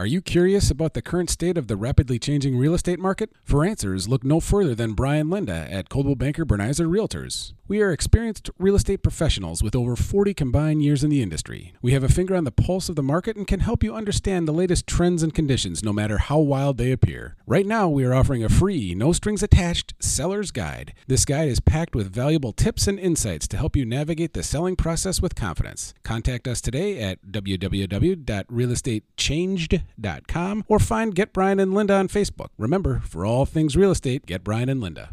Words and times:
Are 0.00 0.06
you 0.06 0.22
curious 0.22 0.70
about 0.70 0.94
the 0.94 1.02
current 1.02 1.28
state 1.28 1.58
of 1.58 1.66
the 1.66 1.76
rapidly 1.76 2.18
changing 2.18 2.56
real 2.56 2.72
estate 2.72 2.98
market? 2.98 3.28
For 3.44 3.66
answers, 3.66 4.08
look 4.08 4.24
no 4.24 4.40
further 4.40 4.74
than 4.74 4.94
Brian 4.94 5.28
Linda 5.28 5.68
at 5.70 5.90
Coldwell 5.90 6.14
Banker 6.14 6.46
Brenizer 6.46 6.88
Realtors. 6.88 7.52
We 7.68 7.82
are 7.82 7.92
experienced 7.92 8.48
real 8.58 8.74
estate 8.74 9.02
professionals 9.02 9.62
with 9.62 9.76
over 9.76 9.96
40 9.96 10.32
combined 10.32 10.82
years 10.82 11.04
in 11.04 11.10
the 11.10 11.20
industry. 11.22 11.74
We 11.82 11.92
have 11.92 12.02
a 12.02 12.08
finger 12.08 12.34
on 12.34 12.44
the 12.44 12.50
pulse 12.50 12.88
of 12.88 12.96
the 12.96 13.02
market 13.02 13.36
and 13.36 13.46
can 13.46 13.60
help 13.60 13.84
you 13.84 13.94
understand 13.94 14.48
the 14.48 14.52
latest 14.52 14.86
trends 14.86 15.22
and 15.22 15.34
conditions 15.34 15.84
no 15.84 15.92
matter 15.92 16.16
how 16.16 16.38
wild 16.38 16.78
they 16.78 16.92
appear. 16.92 17.36
Right 17.46 17.66
now, 17.66 17.86
we 17.88 18.04
are 18.04 18.14
offering 18.14 18.42
a 18.42 18.48
free, 18.48 18.94
no 18.94 19.12
strings 19.12 19.42
attached 19.42 19.92
seller's 20.00 20.50
guide. 20.50 20.94
This 21.08 21.26
guide 21.26 21.48
is 21.48 21.60
packed 21.60 21.94
with 21.94 22.10
valuable 22.12 22.54
tips 22.54 22.88
and 22.88 22.98
insights 22.98 23.46
to 23.48 23.58
help 23.58 23.76
you 23.76 23.84
navigate 23.84 24.32
the 24.32 24.42
selling 24.42 24.76
process 24.76 25.20
with 25.20 25.34
confidence. 25.34 25.92
Contact 26.02 26.48
us 26.48 26.62
today 26.62 26.98
at 27.00 27.18
www.realestatechanged.com 27.30 29.89
or 30.68 30.78
find 30.78 31.14
Get 31.14 31.32
Brian 31.32 31.58
and 31.60 31.74
Linda 31.74 31.94
on 31.94 32.08
Facebook. 32.08 32.48
Remember, 32.58 33.00
for 33.04 33.24
all 33.26 33.46
things 33.46 33.76
real 33.76 33.90
estate, 33.90 34.26
get 34.26 34.42
Brian 34.44 34.68
and 34.68 34.80
Linda. 34.80 35.10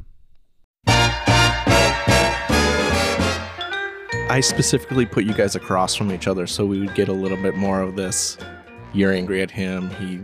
I 4.30 4.41
specifically 4.41 5.05
put 5.05 5.23
you 5.23 5.34
guys 5.34 5.55
across 5.55 5.95
from 5.95 6.12
each 6.12 6.27
other 6.27 6.48
so 6.48 6.66
we 6.66 6.80
would 6.80 6.94
get 6.95 7.08
a 7.08 7.13
little 7.13 7.41
bit 7.41 7.55
more 7.55 7.82
of 7.82 7.95
this. 7.95 8.38
You're 8.94 9.13
angry 9.13 9.41
at 9.41 9.49
him. 9.49 9.90
He, 9.91 10.20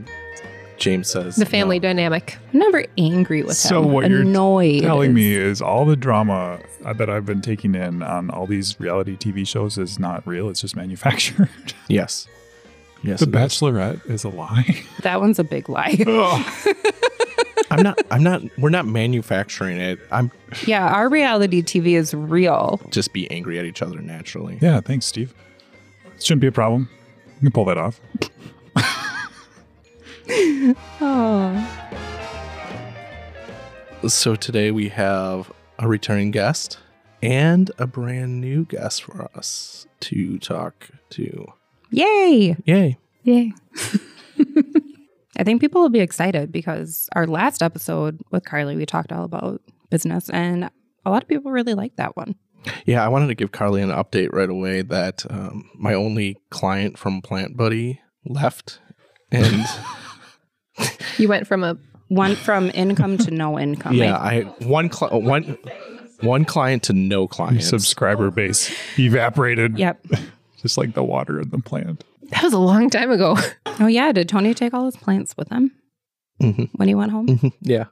James 0.77 1.09
says 1.09 1.37
The 1.37 1.45
family 1.45 1.79
no. 1.79 1.83
dynamic. 1.83 2.37
I'm 2.51 2.59
never 2.59 2.83
angry 2.97 3.43
with 3.43 3.55
So 3.55 3.81
him. 3.81 3.91
what 3.93 4.09
you're 4.09 4.21
Annoyed 4.21 4.81
telling 4.81 5.13
me 5.13 5.33
is 5.35 5.61
all 5.61 5.85
the 5.85 5.95
drama 5.95 6.59
that 6.97 7.09
I've 7.09 7.25
been 7.25 7.41
taking 7.41 7.75
in 7.75 8.03
on 8.03 8.29
all 8.29 8.45
these 8.45 8.77
reality 8.79 9.15
TV 9.15 9.47
shows 9.47 9.77
is 9.77 9.97
not 9.99 10.27
real. 10.27 10.49
It's 10.49 10.61
just 10.61 10.75
manufactured. 10.75 11.49
Yes, 11.87 12.27
yes. 13.03 13.19
the. 13.19 13.27
Bachelorette 13.27 14.09
is 14.09 14.23
a 14.23 14.29
lie. 14.29 14.83
that 15.01 15.19
one's 15.21 15.39
a 15.39 15.43
big 15.43 15.69
lie. 15.69 15.97
I'm 17.71 17.81
not. 17.83 17.99
I'm 18.11 18.23
not. 18.23 18.41
We're 18.57 18.69
not 18.69 18.85
manufacturing 18.85 19.79
it. 19.79 19.99
I'm 20.11 20.31
yeah, 20.65 20.87
our 20.87 21.09
reality 21.09 21.61
TV 21.61 21.97
is 21.97 22.13
real. 22.13 22.79
just 22.91 23.13
be 23.13 23.29
angry 23.31 23.59
at 23.59 23.65
each 23.65 23.81
other 23.81 23.99
naturally. 24.01 24.57
yeah, 24.61 24.79
thanks, 24.81 25.05
Steve. 25.05 25.33
Shouldn't 26.19 26.41
be 26.41 26.47
a 26.47 26.51
problem. 26.51 26.89
You 27.35 27.49
can 27.49 27.51
pull 27.51 27.65
that 27.65 27.77
off. 27.77 27.99
Oh. 31.01 31.79
So 34.05 34.35
today 34.35 34.69
we 34.71 34.89
have 34.89 35.49
a 35.79 35.87
returning 35.87 36.31
guest 36.31 36.77
and 37.21 37.71
a 37.77 37.87
brand 37.87 38.41
new 38.41 38.65
guest 38.65 39.03
for 39.03 39.29
us 39.33 39.87
to 40.01 40.37
talk 40.39 40.89
to. 41.11 41.53
Yay! 41.89 42.57
Yay! 42.65 42.97
Yay. 43.23 43.53
I 45.37 45.43
think 45.43 45.61
people 45.61 45.81
will 45.81 45.89
be 45.89 45.99
excited 45.99 46.51
because 46.51 47.09
our 47.15 47.25
last 47.25 47.63
episode 47.63 48.19
with 48.31 48.43
Karlee, 48.43 48.75
we 48.77 48.85
talked 48.85 49.11
all 49.11 49.23
about 49.23 49.61
business, 49.89 50.29
and 50.29 50.69
a 51.05 51.09
lot 51.09 51.23
of 51.23 51.27
people 51.29 51.51
really 51.51 51.73
liked 51.73 51.97
that 51.97 52.15
one. 52.15 52.35
Yeah, 52.85 53.03
I 53.03 53.07
wanted 53.09 53.27
to 53.27 53.35
give 53.35 53.51
Karlee 53.51 53.81
an 53.83 53.89
update 53.89 54.31
right 54.31 54.49
away 54.49 54.83
that 54.83 55.25
um, 55.29 55.69
my 55.75 55.93
only 55.93 56.37
client 56.49 56.97
from 56.97 57.21
Plant 57.21 57.57
Buddy 57.57 57.99
left, 58.25 58.79
and 59.31 59.65
You 61.17 61.27
went 61.27 61.45
from 61.47 61.63
a 61.63 61.77
One 62.09 62.35
from 62.35 62.69
income 62.73 63.17
to 63.19 63.31
no 63.31 63.59
income. 63.59 63.93
yeah, 63.95 64.15
I- 64.17 64.31
I 64.33 64.41
one 64.65 64.89
cli- 64.89 65.09
one 65.19 65.57
one 66.21 66.45
client 66.45 66.83
to 66.83 66.93
no 66.93 67.21
Your 67.21 67.27
clients. 67.27 67.67
subscriber 67.67 68.29
base 68.31 68.71
evaporated, 68.99 69.77
Yep. 69.79 70.05
just 70.61 70.77
like 70.77 70.93
the 70.93 71.03
water 71.03 71.39
in 71.41 71.49
the 71.49 71.57
plant. 71.59 72.03
That 72.33 72.43
was 72.43 72.53
a 72.53 72.59
long 72.59 72.89
time 72.89 73.11
ago. 73.11 73.37
Oh 73.79 73.87
yeah. 73.87 74.11
Did 74.11 74.29
Tony 74.29 74.53
take 74.53 74.71
all 74.73 74.85
his 74.85 74.95
plants 74.95 75.35
with 75.35 75.49
him 75.49 75.71
Mhm. 76.39 76.69
when 76.75 76.87
he 76.87 76.93
went 76.93 77.11
home? 77.11 77.25
Mhm, 77.25 77.51
yeah. 77.61 77.85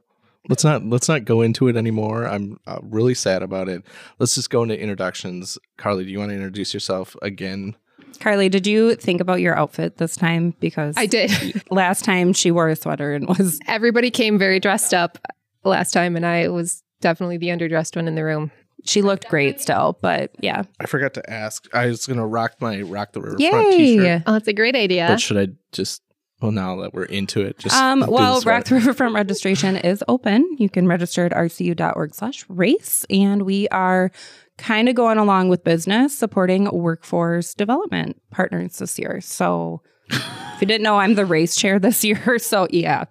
Let's 0.47 0.63
not 0.63 0.85
let's 0.85 1.09
not 1.09 1.25
go 1.25 1.41
into 1.41 1.67
it 1.69 1.75
anymore. 1.75 2.27
I'm 2.27 2.59
uh, 2.67 2.77
really 2.83 3.15
sad 3.15 3.41
about 3.41 3.67
it. 3.67 3.81
Let's 4.19 4.35
just 4.35 4.51
go 4.51 4.61
into 4.61 4.79
introductions. 4.79 5.57
Karlee, 5.79 6.03
do 6.05 6.11
you 6.11 6.19
want 6.19 6.29
to 6.29 6.35
introduce 6.35 6.71
yourself 6.71 7.15
again? 7.23 7.75
Karlee, 8.19 8.51
did 8.51 8.67
you 8.67 8.93
think 8.95 9.21
about 9.21 9.41
your 9.41 9.57
outfit 9.57 9.97
this 9.97 10.15
time? 10.15 10.53
Because 10.59 10.93
I 10.97 11.07
did. 11.07 11.31
last 11.71 12.05
time 12.05 12.31
she 12.31 12.51
wore 12.51 12.69
a 12.69 12.75
sweater 12.75 13.13
and 13.15 13.27
was 13.27 13.59
Everybody 13.67 14.11
came 14.11 14.37
very 14.37 14.59
dressed 14.59 14.93
up 14.93 15.17
last 15.63 15.91
time, 15.91 16.15
and 16.15 16.25
I 16.27 16.47
was 16.49 16.83
definitely 17.01 17.37
the 17.37 17.47
underdressed 17.47 17.95
one 17.95 18.07
in 18.07 18.13
the 18.13 18.23
room. 18.23 18.51
She 18.83 19.01
looked 19.01 19.27
great 19.29 19.61
still, 19.61 19.97
but 20.01 20.31
yeah. 20.39 20.63
I 20.79 20.85
forgot 20.87 21.13
to 21.15 21.29
ask. 21.29 21.67
I 21.73 21.87
was 21.87 22.05
gonna 22.07 22.25
rock 22.27 22.53
my 22.59 22.81
rock 22.81 23.13
the 23.13 23.21
riverfront 23.21 23.71
t-shirt. 23.77 24.23
Oh, 24.25 24.33
that's 24.33 24.47
a 24.47 24.53
great 24.53 24.75
idea. 24.75 25.05
But 25.07 25.21
should 25.21 25.37
I 25.37 25.47
just 25.71 26.01
well 26.41 26.51
now 26.51 26.75
that 26.81 26.93
we're 26.93 27.03
into 27.05 27.41
it, 27.41 27.59
just 27.59 27.75
Um, 27.75 27.99
do 27.99 28.05
the 28.07 28.11
well, 28.11 28.41
sweater? 28.41 28.57
Rock 28.57 28.65
the 28.65 28.75
Riverfront 28.75 29.13
registration 29.13 29.77
is 29.77 30.03
open. 30.07 30.47
You 30.57 30.69
can 30.69 30.87
register 30.87 31.25
at 31.25 31.31
rcu.org 31.31 32.15
slash 32.15 32.45
race. 32.49 33.05
And 33.11 33.43
we 33.43 33.67
are 33.69 34.11
kind 34.57 34.89
of 34.89 34.95
going 34.95 35.17
along 35.19 35.49
with 35.49 35.63
business, 35.63 36.17
supporting 36.17 36.65
workforce 36.71 37.53
development 37.53 38.19
partners 38.31 38.77
this 38.79 38.97
year. 38.97 39.21
So 39.21 39.81
if 40.09 40.61
you 40.61 40.67
didn't 40.67 40.83
know, 40.83 40.97
I'm 40.97 41.13
the 41.13 41.25
race 41.25 41.55
chair 41.55 41.77
this 41.77 42.03
year. 42.03 42.39
So 42.39 42.67
yeah, 42.71 43.05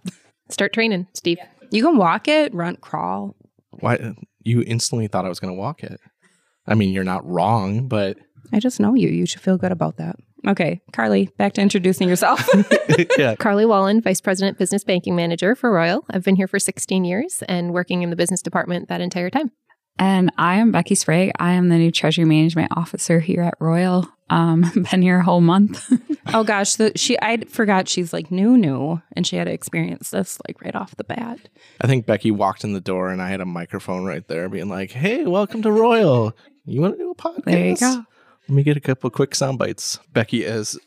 Start 0.48 0.72
training, 0.72 1.06
Steve. 1.14 1.38
you 1.70 1.84
can 1.84 1.96
walk 1.96 2.26
it, 2.26 2.52
run, 2.52 2.74
crawl. 2.76 3.36
Why 3.78 4.14
you 4.42 4.62
instantly 4.66 5.06
thought 5.06 5.24
I 5.24 5.28
was 5.28 5.40
gonna 5.40 5.54
walk 5.54 5.82
it? 5.82 6.00
I 6.66 6.74
mean, 6.74 6.90
you're 6.90 7.04
not 7.04 7.26
wrong, 7.26 7.88
but 7.88 8.18
I 8.52 8.60
just 8.60 8.80
know 8.80 8.94
you. 8.94 9.08
You 9.08 9.26
should 9.26 9.40
feel 9.40 9.58
good 9.58 9.72
about 9.72 9.96
that. 9.96 10.16
Okay, 10.46 10.80
Karlee, 10.92 11.36
back 11.36 11.52
to 11.54 11.60
introducing 11.60 12.08
yourself. 12.08 12.40
yeah. 13.18 13.34
Karlee 13.36 13.68
Wallen, 13.68 14.00
Vice 14.00 14.20
President 14.20 14.58
Business 14.58 14.84
Banking 14.84 15.14
Manager 15.14 15.54
for 15.54 15.70
Royal. 15.70 16.04
I've 16.10 16.24
been 16.24 16.36
here 16.36 16.48
for 16.48 16.58
16 16.58 17.04
years 17.04 17.42
and 17.48 17.74
working 17.74 18.02
in 18.02 18.10
the 18.10 18.16
business 18.16 18.40
department 18.40 18.88
that 18.88 19.00
entire 19.00 19.28
time. 19.28 19.50
And 19.98 20.32
I 20.38 20.56
am 20.56 20.72
Becky 20.72 20.94
Sprague. 20.94 21.32
I 21.38 21.52
am 21.52 21.68
the 21.68 21.76
new 21.76 21.90
Treasury 21.90 22.24
Management 22.24 22.72
Officer 22.74 23.20
here 23.20 23.42
at 23.42 23.54
Royal. 23.60 24.08
Um, 24.30 24.70
been 24.90 25.02
here 25.02 25.18
a 25.18 25.24
whole 25.24 25.40
month. 25.40 25.92
oh 26.32 26.44
gosh, 26.44 26.76
the, 26.76 26.92
she 26.96 27.18
I 27.20 27.44
forgot 27.44 27.88
she's 27.88 28.12
like 28.12 28.30
new, 28.30 28.56
new, 28.56 29.02
and 29.12 29.26
she 29.26 29.36
had 29.36 29.44
to 29.44 29.52
experience 29.52 30.10
this 30.10 30.38
like 30.46 30.62
right 30.62 30.74
off 30.74 30.96
the 30.96 31.04
bat. 31.04 31.40
I 31.80 31.86
think 31.86 32.06
Becky 32.06 32.30
walked 32.30 32.64
in 32.64 32.72
the 32.72 32.80
door 32.80 33.10
and 33.10 33.20
I 33.20 33.28
had 33.28 33.40
a 33.40 33.46
microphone 33.46 34.04
right 34.04 34.26
there 34.28 34.48
being 34.48 34.68
like, 34.68 34.92
Hey, 34.92 35.26
welcome 35.26 35.62
to 35.62 35.72
Royal. 35.72 36.34
You 36.64 36.80
want 36.80 36.94
to 36.94 36.98
do 36.98 37.10
a 37.10 37.14
podcast? 37.14 37.44
There 37.44 37.66
you 37.66 37.76
go. 37.76 38.04
Let 38.48 38.54
me 38.54 38.62
get 38.62 38.76
a 38.76 38.80
couple 38.80 39.10
quick 39.10 39.34
sound 39.34 39.58
bites. 39.58 39.98
Becky, 40.12 40.46
as 40.46 40.78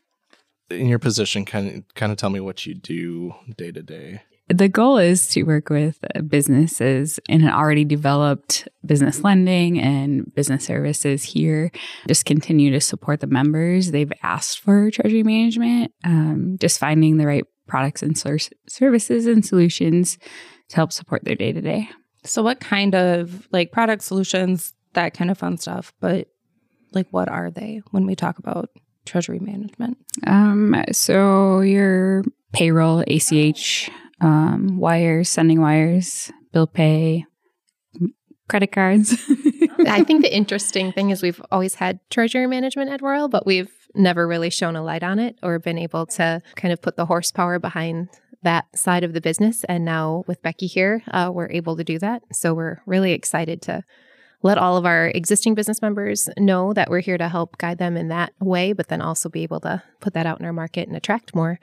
in 0.69 0.87
your 0.87 0.99
position, 0.99 1.45
kind 1.45 1.77
of 1.77 1.95
kind 1.95 2.11
of 2.11 2.17
tell 2.17 2.29
me 2.29 2.39
what 2.39 2.65
you 2.65 2.73
do 2.73 3.35
day 3.57 3.71
to 3.71 3.81
day. 3.81 4.21
The 4.49 4.67
goal 4.67 4.97
is 4.97 5.27
to 5.29 5.43
work 5.43 5.69
with 5.69 5.99
businesses 6.27 7.19
in 7.29 7.43
an 7.43 7.49
already 7.49 7.85
developed 7.85 8.67
business 8.85 9.23
lending 9.23 9.79
and 9.79 10.33
business 10.35 10.65
services 10.65 11.23
here. 11.23 11.71
Just 12.07 12.25
continue 12.25 12.71
to 12.71 12.81
support 12.81 13.21
the 13.21 13.27
members. 13.27 13.91
They've 13.91 14.11
asked 14.21 14.59
for 14.59 14.91
treasury 14.91 15.23
management, 15.23 15.91
um, 16.03 16.57
just 16.59 16.79
finding 16.79 17.17
the 17.17 17.27
right 17.27 17.45
products 17.67 18.03
and 18.03 18.17
services 18.17 19.25
and 19.25 19.45
solutions 19.45 20.17
to 20.69 20.75
help 20.75 20.91
support 20.91 21.23
their 21.23 21.35
day 21.35 21.53
to 21.53 21.61
day. 21.61 21.89
So, 22.25 22.43
what 22.43 22.59
kind 22.59 22.95
of 22.95 23.47
like 23.51 23.71
product 23.71 24.03
solutions, 24.03 24.73
that 24.93 25.13
kind 25.13 25.31
of 25.31 25.37
fun 25.37 25.57
stuff, 25.57 25.93
but 25.99 26.27
like 26.93 27.07
what 27.11 27.29
are 27.29 27.51
they 27.51 27.81
when 27.91 28.05
we 28.05 28.15
talk 28.15 28.39
about 28.39 28.69
treasury 29.05 29.39
management? 29.39 29.97
Um, 30.25 30.83
so 30.91 31.61
your 31.61 32.23
payroll, 32.53 33.03
ACH, 33.07 33.89
um, 34.23 34.77
wires, 34.79 35.29
sending 35.29 35.61
wires, 35.61 36.31
bill 36.51 36.67
pay, 36.67 37.25
credit 38.47 38.71
cards. 38.71 39.13
I 39.87 40.03
think 40.03 40.21
the 40.21 40.33
interesting 40.33 40.91
thing 40.91 41.09
is 41.09 41.21
we've 41.21 41.41
always 41.51 41.75
had 41.75 41.99
treasury 42.09 42.47
management 42.47 42.91
at 42.91 43.01
Royal, 43.01 43.27
but 43.27 43.45
we've 43.45 43.71
never 43.95 44.27
really 44.27 44.49
shown 44.49 44.75
a 44.75 44.83
light 44.83 45.03
on 45.03 45.19
it 45.19 45.37
or 45.43 45.59
been 45.59 45.77
able 45.77 46.05
to 46.05 46.41
kind 46.55 46.71
of 46.71 46.81
put 46.81 46.95
the 46.95 47.05
horsepower 47.05 47.59
behind 47.59 48.09
that 48.43 48.65
side 48.77 49.03
of 49.03 49.13
the 49.13 49.21
business. 49.21 49.63
And 49.65 49.85
now 49.85 50.23
with 50.27 50.41
Becky 50.41 50.67
here, 50.67 51.03
uh, 51.11 51.31
we're 51.33 51.49
able 51.49 51.75
to 51.77 51.83
do 51.83 51.99
that. 51.99 52.23
So 52.31 52.53
we're 52.53 52.81
really 52.85 53.11
excited 53.11 53.61
to 53.63 53.83
let 54.41 54.57
all 54.57 54.75
of 54.75 54.85
our 54.85 55.07
existing 55.07 55.55
business 55.55 55.81
members 55.81 56.29
know 56.37 56.73
that 56.73 56.89
we're 56.89 56.99
here 56.99 57.17
to 57.17 57.29
help 57.29 57.57
guide 57.57 57.77
them 57.77 57.95
in 57.95 58.09
that 58.09 58.33
way, 58.41 58.73
but 58.73 58.89
then 58.89 59.01
also 59.01 59.29
be 59.29 59.43
able 59.43 59.61
to 59.61 59.81
put 60.01 60.13
that 60.13 60.25
out 60.25 60.39
in 60.39 60.45
our 60.45 60.51
market 60.51 60.87
and 60.87 60.97
attract 60.97 61.33
more 61.33 61.59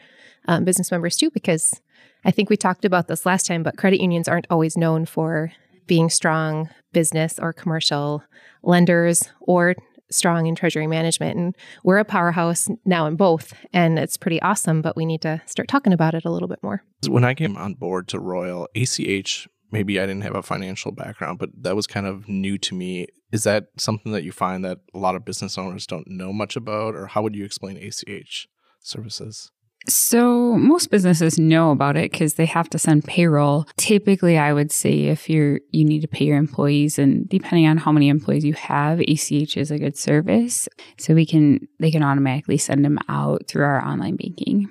um, 0.48 0.64
business 0.64 0.90
members 0.90 1.16
too. 1.16 1.30
Because 1.30 1.80
I 2.24 2.30
think 2.30 2.50
we 2.50 2.56
talked 2.56 2.84
about 2.84 3.08
this 3.08 3.24
last 3.24 3.46
time, 3.46 3.62
but 3.62 3.76
credit 3.76 4.00
unions 4.00 4.28
aren't 4.28 4.46
always 4.50 4.76
known 4.76 5.06
for 5.06 5.52
being 5.86 6.10
strong 6.10 6.68
business 6.92 7.38
or 7.38 7.52
commercial 7.52 8.22
lenders 8.62 9.28
or 9.40 9.74
strong 10.10 10.46
in 10.46 10.54
treasury 10.54 10.86
management. 10.86 11.38
And 11.38 11.56
we're 11.84 11.98
a 11.98 12.04
powerhouse 12.04 12.68
now 12.84 13.06
in 13.06 13.16
both, 13.16 13.52
and 13.72 13.98
it's 13.98 14.16
pretty 14.16 14.42
awesome, 14.42 14.82
but 14.82 14.96
we 14.96 15.06
need 15.06 15.22
to 15.22 15.40
start 15.46 15.68
talking 15.68 15.92
about 15.92 16.14
it 16.14 16.24
a 16.24 16.30
little 16.30 16.48
bit 16.48 16.62
more. 16.62 16.82
When 17.08 17.24
I 17.24 17.34
came 17.34 17.56
on 17.56 17.74
board 17.74 18.08
to 18.08 18.18
Royal, 18.18 18.68
ACH, 18.74 19.48
maybe 19.70 20.00
I 20.00 20.06
didn't 20.06 20.22
have 20.22 20.34
a 20.34 20.42
financial 20.42 20.92
background, 20.92 21.38
but 21.38 21.50
that 21.62 21.76
was 21.76 21.86
kind 21.86 22.06
of 22.06 22.28
new 22.28 22.58
to 22.58 22.74
me. 22.74 23.06
Is 23.32 23.44
that 23.44 23.66
something 23.78 24.12
that 24.12 24.24
you 24.24 24.32
find 24.32 24.64
that 24.64 24.78
a 24.92 24.98
lot 24.98 25.14
of 25.14 25.24
business 25.24 25.56
owners 25.56 25.86
don't 25.86 26.08
know 26.08 26.32
much 26.32 26.56
about, 26.56 26.94
or 26.94 27.06
how 27.06 27.22
would 27.22 27.36
you 27.36 27.44
explain 27.44 27.76
ACH 27.76 28.48
services? 28.80 29.52
So 29.88 30.56
most 30.56 30.90
businesses 30.90 31.38
know 31.38 31.70
about 31.70 31.96
it 31.96 32.12
because 32.12 32.34
they 32.34 32.46
have 32.46 32.68
to 32.70 32.78
send 32.78 33.04
payroll. 33.04 33.66
Typically, 33.76 34.36
I 34.36 34.52
would 34.52 34.70
say 34.70 35.06
if 35.06 35.30
you're 35.30 35.60
you 35.70 35.84
need 35.84 36.00
to 36.02 36.08
pay 36.08 36.26
your 36.26 36.36
employees, 36.36 36.98
and 36.98 37.28
depending 37.28 37.66
on 37.66 37.78
how 37.78 37.90
many 37.90 38.08
employees 38.08 38.44
you 38.44 38.52
have, 38.54 39.00
ACH 39.00 39.56
is 39.56 39.70
a 39.70 39.78
good 39.78 39.96
service. 39.96 40.68
So 40.98 41.14
we 41.14 41.24
can 41.24 41.66
they 41.78 41.90
can 41.90 42.02
automatically 42.02 42.58
send 42.58 42.84
them 42.84 42.98
out 43.08 43.48
through 43.48 43.64
our 43.64 43.82
online 43.82 44.16
banking. 44.16 44.70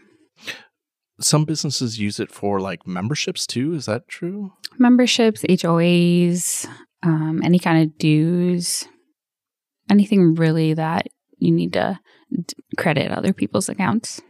Some 1.20 1.44
businesses 1.44 2.00
use 2.00 2.20
it 2.20 2.32
for 2.32 2.62
like 2.62 2.88
memberships 2.88 3.48
too. 3.48 3.74
Is 3.74 3.88
that 3.88 4.08
true? 4.08 4.54
Memberships, 4.78 5.42
HOAs, 5.42 6.66
um, 7.04 7.42
any 7.44 7.60
kind 7.60 7.84
of 7.84 7.98
dues, 7.98 8.88
anything 9.90 10.36
really 10.36 10.76
that 10.76 11.08
you 11.40 11.52
need 11.52 11.74
to 11.74 12.00
credit 12.78 13.12
other 13.12 13.34
people's 13.34 13.70
accounts. 13.70 14.22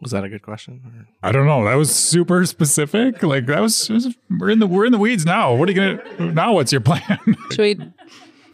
Was 0.00 0.10
that 0.12 0.24
a 0.24 0.28
good 0.28 0.42
question? 0.42 0.82
Or- 0.84 1.28
I 1.28 1.32
don't 1.32 1.46
know. 1.46 1.64
That 1.64 1.74
was 1.76 1.94
super 1.94 2.44
specific. 2.44 3.22
Like 3.22 3.46
that 3.46 3.60
was, 3.60 3.88
was- 3.88 4.14
we're 4.38 4.50
in 4.50 4.58
the 4.58 4.66
we're 4.66 4.84
in 4.86 4.92
the 4.92 4.98
weeds 4.98 5.24
now. 5.24 5.54
What 5.54 5.68
are 5.68 5.72
you 5.72 5.96
gonna 6.18 6.32
now? 6.32 6.52
What's 6.52 6.70
your 6.72 6.82
plan? 6.82 7.18
Should 7.50 7.58
we 7.78 7.92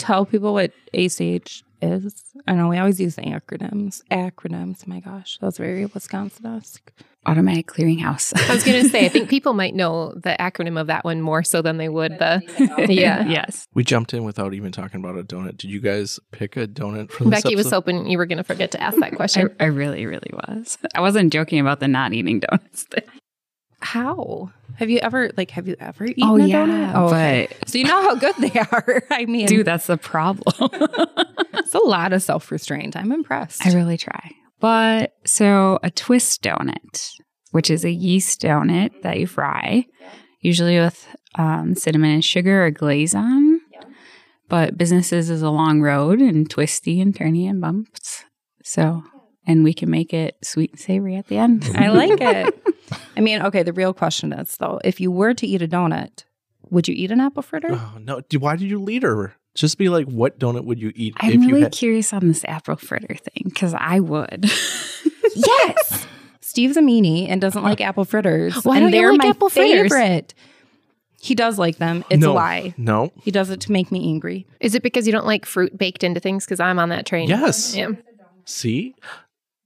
tell 0.03 0.27
people 0.27 0.53
what 0.53 0.73
ACH 0.93 1.63
is? 1.81 2.25
I 2.47 2.55
know 2.55 2.69
we 2.69 2.79
always 2.79 3.01
use 3.01 3.17
the 3.17 3.23
acronyms. 3.23 4.03
Acronyms. 4.11 4.87
My 4.87 5.01
gosh, 5.01 5.39
that's 5.41 5.59
very 5.59 5.87
Wisconsin-esque. 5.87 6.93
Automatic 7.25 7.69
clearinghouse. 7.69 8.37
I 8.51 8.53
was 8.53 8.65
going 8.65 8.83
to 8.83 8.89
say, 8.89 9.07
I 9.07 9.09
think 9.09 9.31
people 9.31 9.53
might 9.53 9.77
know 9.77 10.13
the 10.15 10.35
acronym 10.41 10.81
of 10.81 10.89
that 10.89 11.05
one 11.05 11.21
more 11.21 11.45
so 11.45 11.63
than 11.63 11.77
they 11.77 11.89
would 11.89 12.19
the. 12.19 12.43
Yeah. 12.89 13.25
yes. 13.29 13.69
We 13.75 13.85
jumped 13.85 14.13
in 14.13 14.25
without 14.25 14.55
even 14.55 14.73
talking 14.73 14.99
about 14.99 15.17
a 15.17 15.23
donut. 15.23 15.57
Did 15.57 15.71
you 15.71 15.81
guys 15.81 16.19
pick 16.33 16.57
a 16.57 16.67
donut 16.67 17.13
for 17.13 17.25
this 17.25 17.43
Becky 17.43 17.55
was 17.55 17.71
hoping 17.71 18.09
you 18.09 18.19
were 18.19 18.27
going 18.27 18.39
to 18.39 18.45
forget 18.45 18.73
to 18.73 18.83
ask 18.83 18.99
that 18.99 19.13
I, 19.13 19.17
question. 19.17 19.55
I 19.61 19.67
really, 19.67 20.05
really 20.05 20.33
was. 20.33 20.79
I 20.97 21.01
wasn't 21.01 21.33
joking 21.33 21.61
about 21.61 21.79
the 21.79 21.87
not 21.87 22.13
eating 22.13 22.41
donuts 22.41 22.85
thing. 22.85 23.05
How 23.83 24.51
have 24.77 24.89
you 24.91 24.99
ever 25.01 25.31
like? 25.37 25.51
Have 25.53 25.69
you 25.69 25.77
ever 25.81 26.07
eaten 26.07 26.23
Oh, 26.25 26.37
a 26.37 26.47
yeah, 26.47 26.67
donut? 26.67 26.93
Oh, 26.95 27.07
okay. 27.09 27.49
but- 27.61 27.69
so 27.69 27.79
you 27.79 27.85
know 27.85 28.01
how 28.03 28.15
good 28.15 28.35
they 28.39 28.59
are. 28.59 29.03
I 29.11 29.27
mean, 29.27 29.47
Dude, 29.47 29.67
that's 29.67 29.87
the 29.87 29.97
problem. 29.97 30.71
it's 31.55 31.75
a 31.75 31.79
lot 31.79 32.13
of 32.13 32.23
self 32.23 32.51
restraint. 32.51 32.97
I'm 32.97 33.13
impressed. 33.13 33.67
I 33.67 33.73
really 33.75 33.99
try. 33.99 34.31
But 34.61 35.15
so 35.25 35.79
a 35.83 35.91
twist 35.91 36.43
donut, 36.43 37.11
which 37.51 37.69
is 37.71 37.85
a 37.85 37.91
yeast 37.91 38.41
donut 38.43 39.03
that 39.03 39.19
you 39.19 39.27
fry, 39.27 39.87
usually 40.41 40.79
with 40.79 41.07
um, 41.35 41.75
cinnamon 41.75 42.11
and 42.11 42.25
sugar 42.25 42.65
or 42.67 42.71
glaze 42.71 43.15
on. 43.15 43.61
But 44.49 44.77
businesses 44.77 45.31
is 45.31 45.43
a 45.43 45.51
long 45.51 45.81
road 45.81 46.21
and 46.21 46.49
twisty 46.49 47.01
and 47.01 47.15
turny 47.15 47.49
and 47.49 47.61
bumps. 47.61 48.25
So, 48.63 49.03
and 49.47 49.65
we 49.65 49.75
can 49.75 49.91
make 49.91 50.13
it 50.13 50.37
sweet 50.43 50.71
and 50.71 50.81
savory 50.81 51.17
at 51.17 51.29
the 51.29 51.39
end. 51.39 51.69
I 51.75 51.89
like 51.89 52.21
it. 52.21 52.69
I 53.17 53.21
mean, 53.21 53.43
okay. 53.43 53.63
The 53.63 53.73
real 53.73 53.95
question 53.95 54.33
is 54.33 54.57
though, 54.57 54.81
if 54.85 55.01
you 55.01 55.11
were 55.11 55.35
to 55.35 55.47
eat 55.47 55.63
a 55.63 55.69
donut, 55.69 56.25
would 56.71 56.89
you 56.89 56.95
eat 56.95 57.11
an 57.11 57.21
apple 57.21 57.43
fritter? 57.43 57.69
Oh, 57.73 57.99
no. 58.01 58.21
Why 58.39 58.57
did 58.57 58.69
you 58.69 58.81
lead 58.81 59.03
her? 59.03 59.35
Just 59.55 59.77
be 59.77 59.91
like, 59.91 60.07
what 60.07 60.39
donut 60.39 60.65
would 60.65 60.81
you 60.81 60.93
eat 60.95 61.15
I'm 61.19 61.33
if 61.33 61.43
you 61.43 61.49
really 61.49 61.63
had? 61.63 61.73
curious 61.73 62.13
on 62.13 62.27
this 62.27 62.45
apple 62.47 62.77
fritter 62.77 63.15
thing 63.15 63.45
because 63.45 63.75
I 63.75 64.01
would. 64.01 64.51
yes. 65.35 66.07
Steve's 66.41 66.77
a 66.77 66.81
meanie 66.81 67.29
and 67.29 67.41
doesn't 67.41 67.63
like 67.63 67.81
apple 67.81 68.05
fritters. 68.05 68.65
Why 68.65 68.77
and 68.77 68.85
don't 68.85 68.93
you 68.93 68.99
they're 68.99 69.13
like 69.13 69.23
my 69.23 69.29
apple 69.29 69.51
fritters? 69.51 69.93
favorite. 69.93 70.35
He 71.21 71.35
does 71.35 71.59
like 71.59 71.77
them. 71.77 72.05
It's 72.11 72.21
no, 72.21 72.33
a 72.33 72.35
lie. 72.35 72.75
No. 72.77 73.13
He 73.23 73.31
does 73.31 73.51
it 73.51 73.61
to 73.63 73.73
make 73.73 73.93
me 73.93 74.09
angry. 74.09 74.47
Is 74.59 74.75
it 74.75 74.83
because 74.83 75.07
you 75.07 75.13
don't 75.13 75.27
like 75.27 75.47
fruit 75.47 75.77
baked 75.77 76.03
into 76.03 76.19
things? 76.19 76.45
Because 76.45 76.59
I'm 76.59 76.79
on 76.79 76.89
that 76.89 77.07
train. 77.07 77.29
Yes. 77.29 77.77
Yeah. 77.77 77.91
See? 78.45 78.95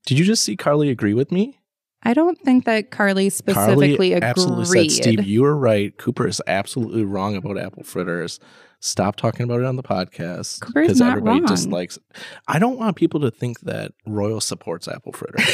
Did 0.06 0.18
you 0.18 0.24
just 0.24 0.42
see 0.42 0.56
Karlee 0.56 0.90
agree 0.90 1.14
with 1.14 1.30
me? 1.30 1.58
I 2.02 2.14
don't 2.14 2.38
think 2.40 2.64
that 2.66 2.90
Karlee 2.90 3.32
specifically 3.32 4.10
Karlee 4.10 4.16
agreed. 4.16 4.24
absolutely 4.24 4.88
said, 4.88 5.02
Steve, 5.02 5.24
you 5.24 5.42
were 5.42 5.56
right. 5.56 5.96
Cooper 5.98 6.28
is 6.28 6.40
absolutely 6.46 7.04
wrong 7.04 7.36
about 7.36 7.58
apple 7.58 7.82
fritters. 7.82 8.38
Stop 8.80 9.16
talking 9.16 9.42
about 9.42 9.60
it 9.60 9.66
on 9.66 9.74
the 9.76 9.82
podcast 9.82 10.60
not 11.00 11.10
everybody 11.10 11.40
wrong. 11.40 11.46
dislikes. 11.46 11.98
I 12.46 12.58
don't 12.60 12.78
want 12.78 12.96
people 12.96 13.20
to 13.20 13.30
think 13.30 13.60
that 13.60 13.92
Royal 14.06 14.40
supports 14.40 14.86
apple 14.86 15.12
fritters. 15.12 15.44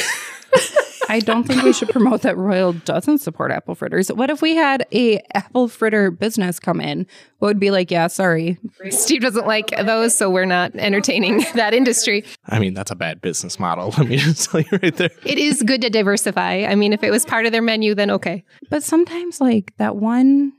I 1.13 1.19
don't 1.19 1.43
think 1.43 1.61
we 1.61 1.73
should 1.73 1.89
promote 1.89 2.23
that 2.23 2.35
Royal 2.35 2.73
doesn't 2.73 3.19
support 3.19 3.51
apple 3.51 3.75
fritters. 3.75 4.11
What 4.11 4.31
if 4.31 4.41
we 4.41 4.55
had 4.55 4.87
a 4.91 5.19
apple 5.35 5.67
fritter 5.67 6.09
business 6.09 6.59
come 6.59 6.81
in? 6.81 7.05
What 7.37 7.49
would 7.49 7.59
be 7.59 7.69
like, 7.69 7.91
yeah, 7.91 8.07
sorry. 8.07 8.57
Steve 8.89 9.21
doesn't 9.21 9.45
like 9.45 9.69
those, 9.85 10.17
so 10.17 10.31
we're 10.31 10.45
not 10.45 10.75
entertaining 10.75 11.45
that 11.53 11.75
industry. 11.75 12.25
I 12.47 12.57
mean, 12.57 12.73
that's 12.73 12.89
a 12.89 12.95
bad 12.95 13.21
business 13.21 13.59
model. 13.59 13.89
Let 13.97 14.07
me 14.07 14.17
just 14.17 14.49
tell 14.49 14.61
you 14.61 14.79
right 14.81 14.95
there. 14.95 15.11
It 15.23 15.37
is 15.37 15.61
good 15.61 15.81
to 15.81 15.91
diversify. 15.91 16.65
I 16.67 16.73
mean, 16.73 16.93
if 16.93 17.03
it 17.03 17.11
was 17.11 17.25
part 17.25 17.45
of 17.45 17.51
their 17.51 17.61
menu, 17.61 17.93
then 17.93 18.09
okay. 18.09 18.43
But 18.71 18.81
sometimes 18.81 19.39
like 19.39 19.71
that 19.77 19.97
one 19.97 20.53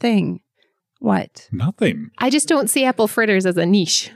thing. 0.00 0.40
What? 0.98 1.48
Nothing. 1.52 2.10
I 2.18 2.30
just 2.30 2.48
don't 2.48 2.68
see 2.68 2.84
apple 2.84 3.06
fritters 3.06 3.46
as 3.46 3.56
a 3.56 3.64
niche. 3.64 4.10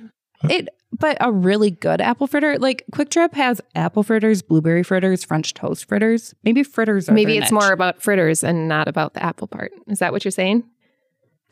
It 0.44 0.68
but 0.92 1.16
a 1.20 1.30
really 1.30 1.70
good 1.70 2.00
apple 2.00 2.26
fritter, 2.26 2.58
like 2.58 2.84
Kwik 2.92 3.10
Trip 3.10 3.34
has 3.34 3.60
apple 3.74 4.02
fritters, 4.02 4.40
blueberry 4.40 4.82
fritters, 4.82 5.24
French 5.24 5.52
toast 5.52 5.86
fritters. 5.86 6.34
Maybe 6.44 6.62
fritters 6.62 7.08
are 7.08 7.12
Maybe 7.12 7.34
their 7.34 7.42
it's 7.42 7.52
niche. 7.52 7.60
more 7.60 7.72
about 7.72 8.02
fritters 8.02 8.42
and 8.42 8.68
not 8.68 8.88
about 8.88 9.14
the 9.14 9.22
apple 9.22 9.48
part. 9.48 9.72
Is 9.86 9.98
that 9.98 10.12
what 10.12 10.24
you're 10.24 10.32
saying? 10.32 10.64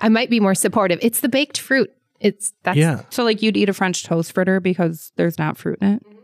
I 0.01 0.09
might 0.09 0.31
be 0.31 0.41
more 0.41 0.55
supportive. 0.55 0.99
It's 1.03 1.21
the 1.21 1.29
baked 1.29 1.59
fruit. 1.59 1.91
It's 2.21 2.53
that's 2.63 2.79
Yeah. 2.79 3.03
So 3.11 3.25
like 3.25 3.43
you'd 3.43 3.57
eat 3.57 3.69
a 3.69 3.75
French 3.75 4.05
toast 4.05 4.33
fritter 4.33 4.61
because 4.61 5.13
there's 5.17 5.39
not 5.39 5.59
fruit 5.59 5.79
in 5.83 5.95
it. 5.95 6.07
Mm-hmm. 6.07 6.19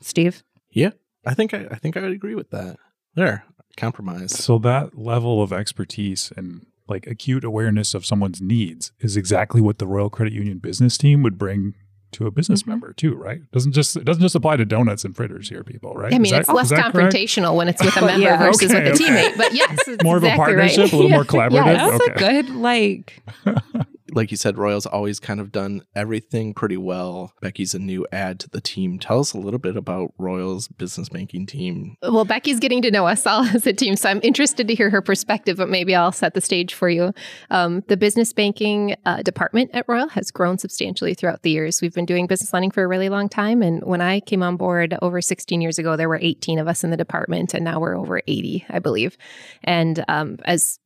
Steve? 0.00 0.42
Yeah. 0.70 0.90
I 1.26 1.34
think 1.34 1.52
I, 1.54 1.66
I 1.70 1.76
think 1.76 1.96
I 1.96 2.00
would 2.00 2.12
agree 2.12 2.34
with 2.34 2.50
that. 2.50 2.76
There. 3.14 3.44
Compromise. 3.76 4.32
So 4.32 4.58
that 4.58 4.96
level 4.96 5.42
of 5.42 5.52
expertise 5.52 6.32
and 6.36 6.66
like 6.88 7.06
acute 7.06 7.44
awareness 7.44 7.94
of 7.94 8.06
someone's 8.06 8.40
needs 8.40 8.92
is 9.00 9.16
exactly 9.16 9.60
what 9.60 9.78
the 9.78 9.86
Royal 9.86 10.10
Credit 10.10 10.32
Union 10.32 10.58
business 10.58 10.96
team 10.98 11.22
would 11.22 11.38
bring 11.38 11.74
to 12.14 12.26
a 12.26 12.30
business 12.30 12.62
Mm-hmm. 12.62 12.70
member 12.70 12.92
too, 12.92 13.14
right? 13.14 13.40
Doesn't 13.52 13.72
just 13.72 13.96
it 13.96 14.04
doesn't 14.04 14.22
just 14.22 14.34
apply 14.34 14.56
to 14.56 14.64
donuts 14.64 15.04
and 15.04 15.14
fritters 15.14 15.48
here, 15.48 15.62
people, 15.64 15.94
right? 15.94 16.12
I 16.14 16.18
mean, 16.18 16.32
that- 16.32 16.40
it's 16.42 16.48
less 16.48 16.66
is 16.66 16.70
that 16.70 16.92
correct? 16.92 17.14
confrontational 17.14 17.54
when 17.56 17.68
it's 17.68 17.82
with 17.84 17.96
a 17.96 18.00
member 18.06 18.22
Yeah, 18.24 18.38
versus 18.38 18.70
okay, 18.72 18.90
with 18.90 19.00
a 19.00 19.04
okay. 19.04 19.12
teammate. 19.30 19.36
But 19.36 19.52
yes, 19.54 19.76
it's 19.86 20.02
More 20.04 20.16
of 20.16 20.22
a 20.24 20.26
exactly 20.28 20.54
right. 20.54 20.70
partnership, 20.74 20.92
a 20.92 20.96
little 20.96 21.10
Yeah. 21.10 21.16
more 21.16 21.24
collaborative. 21.24 21.66
Yes. 21.66 21.90
That's 21.98 22.10
Okay. 22.10 22.26
a 22.38 22.42
good 22.42 22.54
like 22.56 23.22
like 24.14 24.30
you 24.30 24.36
said, 24.36 24.56
Royal's 24.56 24.86
always 24.86 25.18
kind 25.18 25.40
of 25.40 25.50
done 25.50 25.82
everything 25.94 26.54
pretty 26.54 26.76
well. 26.76 27.32
Becky's 27.40 27.74
a 27.74 27.78
new 27.78 28.06
add 28.12 28.38
to 28.40 28.50
the 28.50 28.60
team. 28.60 28.98
Tell 28.98 29.20
us 29.20 29.32
a 29.32 29.38
little 29.38 29.58
bit 29.58 29.76
about 29.76 30.14
Royal's 30.18 30.68
business 30.68 31.08
banking 31.08 31.46
team. 31.46 31.96
Well, 32.02 32.24
Becky's 32.24 32.60
getting 32.60 32.80
to 32.82 32.90
know 32.90 33.06
us 33.06 33.26
all 33.26 33.44
as 33.54 33.66
a 33.66 33.72
team, 33.72 33.96
so 33.96 34.08
I'm 34.08 34.20
interested 34.22 34.68
to 34.68 34.74
hear 34.74 34.90
her 34.90 35.02
perspective, 35.02 35.56
but 35.56 35.68
maybe 35.68 35.94
I'll 35.94 36.12
set 36.12 36.34
the 36.34 36.40
stage 36.40 36.74
for 36.74 36.88
you. 36.88 37.12
Um, 37.50 37.82
the 37.88 37.96
business 37.96 38.32
banking 38.32 38.96
uh, 39.04 39.22
department 39.22 39.70
at 39.74 39.84
Royal 39.88 40.08
has 40.08 40.30
grown 40.30 40.58
substantially 40.58 41.14
throughout 41.14 41.42
the 41.42 41.50
years. 41.50 41.82
We've 41.82 41.94
been 41.94 42.06
doing 42.06 42.26
business 42.26 42.52
lending 42.52 42.70
for 42.70 42.84
a 42.84 42.88
really 42.88 43.08
long 43.08 43.28
time. 43.28 43.62
And 43.62 43.82
when 43.84 44.00
I 44.00 44.20
came 44.20 44.42
on 44.42 44.56
board 44.56 44.96
over 45.02 45.20
16 45.20 45.60
years 45.60 45.78
ago, 45.78 45.96
there 45.96 46.08
were 46.08 46.20
18 46.22 46.58
of 46.58 46.68
us 46.68 46.84
in 46.84 46.90
the 46.90 46.96
department, 46.96 47.52
and 47.52 47.64
now 47.64 47.80
we're 47.80 47.98
over 47.98 48.20
80, 48.26 48.64
I 48.70 48.78
believe. 48.78 49.16
And 49.64 50.04
um, 50.08 50.38
as 50.44 50.78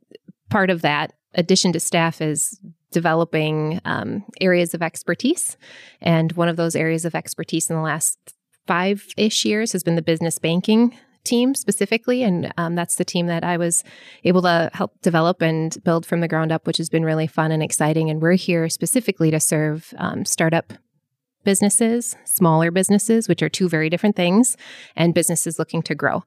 part 0.49 0.71
of 0.71 0.83
that, 0.83 1.13
addition 1.35 1.73
to 1.73 1.81
staff 1.81 2.21
is 2.21 2.59
developing 2.91 3.81
um, 3.85 4.25
areas 4.41 4.75
of 4.75 4.83
expertise. 4.83 5.57
And 6.01 6.33
one 6.33 6.49
of 6.49 6.57
those 6.57 6.77
areas 6.77 7.05
of 7.05 7.15
expertise 7.15 7.69
in 7.69 7.77
the 7.77 7.83
last 7.83 8.19
five 8.67 9.07
ish 9.17 9.45
years 9.45 9.73
has 9.73 9.83
been 9.83 9.97
the 9.97 10.03
business 10.03 10.39
banking 10.39 10.97
team 11.25 11.55
specifically. 11.55 12.23
And 12.23 12.53
um, 12.57 12.75
that's 12.75 12.97
the 12.97 13.05
team 13.05 13.27
that 13.27 13.45
I 13.45 13.57
was 13.57 13.85
able 14.25 14.43
to 14.43 14.71
help 14.73 15.01
develop 15.03 15.43
and 15.43 15.77
build 15.85 16.07
from 16.07 16.21
the 16.21 16.29
ground 16.29 16.53
up, 16.53 16.67
which 16.67 16.79
has 16.79 16.89
been 16.89 17.05
really 17.05 17.27
fun 17.27 17.53
and 17.53 17.63
exciting. 17.63 18.09
And 18.09 18.23
we're 18.23 18.33
here 18.33 18.69
specifically 18.69 19.31
to 19.31 19.41
serve 19.41 19.93
um, 19.99 20.25
startup 20.25 20.73
businesses, 21.45 22.17
smaller 22.25 22.71
businesses, 22.71 23.29
which 23.29 23.43
are 23.43 23.49
two 23.49 23.69
very 23.69 23.89
different 23.89 24.17
things, 24.17 24.57
and 24.97 25.15
businesses 25.15 25.59
looking 25.59 25.83
to 25.83 25.95
grow. 25.95 26.23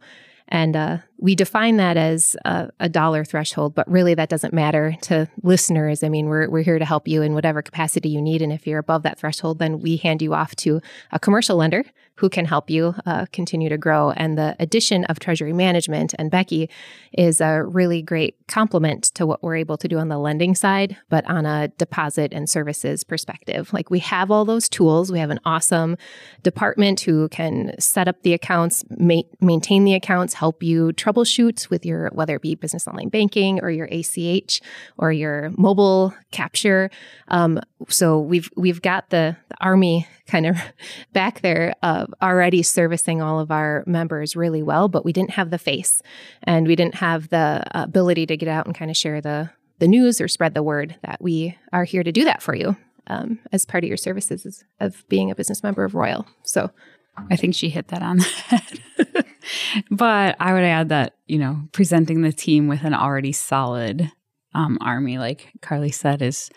And 0.51 0.75
uh, 0.75 0.97
we 1.17 1.33
define 1.33 1.77
that 1.77 1.95
as 1.95 2.35
a, 2.43 2.69
a 2.81 2.89
dollar 2.89 3.23
threshold, 3.23 3.73
but 3.73 3.89
really 3.89 4.13
that 4.15 4.27
doesn't 4.27 4.53
matter 4.53 4.97
to 5.03 5.29
listeners. 5.43 6.03
I 6.03 6.09
mean, 6.09 6.25
we're, 6.27 6.49
we're 6.49 6.63
here 6.63 6.77
to 6.77 6.85
help 6.85 7.07
you 7.07 7.21
in 7.21 7.33
whatever 7.33 7.61
capacity 7.61 8.09
you 8.09 8.21
need. 8.21 8.41
And 8.41 8.51
if 8.51 8.67
you're 8.67 8.79
above 8.79 9.03
that 9.03 9.17
threshold, 9.17 9.59
then 9.59 9.79
we 9.79 9.95
hand 9.95 10.21
you 10.21 10.33
off 10.33 10.53
to 10.57 10.81
a 11.11 11.19
commercial 11.19 11.55
lender 11.55 11.85
who 12.21 12.29
can 12.29 12.45
help 12.45 12.69
you 12.69 12.93
uh, 13.07 13.25
continue 13.33 13.67
to 13.67 13.79
grow. 13.79 14.11
And 14.11 14.37
the 14.37 14.55
addition 14.59 15.05
of 15.05 15.17
treasury 15.17 15.53
management 15.53 16.13
and 16.19 16.29
Becky 16.29 16.69
is 17.13 17.41
a 17.41 17.63
really 17.63 18.03
great 18.03 18.35
complement 18.47 19.05
to 19.15 19.25
what 19.25 19.41
we're 19.41 19.55
able 19.55 19.75
to 19.77 19.87
do 19.87 19.97
on 19.97 20.09
the 20.09 20.19
lending 20.19 20.53
side, 20.53 20.95
but 21.09 21.27
on 21.27 21.47
a 21.47 21.69
deposit 21.79 22.31
and 22.31 22.47
services 22.47 23.03
perspective. 23.03 23.73
Like 23.73 23.89
we 23.89 23.97
have 23.99 24.29
all 24.29 24.45
those 24.45 24.69
tools. 24.69 25.11
We 25.11 25.17
have 25.17 25.31
an 25.31 25.39
awesome 25.45 25.97
department 26.43 27.01
who 27.01 27.27
can 27.29 27.73
set 27.79 28.07
up 28.07 28.21
the 28.21 28.33
accounts, 28.33 28.85
ma- 28.99 29.23
maintain 29.39 29.83
the 29.83 29.95
accounts, 29.95 30.35
help 30.35 30.61
you 30.61 30.89
troubleshoot 30.93 31.71
with 31.71 31.87
your, 31.87 32.09
whether 32.13 32.35
it 32.35 32.43
be 32.43 32.53
business 32.53 32.87
online 32.87 33.09
banking 33.09 33.59
or 33.61 33.71
your 33.71 33.87
ACH 33.91 34.61
or 34.99 35.11
your 35.11 35.51
mobile 35.57 36.13
capture. 36.29 36.91
Um, 37.29 37.59
so 37.89 38.19
we've 38.19 38.51
we've 38.55 38.83
got 38.83 39.09
the, 39.09 39.37
the 39.49 39.55
army 39.59 40.07
kind 40.31 40.47
of 40.47 40.57
back 41.13 41.41
there 41.41 41.75
of 41.83 42.13
already 42.21 42.63
servicing 42.63 43.21
all 43.21 43.39
of 43.39 43.51
our 43.51 43.83
members 43.85 44.35
really 44.35 44.63
well, 44.63 44.87
but 44.87 45.05
we 45.05 45.13
didn't 45.13 45.31
have 45.31 45.49
the 45.49 45.59
face 45.59 46.01
and 46.43 46.67
we 46.67 46.75
didn't 46.75 46.95
have 46.95 47.29
the 47.29 47.63
ability 47.71 48.25
to 48.25 48.37
get 48.37 48.49
out 48.49 48.65
and 48.65 48.75
kind 48.75 48.89
of 48.89 48.97
share 48.97 49.21
the 49.21 49.51
the 49.79 49.87
news 49.87 50.21
or 50.21 50.27
spread 50.27 50.53
the 50.53 50.61
word 50.61 50.95
that 51.01 51.19
we 51.19 51.57
are 51.73 51.85
here 51.85 52.03
to 52.03 52.11
do 52.11 52.23
that 52.23 52.43
for 52.43 52.53
you 52.53 52.77
um, 53.07 53.39
as 53.51 53.65
part 53.65 53.83
of 53.83 53.87
your 53.87 53.97
services 53.97 54.63
of 54.79 55.03
being 55.09 55.31
a 55.31 55.35
business 55.35 55.63
member 55.63 55.83
of 55.83 55.95
Royal. 55.95 56.27
So 56.43 56.69
I 57.31 57.35
think 57.35 57.55
she 57.55 57.69
hit 57.69 57.87
that 57.87 58.03
on 58.03 58.17
the 58.17 58.23
head. 58.23 59.25
but 59.91 60.35
I 60.39 60.53
would 60.53 60.63
add 60.63 60.89
that, 60.89 61.15
you 61.25 61.39
know, 61.39 61.63
presenting 61.71 62.21
the 62.21 62.31
team 62.31 62.67
with 62.67 62.83
an 62.83 62.93
already 62.93 63.31
solid 63.31 64.11
um, 64.53 64.77
army, 64.81 65.17
like 65.17 65.51
Karlee 65.61 65.93
said, 65.93 66.21
is, 66.21 66.51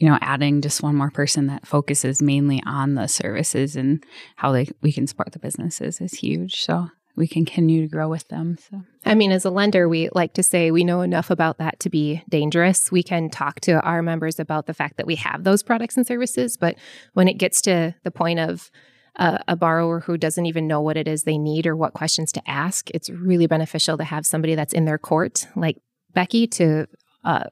you 0.00 0.08
know, 0.08 0.18
adding 0.22 0.62
just 0.62 0.82
one 0.82 0.96
more 0.96 1.10
person 1.10 1.46
that 1.46 1.66
focuses 1.66 2.22
mainly 2.22 2.62
on 2.66 2.94
the 2.94 3.06
services 3.06 3.76
and 3.76 4.02
how 4.36 4.50
they 4.50 4.66
we 4.80 4.92
can 4.92 5.06
support 5.06 5.32
the 5.32 5.38
businesses 5.38 6.00
is 6.00 6.14
huge. 6.14 6.62
So 6.62 6.88
we 7.16 7.28
continue 7.28 7.82
to 7.82 7.88
grow 7.88 8.08
with 8.08 8.26
them. 8.28 8.56
So, 8.70 8.82
I 9.04 9.14
mean, 9.14 9.30
as 9.30 9.44
a 9.44 9.50
lender, 9.50 9.90
we 9.90 10.08
like 10.14 10.32
to 10.34 10.42
say 10.42 10.70
we 10.70 10.84
know 10.84 11.02
enough 11.02 11.28
about 11.28 11.58
that 11.58 11.78
to 11.80 11.90
be 11.90 12.22
dangerous. 12.30 12.90
We 12.90 13.02
can 13.02 13.28
talk 13.28 13.60
to 13.60 13.80
our 13.82 14.00
members 14.00 14.40
about 14.40 14.66
the 14.66 14.72
fact 14.72 14.96
that 14.96 15.06
we 15.06 15.16
have 15.16 15.44
those 15.44 15.62
products 15.62 15.98
and 15.98 16.06
services, 16.06 16.56
but 16.56 16.76
when 17.12 17.28
it 17.28 17.36
gets 17.36 17.60
to 17.62 17.94
the 18.02 18.10
point 18.10 18.38
of 18.38 18.70
uh, 19.16 19.38
a 19.48 19.56
borrower 19.56 20.00
who 20.00 20.16
doesn't 20.16 20.46
even 20.46 20.66
know 20.66 20.80
what 20.80 20.96
it 20.96 21.06
is 21.06 21.24
they 21.24 21.36
need 21.36 21.66
or 21.66 21.76
what 21.76 21.92
questions 21.92 22.32
to 22.32 22.50
ask, 22.50 22.88
it's 22.90 23.10
really 23.10 23.46
beneficial 23.46 23.98
to 23.98 24.04
have 24.04 24.24
somebody 24.24 24.54
that's 24.54 24.72
in 24.72 24.86
their 24.86 24.98
court, 24.98 25.46
like 25.56 25.76
Becky, 26.14 26.46
to 26.46 26.86
uh, 27.24 27.44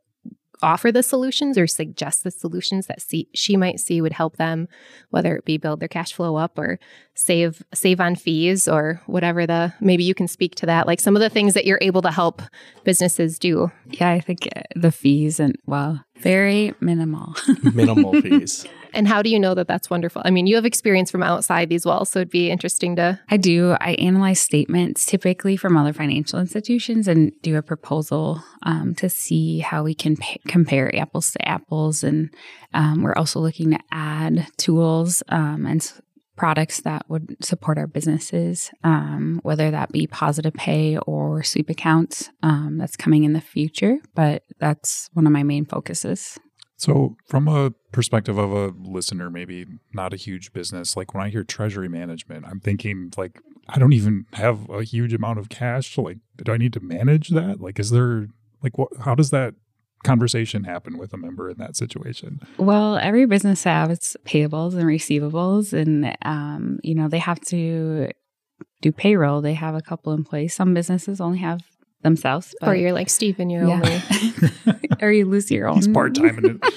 offer 0.62 0.90
the 0.90 1.02
solutions 1.02 1.56
or 1.56 1.66
suggest 1.66 2.24
the 2.24 2.30
solutions 2.30 2.86
that 2.86 3.00
see, 3.00 3.28
she 3.34 3.56
might 3.56 3.80
see 3.80 4.00
would 4.00 4.12
help 4.12 4.36
them 4.36 4.68
whether 5.10 5.36
it 5.36 5.44
be 5.44 5.56
build 5.56 5.80
their 5.80 5.88
cash 5.88 6.12
flow 6.12 6.36
up 6.36 6.58
or 6.58 6.78
save 7.14 7.62
save 7.74 8.00
on 8.00 8.14
fees 8.14 8.68
or 8.68 9.00
whatever 9.06 9.46
the 9.46 9.72
maybe 9.80 10.04
you 10.04 10.14
can 10.14 10.28
speak 10.28 10.54
to 10.54 10.66
that 10.66 10.86
like 10.86 11.00
some 11.00 11.16
of 11.16 11.20
the 11.20 11.30
things 11.30 11.54
that 11.54 11.64
you're 11.64 11.78
able 11.80 12.02
to 12.02 12.10
help 12.10 12.42
businesses 12.84 13.38
do. 13.38 13.70
Yeah 13.90 14.10
i 14.10 14.20
think 14.20 14.48
uh, 14.54 14.62
the 14.76 14.92
fees 14.92 15.40
and 15.40 15.56
well 15.66 16.04
very 16.20 16.74
minimal 16.80 17.34
minimal 17.74 18.20
fees 18.20 18.66
and 18.92 19.06
how 19.08 19.22
do 19.22 19.30
you 19.30 19.38
know 19.38 19.54
that 19.54 19.68
that's 19.68 19.90
wonderful? 19.90 20.22
I 20.24 20.30
mean, 20.30 20.46
you 20.46 20.56
have 20.56 20.64
experience 20.64 21.10
from 21.10 21.22
outside 21.22 21.68
these 21.68 21.84
walls, 21.86 22.08
so 22.08 22.20
it'd 22.20 22.30
be 22.30 22.50
interesting 22.50 22.96
to. 22.96 23.20
I 23.28 23.36
do. 23.36 23.76
I 23.80 23.92
analyze 23.92 24.40
statements 24.40 25.06
typically 25.06 25.56
from 25.56 25.76
other 25.76 25.92
financial 25.92 26.38
institutions 26.38 27.08
and 27.08 27.32
do 27.42 27.56
a 27.56 27.62
proposal 27.62 28.42
um, 28.62 28.94
to 28.96 29.08
see 29.08 29.60
how 29.60 29.82
we 29.84 29.94
can 29.94 30.16
p- 30.16 30.40
compare 30.48 30.94
apples 30.96 31.32
to 31.32 31.48
apples. 31.48 32.02
And 32.02 32.30
um, 32.74 33.02
we're 33.02 33.14
also 33.14 33.40
looking 33.40 33.70
to 33.72 33.78
add 33.92 34.46
tools 34.56 35.22
um, 35.28 35.66
and 35.66 35.80
s- 35.80 36.00
products 36.38 36.80
that 36.82 37.04
would 37.08 37.36
support 37.44 37.76
our 37.76 37.86
businesses, 37.86 38.70
um, 38.84 39.40
whether 39.42 39.70
that 39.70 39.92
be 39.92 40.06
positive 40.06 40.54
pay 40.54 40.96
or 40.98 41.42
sweep 41.42 41.68
accounts. 41.68 42.30
Um, 42.42 42.78
that's 42.78 42.96
coming 42.96 43.24
in 43.24 43.32
the 43.32 43.40
future, 43.40 43.98
but 44.14 44.44
that's 44.58 45.10
one 45.12 45.26
of 45.26 45.32
my 45.32 45.42
main 45.42 45.66
focuses. 45.66 46.38
So, 46.76 47.16
from 47.26 47.48
a 47.48 47.72
perspective 47.90 48.38
of 48.38 48.52
a 48.52 48.72
listener, 48.78 49.30
maybe 49.30 49.66
not 49.92 50.14
a 50.14 50.16
huge 50.16 50.52
business, 50.52 50.96
like 50.96 51.12
when 51.12 51.24
I 51.24 51.28
hear 51.28 51.42
treasury 51.42 51.88
management, 51.88 52.46
I'm 52.46 52.60
thinking 52.60 53.12
like 53.16 53.40
I 53.68 53.78
don't 53.78 53.92
even 53.92 54.26
have 54.34 54.68
a 54.70 54.82
huge 54.82 55.12
amount 55.12 55.40
of 55.40 55.48
cash. 55.48 55.94
So 55.94 56.02
like, 56.02 56.18
do 56.42 56.52
I 56.52 56.56
need 56.56 56.72
to 56.74 56.80
manage 56.80 57.30
that? 57.30 57.60
Like, 57.60 57.78
is 57.78 57.90
there 57.90 58.28
like 58.62 58.78
what? 58.78 58.90
How 59.00 59.14
does 59.14 59.30
that 59.30 59.54
conversation 60.04 60.64
happen 60.64 60.98
with 60.98 61.12
a 61.12 61.16
member 61.16 61.50
in 61.50 61.58
that 61.58 61.76
situation? 61.76 62.40
Well, 62.58 62.96
every 62.96 63.26
business 63.26 63.64
has 63.64 64.16
payables 64.24 64.74
and 64.74 64.84
receivables, 64.84 65.72
and 65.72 66.16
um, 66.22 66.78
you 66.82 66.94
know 66.94 67.08
they 67.08 67.18
have 67.18 67.40
to 67.46 68.10
do 68.82 68.92
payroll. 68.92 69.40
They 69.40 69.54
have 69.54 69.74
a 69.74 69.82
couple 69.82 70.12
in 70.12 70.24
place. 70.24 70.54
Some 70.54 70.74
businesses 70.74 71.20
only 71.20 71.38
have 71.38 71.60
themselves. 72.02 72.54
But, 72.60 72.70
or 72.70 72.74
you're 72.74 72.92
like 72.92 73.10
Stephen, 73.10 73.50
you're 73.50 73.66
yeah. 73.66 74.00
only, 74.66 74.80
or 75.02 75.10
you 75.10 75.24
lose 75.24 75.50
your 75.50 75.68
own. 75.68 75.76
He's 75.76 75.88
part 75.88 76.14
time. 76.14 76.60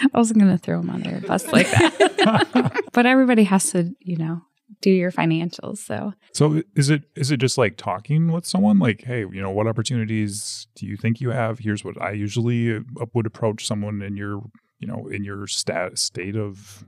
I 0.00 0.18
wasn't 0.18 0.38
going 0.38 0.52
to 0.52 0.58
throw 0.58 0.78
him 0.78 0.90
on 0.90 1.02
there 1.02 1.20
bus 1.20 1.50
like 1.52 1.68
that, 1.70 2.84
but 2.92 3.04
everybody 3.04 3.42
has 3.44 3.72
to, 3.72 3.92
you 3.98 4.16
know, 4.16 4.42
do 4.80 4.90
your 4.90 5.10
financials. 5.10 5.78
So, 5.78 6.12
so 6.32 6.62
is 6.74 6.90
it 6.90 7.04
is 7.14 7.30
it 7.30 7.38
just 7.38 7.58
like 7.58 7.76
talking 7.76 8.30
with 8.30 8.46
someone? 8.46 8.78
Like, 8.78 9.02
hey, 9.04 9.20
you 9.20 9.42
know, 9.42 9.50
what 9.50 9.66
opportunities 9.66 10.68
do 10.74 10.86
you 10.86 10.96
think 10.96 11.20
you 11.20 11.30
have? 11.30 11.58
Here's 11.60 11.84
what 11.84 12.00
I 12.00 12.12
usually 12.12 12.76
uh, 12.76 13.06
would 13.14 13.26
approach 13.26 13.66
someone 13.66 14.02
in 14.02 14.16
your, 14.16 14.42
you 14.78 14.86
know, 14.86 15.08
in 15.08 15.24
your 15.24 15.46
stat 15.46 15.98
state 15.98 16.36
of 16.36 16.84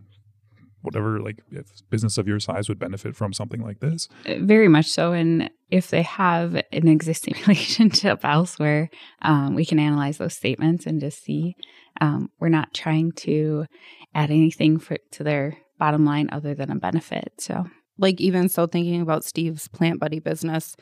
whatever 0.82 1.20
like 1.20 1.42
if 1.50 1.66
business 1.90 2.16
of 2.16 2.26
your 2.26 2.40
size 2.40 2.68
would 2.68 2.78
benefit 2.78 3.14
from 3.14 3.32
something 3.32 3.60
like 3.60 3.80
this 3.80 4.08
uh, 4.26 4.36
very 4.40 4.66
much 4.66 4.86
so 4.86 5.12
and 5.12 5.50
if 5.70 5.90
they 5.90 6.00
have 6.00 6.54
an 6.54 6.88
existing 6.88 7.34
relationship 7.46 8.24
elsewhere 8.24 8.88
um, 9.22 9.54
we 9.54 9.66
can 9.66 9.78
analyze 9.78 10.18
those 10.18 10.34
statements 10.34 10.86
and 10.86 11.00
just 11.00 11.22
see 11.22 11.54
um, 12.00 12.30
we're 12.38 12.48
not 12.48 12.72
trying 12.72 13.12
to 13.12 13.66
add 14.14 14.30
anything 14.30 14.78
for, 14.78 14.96
to 15.10 15.22
their 15.22 15.58
bottom 15.80 16.04
line 16.04 16.28
other 16.30 16.54
than 16.54 16.70
a 16.70 16.76
benefit 16.76 17.32
so 17.38 17.66
like 17.98 18.20
even 18.20 18.48
so 18.48 18.66
thinking 18.66 19.00
about 19.00 19.24
steve's 19.24 19.66
plant 19.68 19.98
buddy 19.98 20.20
business 20.20 20.76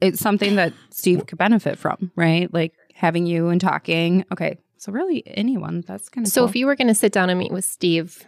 it's 0.00 0.20
something 0.20 0.56
that 0.56 0.72
steve 0.90 1.26
could 1.26 1.38
benefit 1.38 1.78
from 1.78 2.10
right 2.16 2.52
like 2.52 2.72
having 2.94 3.26
you 3.26 3.48
and 3.48 3.60
talking 3.60 4.24
okay 4.32 4.58
so 4.78 4.90
really 4.90 5.22
anyone 5.26 5.84
that's 5.86 6.08
kind 6.08 6.26
of 6.26 6.32
so 6.32 6.40
cool. 6.40 6.48
if 6.48 6.56
you 6.56 6.66
were 6.66 6.74
going 6.74 6.88
to 6.88 6.94
sit 6.94 7.12
down 7.12 7.30
and 7.30 7.38
meet 7.38 7.52
with 7.52 7.64
steve 7.64 8.26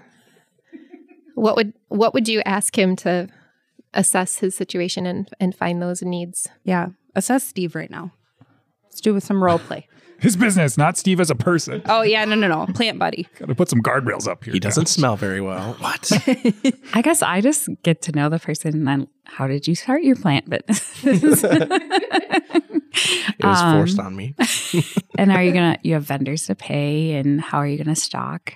what 1.41 1.57
would 1.57 1.73
what 1.89 2.15
would 2.15 2.29
you 2.29 2.43
ask 2.45 2.79
him 2.79 2.95
to 2.97 3.29
assess 3.95 4.39
his 4.39 4.55
situation 4.55 5.07
and 5.07 5.29
and 5.41 5.55
find 5.55 5.81
those 5.83 6.03
needs? 6.03 6.49
Yeah, 6.65 6.89
assess 7.15 7.47
Steve 7.47 7.75
right 7.75 7.91
now. 7.91 8.13
Let's 8.85 9.01
do 9.01 9.15
with 9.15 9.25
some 9.25 9.43
role 9.43 9.59
play. 9.59 9.87
His 10.21 10.37
business, 10.37 10.77
not 10.77 10.99
Steve 10.99 11.19
as 11.19 11.31
a 11.31 11.35
person. 11.35 11.81
Oh 11.87 12.03
yeah, 12.03 12.27
no, 12.27 12.35
no, 12.35 12.47
no, 12.47 12.67
plant 12.75 12.99
buddy. 12.99 13.27
Got 13.39 13.49
to 13.49 13.55
put 13.55 13.71
some 13.71 13.81
guardrails 13.81 14.29
up 14.29 14.45
here. 14.45 14.53
He 14.53 14.61
doesn't 14.61 14.85
guys. 14.85 14.93
smell 14.93 15.17
very 15.17 15.41
well. 15.41 15.77
What? 15.91 16.13
I 16.95 17.01
guess 17.03 17.23
I 17.23 17.41
just 17.41 17.69
get 17.83 18.03
to 18.03 18.13
know 18.13 18.29
the 18.29 18.39
person 18.39 18.75
and 18.75 18.87
then 18.87 19.09
how 19.25 19.47
did 19.47 19.67
you 19.67 19.75
start 19.75 20.03
your 20.03 20.17
plant 20.17 20.49
business? 20.49 21.05
it 21.05 21.23
was 23.43 23.61
um, 23.61 23.79
forced 23.79 23.99
on 23.99 24.15
me. 24.15 24.35
and 25.19 25.33
are 25.33 25.43
you 25.43 25.53
gonna 25.53 25.79
you 25.83 25.95
have 25.95 26.05
vendors 26.05 26.47
to 26.47 26.55
pay 26.55 27.15
and 27.15 27.41
how 27.41 27.59
are 27.59 27.67
you 27.67 27.79
gonna 27.79 27.97
stock? 27.97 28.55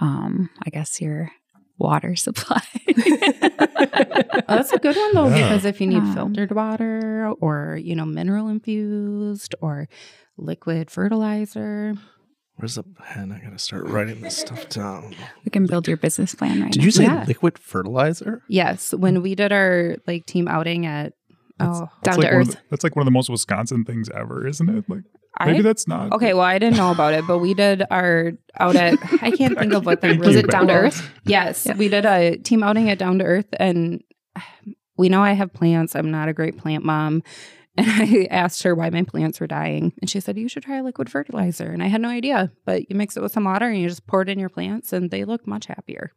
Um, 0.00 0.48
I 0.64 0.70
guess 0.70 1.00
your 1.00 1.32
water 1.80 2.14
supply. 2.14 2.62
oh, 2.88 4.40
that's 4.48 4.72
a 4.72 4.78
good 4.78 4.96
one 4.96 5.14
though, 5.14 5.28
yeah. 5.28 5.48
because 5.48 5.64
if 5.64 5.80
you 5.80 5.86
need 5.86 5.98
um, 5.98 6.14
filtered 6.14 6.52
water 6.52 7.32
or, 7.40 7.80
you 7.82 7.96
know, 7.96 8.04
mineral 8.04 8.48
infused 8.48 9.54
or 9.60 9.88
liquid 10.40 10.90
fertilizer. 10.90 11.94
Where's 12.56 12.74
the 12.74 12.82
pen? 12.82 13.32
I 13.32 13.42
gotta 13.42 13.58
start 13.58 13.86
writing 13.86 14.20
this 14.20 14.36
stuff 14.36 14.68
down. 14.68 15.14
We 15.44 15.50
can 15.50 15.66
build 15.66 15.88
your 15.88 15.96
business 15.96 16.34
plan 16.34 16.62
right 16.62 16.72
Did 16.72 16.80
now. 16.80 16.84
you 16.84 16.90
say 16.90 17.04
yeah. 17.04 17.24
liquid 17.26 17.58
fertilizer? 17.58 18.42
Yes. 18.48 18.92
When 18.92 19.22
we 19.22 19.34
did 19.34 19.52
our 19.52 19.96
like 20.06 20.26
team 20.26 20.46
outing 20.46 20.84
at 20.84 21.14
that's, 21.58 21.78
oh, 21.80 21.88
that's 22.02 22.16
down 22.16 22.22
like 22.22 22.30
to 22.30 22.36
earth. 22.36 22.50
The, 22.50 22.58
that's 22.70 22.84
like 22.84 22.96
one 22.96 23.02
of 23.02 23.06
the 23.06 23.12
most 23.12 23.30
Wisconsin 23.30 23.84
things 23.84 24.08
ever, 24.10 24.46
isn't 24.46 24.68
it? 24.68 24.84
Like 24.88 25.04
Maybe 25.38 25.60
I, 25.60 25.62
that's 25.62 25.86
not. 25.86 26.12
Okay, 26.12 26.34
well, 26.34 26.44
I 26.44 26.58
didn't 26.58 26.76
know 26.76 26.90
about 26.90 27.14
it, 27.14 27.26
but 27.26 27.38
we 27.38 27.54
did 27.54 27.82
our 27.90 28.32
out 28.58 28.76
at 28.76 28.98
I 29.22 29.30
can't 29.30 29.58
think 29.58 29.72
of 29.72 29.86
what 29.86 30.00
the 30.00 30.16
was 30.18 30.36
it 30.36 30.50
down 30.50 30.66
to 30.66 30.74
earth? 30.74 31.08
Yes, 31.24 31.66
yeah. 31.66 31.76
we 31.76 31.88
did 31.88 32.04
a 32.04 32.36
team 32.36 32.62
outing 32.62 32.90
at 32.90 32.98
Down 32.98 33.18
to 33.20 33.24
Earth, 33.24 33.46
and 33.58 34.02
we 34.96 35.08
know 35.08 35.22
I 35.22 35.32
have 35.32 35.52
plants. 35.52 35.94
I'm 35.94 36.10
not 36.10 36.28
a 36.28 36.32
great 36.32 36.58
plant 36.58 36.84
mom, 36.84 37.22
and 37.80 37.90
I 37.90 38.28
asked 38.30 38.62
her 38.62 38.74
why 38.74 38.90
my 38.90 39.02
plants 39.02 39.40
were 39.40 39.46
dying, 39.46 39.92
and 40.00 40.08
she 40.08 40.20
said 40.20 40.38
you 40.38 40.48
should 40.48 40.62
try 40.62 40.80
liquid 40.80 41.10
fertilizer, 41.10 41.70
and 41.70 41.82
I 41.82 41.86
had 41.86 42.00
no 42.00 42.08
idea. 42.08 42.52
But 42.64 42.90
you 42.90 42.96
mix 42.96 43.16
it 43.16 43.22
with 43.22 43.32
some 43.32 43.44
water, 43.44 43.68
and 43.68 43.80
you 43.80 43.88
just 43.88 44.06
pour 44.06 44.22
it 44.22 44.28
in 44.28 44.38
your 44.38 44.48
plants, 44.48 44.92
and 44.92 45.10
they 45.10 45.24
look 45.24 45.46
much 45.46 45.66
happier. 45.66 46.12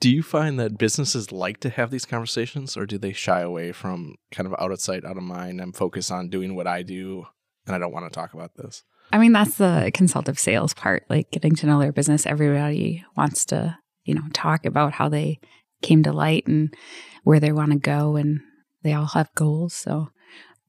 Do 0.00 0.10
you 0.10 0.22
find 0.22 0.58
that 0.60 0.78
businesses 0.78 1.32
like 1.32 1.60
to 1.60 1.70
have 1.70 1.90
these 1.90 2.06
conversations, 2.06 2.76
or 2.76 2.86
do 2.86 2.98
they 2.98 3.12
shy 3.12 3.40
away 3.40 3.72
from 3.72 4.16
kind 4.30 4.46
of 4.46 4.54
out 4.58 4.72
of 4.72 4.80
sight, 4.80 5.04
out 5.04 5.16
of 5.16 5.22
mind? 5.22 5.60
I'm 5.60 5.72
focused 5.72 6.10
on 6.10 6.28
doing 6.28 6.54
what 6.54 6.66
I 6.66 6.82
do 6.82 7.26
and 7.66 7.74
I 7.74 7.78
don't 7.78 7.92
want 7.92 8.10
to 8.10 8.14
talk 8.14 8.34
about 8.34 8.54
this. 8.56 8.82
I 9.12 9.18
mean, 9.18 9.32
that's 9.32 9.56
the 9.56 9.90
consultative 9.94 10.38
sales 10.38 10.74
part, 10.74 11.04
like 11.08 11.30
getting 11.30 11.54
to 11.56 11.66
know 11.66 11.78
their 11.78 11.92
business. 11.92 12.26
Everybody 12.26 13.04
wants 13.16 13.44
to, 13.46 13.78
you 14.04 14.14
know, 14.14 14.24
talk 14.32 14.64
about 14.66 14.92
how 14.92 15.08
they 15.08 15.40
came 15.82 16.02
to 16.02 16.12
light 16.12 16.46
and 16.46 16.74
where 17.22 17.40
they 17.40 17.52
want 17.52 17.72
to 17.72 17.78
go, 17.78 18.16
and 18.16 18.40
they 18.82 18.92
all 18.92 19.06
have 19.06 19.34
goals. 19.34 19.74
So 19.74 20.10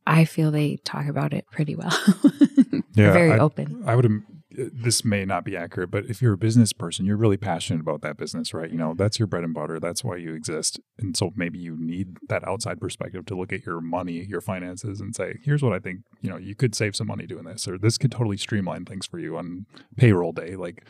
I 0.08 0.26
feel 0.26 0.52
they 0.52 0.78
talk 0.78 1.08
about 1.08 1.34
it 1.34 1.46
pretty 1.52 1.76
well. 1.76 1.98
yeah, 2.96 3.12
very 3.12 3.32
I, 3.32 3.40
open. 3.40 3.84
I 3.86 3.96
would 3.96 4.24
this 4.58 5.04
may 5.04 5.26
not 5.26 5.44
be 5.44 5.58
accurate, 5.58 5.92
but 5.92 6.06
if 6.06 6.22
you're 6.22 6.34
a 6.34 6.38
business 6.38 6.72
person, 6.74 7.06
you're 7.06 7.18
really 7.18 7.38
passionate 7.38 7.82
about 7.82 8.02
that 8.02 8.18
business, 8.18 8.54
right? 8.54 8.70
You 8.70 8.78
know, 8.78 8.90
mm-hmm. 8.90 8.98
that's 8.98 9.20
your 9.20 9.28
bread 9.28 9.44
and 9.44 9.54
butter. 9.54 9.80
That's 9.80 10.04
why 10.04 10.18
you 10.18 10.34
exist. 10.34 10.80
And 10.98 11.16
so 11.16 11.32
maybe 11.36 11.60
you 11.60 11.76
need 11.78 12.18
that 12.30 12.48
outside 12.48 12.80
perspective 12.80 13.26
to 13.26 13.36
look 13.36 13.52
at 13.52 13.66
your 13.66 13.82
money, 13.82 14.26
your 14.26 14.42
finances, 14.42 15.02
and 15.02 15.16
say, 15.16 15.40
here's 15.44 15.62
what 15.62 15.74
I 15.74 15.80
think, 15.80 16.02
you 16.22 16.30
know, 16.30 16.38
you 16.38 16.56
could 16.56 16.76
save 16.76 16.96
some 16.96 17.08
money 17.08 17.26
doing 17.26 17.46
this, 17.46 17.68
or 17.68 17.78
this 17.78 17.98
could 17.98 18.12
totally 18.12 18.38
streamline 18.38 18.86
things 18.86 19.06
for 19.06 19.20
you 19.20 19.38
on 19.38 19.66
payroll 19.98 20.32
day. 20.32 20.56
Like, 20.56 20.86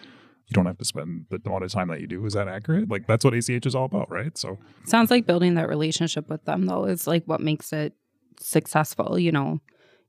you 0.48 0.54
don't 0.54 0.68
have 0.68 0.78
to 0.78 0.86
spend 0.86 1.26
the 1.32 1.42
amount 1.44 1.64
of 1.64 1.72
time 1.72 1.88
that 1.88 2.02
you 2.02 2.08
do. 2.08 2.24
Is 2.26 2.34
that 2.34 2.48
accurate? 2.48 2.88
Like 2.88 3.08
that's 3.08 3.26
what 3.26 3.34
ACH 3.34 3.66
is 3.66 3.74
all 3.74 3.86
about, 3.86 4.12
right? 4.12 4.38
So 4.38 4.60
Sounds 4.86 5.10
like 5.10 5.26
building 5.26 5.56
that 5.56 5.68
relationship 5.68 6.30
with 6.30 6.46
them 6.46 6.68
though 6.68 6.86
is 6.86 7.08
like 7.08 7.24
what 7.26 7.42
makes 7.42 7.74
it 7.74 7.94
successful, 8.40 9.20
you 9.20 9.32
know. 9.32 9.60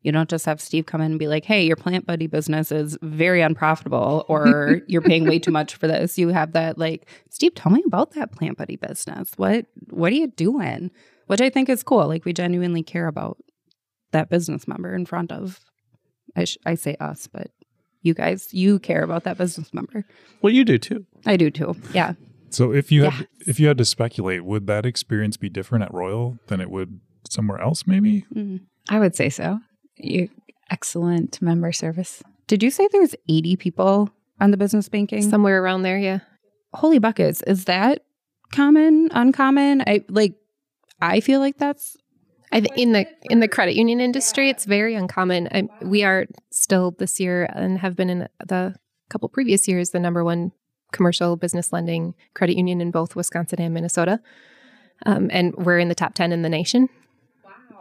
You 0.03 0.13
don't 0.13 0.31
just 0.31 0.47
have 0.47 0.61
Steve 0.61 0.87
come 0.87 1.01
in 1.01 1.13
and 1.13 1.19
be 1.19 1.27
like, 1.27 1.45
"Hey, 1.45 1.67
your 1.67 1.75
plant 1.77 2.07
buddy 2.07 2.29
business 2.29 2.71
is 2.71 2.97
very 3.03 3.43
unprofitable 3.43 4.25
or 4.29 4.83
you're 4.87 5.03
paying 5.03 5.27
way 5.27 5.39
too 5.39 5.51
much 5.51 5.75
for 5.75 5.89
this." 5.89 6.17
You 6.17 6.29
have 6.29 6.53
that 6.53 6.79
like, 6.79 7.09
"Steve, 7.31 7.55
tell 7.55 7.73
me 7.73 7.83
about 7.87 8.13
that 8.13 8.33
plant 8.33 8.57
buddy 8.57 8.77
business. 8.77 9.33
What 9.37 9.67
what 9.91 10.13
are 10.13 10.17
you 10.17 10.29
doing?" 10.29 10.91
Which 11.27 11.41
I 11.41 11.51
think 11.51 11.69
is 11.69 11.83
cool. 11.83 12.07
Like 12.07 12.25
we 12.25 12.33
genuinely 12.33 12.85
care 12.85 13.09
about 13.09 13.39
that 14.13 14.31
business 14.31 14.69
member 14.69 14.95
in 14.95 15.07
front 15.07 15.33
of 15.33 15.59
I, 16.37 16.45
sh- 16.45 16.59
I 16.65 16.75
say 16.75 16.97
us, 17.01 17.27
but 17.27 17.51
you 18.03 18.15
guys, 18.15 18.53
you 18.53 18.79
care 18.79 19.03
about 19.03 19.25
that 19.25 19.39
business 19.39 19.75
member. 19.75 20.05
Well, 20.43 20.53
you 20.53 20.65
do 20.65 20.79
too. 20.79 21.05
I 21.25 21.37
do 21.37 21.51
too. 21.51 21.75
Yeah. 21.93 22.13
So 22.51 22.73
if 22.73 22.93
you 22.93 23.05
had 23.05 23.27
if 23.41 23.59
you 23.59 23.67
had 23.69 23.79
to 23.79 23.85
speculate, 23.85 24.45
would 24.45 24.67
that 24.69 24.87
experience 24.87 25.37
be 25.37 25.49
different 25.49 25.85
at 25.85 25.93
Royal 25.93 26.39
than 26.47 26.61
it 26.61 26.71
would 26.71 27.01
somewhere 27.33 27.61
else? 27.61 27.87
Maybe. 27.87 28.25
Mhm. 28.35 28.61
I 28.89 28.99
would 28.99 29.15
say 29.17 29.29
so. 29.29 29.61
You 29.97 30.29
excellent 30.71 31.41
member 31.43 31.73
service. 31.73 32.23
Did 32.47 32.63
you 32.63 32.71
say 32.71 32.89
there's 32.93 33.15
80 33.29 33.57
people 33.57 34.11
on 34.41 34.51
the 34.51 34.57
business 34.57 34.89
banking? 34.89 35.23
Somewhere 35.23 35.63
around 35.63 35.83
there, 35.83 35.99
yeah. 35.99 36.21
Holy 36.75 36.99
buckets. 36.99 37.43
Is 37.47 37.65
that 37.65 38.05
common, 38.53 39.09
uncommon? 39.13 39.83
I 39.87 40.05
like 40.09 40.35
I 41.01 41.21
feel 41.21 41.41
like 41.41 41.59
that's 41.59 41.97
I 42.53 42.61
th- 42.61 42.73
in 42.77 42.93
the 42.93 43.07
in 43.31 43.41
the 43.41 43.49
credit 43.49 43.75
union 43.75 44.01
industry, 44.01 44.49
it's 44.51 44.65
very 44.65 44.95
uncommon. 44.95 45.49
I, 45.53 45.69
we 45.83 46.05
are 46.05 46.27
still 46.51 46.93
this 46.93 47.19
year 47.19 47.49
and 47.55 47.79
have 47.79 47.97
been 47.97 48.09
in 48.11 48.29
the 48.47 48.75
couple 49.11 49.29
previous 49.29 49.67
years 49.69 49.91
the 49.91 49.99
number 50.01 50.23
one 50.25 50.53
commercial 50.93 51.37
business 51.37 51.73
lending 51.73 52.15
credit 52.35 52.57
union 52.57 52.81
in 52.81 52.91
both 52.91 53.17
Wisconsin 53.17 53.61
and 53.61 53.75
Minnesota, 53.75 54.21
um, 55.05 55.29
and 55.33 55.55
we're 55.57 55.79
in 55.79 55.89
the 55.89 55.95
top 55.95 56.15
ten 56.15 56.33
in 56.33 56.43
the 56.43 56.49
nation. 56.49 56.89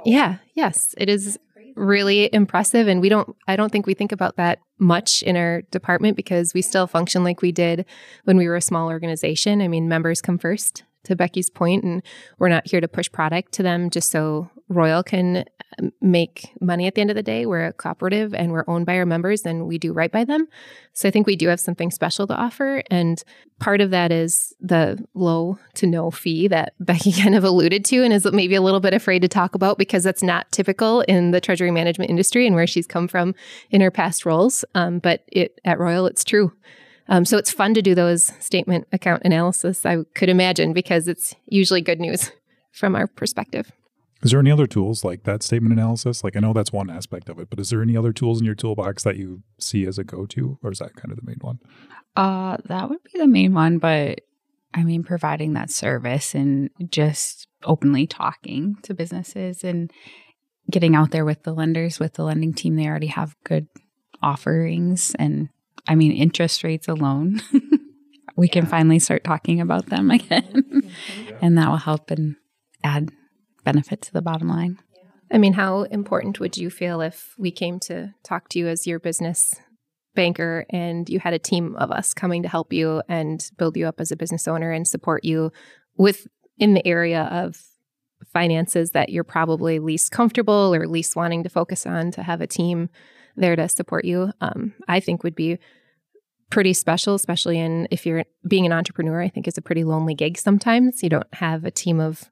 Yeah, 0.06 0.38
yes, 0.54 0.94
it 0.98 1.10
is 1.10 1.38
really 1.76 2.30
impressive, 2.34 2.88
and 2.88 3.02
we 3.02 3.10
don't. 3.10 3.36
I 3.48 3.56
don't 3.56 3.72
think 3.72 3.86
we 3.86 3.94
think 3.94 4.12
about 4.12 4.38
that 4.38 4.60
much 4.80 5.24
in 5.24 5.36
our 5.36 5.64
department 5.72 6.16
because 6.16 6.54
we 6.54 6.62
still 6.62 6.88
function 6.88 7.24
like 7.24 7.42
we 7.42 7.52
did 7.52 7.86
when 8.24 8.38
we 8.38 8.48
were 8.48 8.56
a 8.56 8.62
small 8.62 8.88
organization. 8.88 9.62
I 9.62 9.68
mean, 9.68 9.90
members 9.90 10.22
come 10.22 10.38
first. 10.38 10.84
To 11.06 11.16
Becky's 11.16 11.52
point, 11.52 11.84
and 11.84 12.02
we're 12.40 12.50
not 12.50 12.66
here 12.68 12.82
to 12.82 12.88
push 12.88 13.12
product 13.12 13.52
to 13.54 13.62
them 13.62 13.92
just 13.92 14.10
so 14.10 14.50
Royal 14.68 15.04
can 15.04 15.46
um, 15.80 15.92
make 16.02 16.52
money 16.60 16.88
at 16.88 16.96
the 16.96 17.02
end 17.02 17.12
of 17.12 17.16
the 17.16 17.24
day. 17.24 17.46
We're 17.46 17.68
a 17.68 17.74
cooperative 17.74 18.34
and 18.34 18.52
we're 18.52 18.64
owned 18.68 18.86
by 18.86 18.98
our 18.98 19.06
members 19.06 19.46
and 19.46 19.68
we 19.68 19.78
do 19.78 19.94
right 19.94 20.12
by 20.12 20.24
them. 20.24 20.48
So 20.94 21.08
I 21.08 21.12
think 21.12 21.28
we 21.28 21.36
do 21.36 21.48
have 21.50 21.60
something 21.60 21.92
special 21.92 22.26
to 22.28 22.36
offer. 22.36 22.82
And 22.90 23.24
part 23.60 23.80
of 23.80 23.92
that 23.92 24.12
is 24.12 24.54
the 24.60 25.06
low 25.14 25.60
to 25.76 25.86
no 25.86 26.10
fee 26.10 26.48
that 26.48 26.74
Becky 26.80 27.12
kind 27.12 27.36
of 27.36 27.44
alluded 27.44 27.86
to 27.86 28.04
and 28.04 28.12
is 28.12 28.26
maybe 28.32 28.56
a 28.56 28.62
little 28.62 28.80
bit 28.80 28.94
afraid 28.94 29.22
to 29.22 29.28
talk 29.28 29.54
about 29.54 29.78
because 29.78 30.04
that's 30.04 30.24
not 30.24 30.52
typical 30.52 31.02
in 31.02 31.32
the 31.32 31.42
treasury 31.42 31.72
management 31.72 32.10
industry 32.10 32.48
and 32.48 32.56
where 32.56 32.68
she's 32.68 32.88
come 32.88 33.08
from 33.08 33.36
in 33.70 33.82
her 33.82 33.92
past 33.92 34.26
roles. 34.26 34.66
Um, 34.74 35.00
but 35.00 35.24
it 35.28 35.60
at 35.64 35.80
Royal, 35.80 36.08
it's 36.08 36.24
true. 36.24 36.52
Um, 37.08 37.24
so 37.24 37.38
it's 37.38 37.52
fun 37.52 37.76
to 37.76 37.84
do 37.84 37.94
those 37.94 38.32
statement 38.40 38.88
account 38.92 39.22
analysis, 39.26 39.86
I 39.86 40.04
could 40.16 40.30
imagine, 40.30 40.74
because 40.74 41.08
it's 41.08 41.36
usually 41.46 41.82
good 41.82 42.00
news 42.00 42.32
from 42.72 42.96
our 42.96 43.06
perspective. 43.06 43.72
Is 44.26 44.32
there 44.32 44.40
any 44.40 44.50
other 44.50 44.66
tools 44.66 45.04
like 45.04 45.22
that 45.24 45.44
statement 45.44 45.72
analysis? 45.72 46.24
Like 46.24 46.36
I 46.36 46.40
know 46.40 46.52
that's 46.52 46.74
one 46.74 46.90
aspect 46.90 47.30
of 47.30 47.38
it, 47.38 47.48
but 47.48 47.60
is 47.60 47.70
there 47.70 47.84
any 47.84 47.96
other 47.96 48.12
tools 48.12 48.40
in 48.40 48.46
your 48.46 48.56
toolbox 48.56 49.04
that 49.04 49.18
you 49.18 49.44
see 49.60 49.86
as 49.86 50.00
a 50.00 50.04
go-to, 50.04 50.58
or 50.64 50.72
is 50.72 50.80
that 50.80 50.96
kind 50.96 51.12
of 51.12 51.18
the 51.18 51.26
main 51.26 51.38
one? 51.42 51.60
Uh, 52.16 52.58
that 52.66 52.90
would 52.90 53.04
be 53.04 53.20
the 53.20 53.28
main 53.28 53.54
one, 53.54 53.78
but 53.78 54.22
I 54.74 54.84
mean, 54.84 55.04
providing 55.04 55.54
that 55.54 55.70
service 55.70 56.34
and 56.34 56.72
just 56.90 57.48
openly 57.64 58.08
talking 58.08 58.78
to 58.82 58.96
businesses 58.96 59.64
and 59.64 59.92
getting 60.72 60.96
out 60.96 61.12
there 61.12 61.24
with 61.24 61.44
the 61.44 61.54
lenders, 61.54 62.00
with 62.00 62.16
the 62.16 62.24
lending 62.24 62.56
team, 62.56 62.78
they 62.78 62.88
already 62.88 63.08
have 63.08 63.36
good 63.44 63.68
offerings. 64.24 65.16
And 65.20 65.50
I 65.88 65.94
mean, 65.94 66.12
interest 66.12 66.64
rates 66.64 66.88
alone, 66.88 67.42
we 68.36 68.48
can 68.48 68.66
finally 68.66 68.98
start 68.98 69.24
talking 69.24 69.62
about 69.62 69.86
them 69.86 70.10
again. 70.12 70.92
and 71.44 71.58
that 71.60 71.70
will 71.70 71.78
help 71.78 72.10
and 72.10 72.38
add 72.84 73.12
benefit 73.66 74.02
to 74.04 74.14
the 74.14 74.22
bottom 74.22 74.48
line. 74.48 74.80
I 75.32 75.38
mean, 75.38 75.54
how 75.54 75.84
important 75.84 76.40
would 76.40 76.56
you 76.56 76.70
feel 76.70 77.02
if 77.02 77.34
we 77.38 77.52
came 77.52 77.80
to 77.82 78.14
talk 78.24 78.48
to 78.50 78.60
you 78.60 78.68
as 78.68 78.88
your 78.88 79.00
business 79.00 79.56
banker 80.16 80.66
and 80.70 81.10
you 81.10 81.20
had 81.20 81.34
a 81.34 81.40
team 81.40 81.76
of 81.76 81.92
us 81.92 82.14
coming 82.14 82.42
to 82.44 82.50
help 82.50 82.72
you 82.72 83.02
and 83.10 83.52
build 83.58 83.76
you 83.76 83.86
up 83.86 84.00
as 84.00 84.12
a 84.12 84.16
business 84.16 84.48
owner 84.48 84.72
and 84.72 84.88
support 84.88 85.26
you 85.26 85.52
with 85.98 86.28
in 86.58 86.74
the 86.74 86.88
area 86.88 87.24
of 87.24 87.62
finances 88.34 88.92
that 88.92 89.10
you're 89.10 89.24
probably 89.24 89.78
least 89.80 90.12
comfortable 90.12 90.74
or 90.74 90.88
least 90.88 91.16
wanting 91.16 91.44
to 91.44 91.50
focus 91.50 91.86
on 91.86 92.12
to 92.12 92.24
have 92.24 92.42
a 92.42 92.48
team 92.48 92.90
there 93.36 93.56
to 93.56 93.68
support 93.68 94.06
you 94.06 94.32
um, 94.42 94.74
i 94.88 95.00
think 95.00 95.24
would 95.24 95.36
be 95.36 95.60
pretty 96.50 96.74
special 96.74 97.14
especially 97.14 97.60
in 97.60 97.88
if 97.92 98.06
you're 98.06 98.24
being 98.48 98.66
an 98.66 98.72
entrepreneur 98.72 99.22
i 99.22 99.28
think 99.28 99.48
is 99.48 99.58
a 99.58 99.62
pretty 99.62 99.84
lonely 99.84 100.16
gig 100.16 100.38
sometimes 100.38 101.04
you 101.04 101.10
don't 101.10 101.34
have 101.34 101.66
a 101.66 101.72
team 101.72 102.00
of 102.00 102.30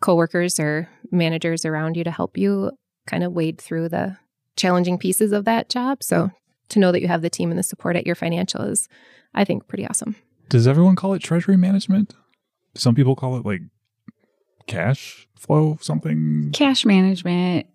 coworkers 0.00 0.58
or 0.58 0.88
managers 1.10 1.64
around 1.64 1.96
you 1.96 2.04
to 2.04 2.10
help 2.10 2.36
you 2.36 2.72
kind 3.06 3.24
of 3.24 3.32
wade 3.32 3.60
through 3.60 3.88
the 3.88 4.16
challenging 4.56 4.98
pieces 4.98 5.32
of 5.32 5.44
that 5.44 5.68
job. 5.68 6.02
So 6.02 6.30
to 6.70 6.78
know 6.78 6.92
that 6.92 7.00
you 7.00 7.08
have 7.08 7.22
the 7.22 7.30
team 7.30 7.50
and 7.50 7.58
the 7.58 7.62
support 7.62 7.96
at 7.96 8.06
your 8.06 8.14
financial 8.14 8.62
is, 8.62 8.88
I 9.34 9.44
think, 9.44 9.68
pretty 9.68 9.86
awesome. 9.86 10.16
Does 10.48 10.66
everyone 10.66 10.96
call 10.96 11.14
it 11.14 11.22
treasury 11.22 11.56
management? 11.56 12.14
Some 12.74 12.94
people 12.94 13.16
call 13.16 13.36
it 13.36 13.44
like 13.44 13.62
cash 14.66 15.28
flow 15.36 15.78
something. 15.80 16.50
Cash 16.52 16.84
management, 16.84 17.66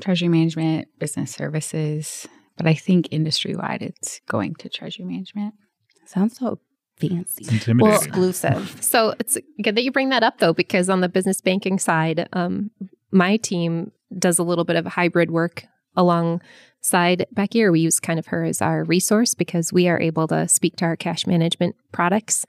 treasury 0.00 0.28
management, 0.28 0.88
business 0.98 1.32
services. 1.32 2.26
But 2.56 2.66
I 2.66 2.74
think 2.74 3.08
industry 3.10 3.54
wide, 3.54 3.82
it's 3.82 4.20
going 4.28 4.54
to 4.56 4.68
treasury 4.68 5.06
management. 5.06 5.54
sounds 6.04 6.38
so 6.38 6.58
fancy. 7.00 7.44
It's 7.44 7.52
intimidating. 7.52 7.78
Well, 7.78 8.02
Exclusive. 8.02 8.76
So 8.90 9.14
it's 9.20 9.38
good 9.62 9.76
that 9.76 9.84
you 9.84 9.92
bring 9.92 10.08
that 10.10 10.22
up, 10.22 10.38
though, 10.38 10.52
because 10.52 10.90
on 10.90 11.00
the 11.00 11.08
business 11.08 11.40
banking 11.40 11.78
side, 11.78 12.28
um, 12.32 12.70
my 13.12 13.36
team 13.36 13.92
does 14.18 14.38
a 14.38 14.42
little 14.42 14.64
bit 14.64 14.76
of 14.76 14.86
hybrid 14.86 15.30
work 15.30 15.64
alongside 15.96 17.26
Becky, 17.32 17.62
or 17.62 17.72
we 17.72 17.80
use 17.80 18.00
kind 18.00 18.18
of 18.18 18.26
her 18.26 18.44
as 18.44 18.60
our 18.60 18.84
resource 18.84 19.34
because 19.34 19.72
we 19.72 19.88
are 19.88 20.00
able 20.00 20.26
to 20.28 20.48
speak 20.48 20.76
to 20.76 20.84
our 20.84 20.96
cash 20.96 21.26
management 21.26 21.76
products, 21.92 22.46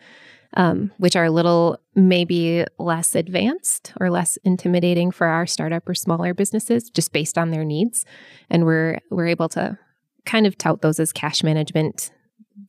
um, 0.56 0.92
which 0.98 1.16
are 1.16 1.26
a 1.26 1.32
little 1.32 1.78
maybe 1.96 2.66
less 2.78 3.16
advanced 3.16 3.94
or 4.00 4.10
less 4.10 4.38
intimidating 4.44 5.12
for 5.12 5.28
our 5.28 5.46
startup 5.46 5.88
or 5.88 5.94
smaller 5.94 6.34
businesses, 6.34 6.90
just 6.90 7.14
based 7.14 7.38
on 7.38 7.52
their 7.52 7.64
needs, 7.64 8.06
and 8.50 8.66
we're 8.66 9.00
we're 9.10 9.28
able 9.28 9.50
to 9.50 9.78
kind 10.26 10.46
of 10.46 10.58
tout 10.58 10.82
those 10.82 11.00
as 11.00 11.12
cash 11.12 11.44
management 11.44 12.12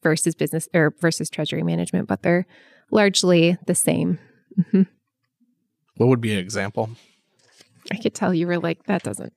versus 0.03 0.35
business 0.35 0.69
or 0.75 0.95
versus 1.01 1.29
treasury 1.31 1.63
management, 1.63 2.09
but 2.09 2.23
they're 2.23 2.47
largely 2.91 3.57
the 3.67 3.75
same. 3.75 4.19
Mhm. 4.59 4.87
What 5.97 6.09
would 6.09 6.21
be 6.21 6.33
an 6.33 6.39
example? 6.39 6.91
I 7.91 7.97
could 7.97 8.15
tell 8.15 8.33
you 8.33 8.47
were 8.47 8.59
like, 8.59 8.85
that 8.85 9.03
doesn't, 9.03 9.33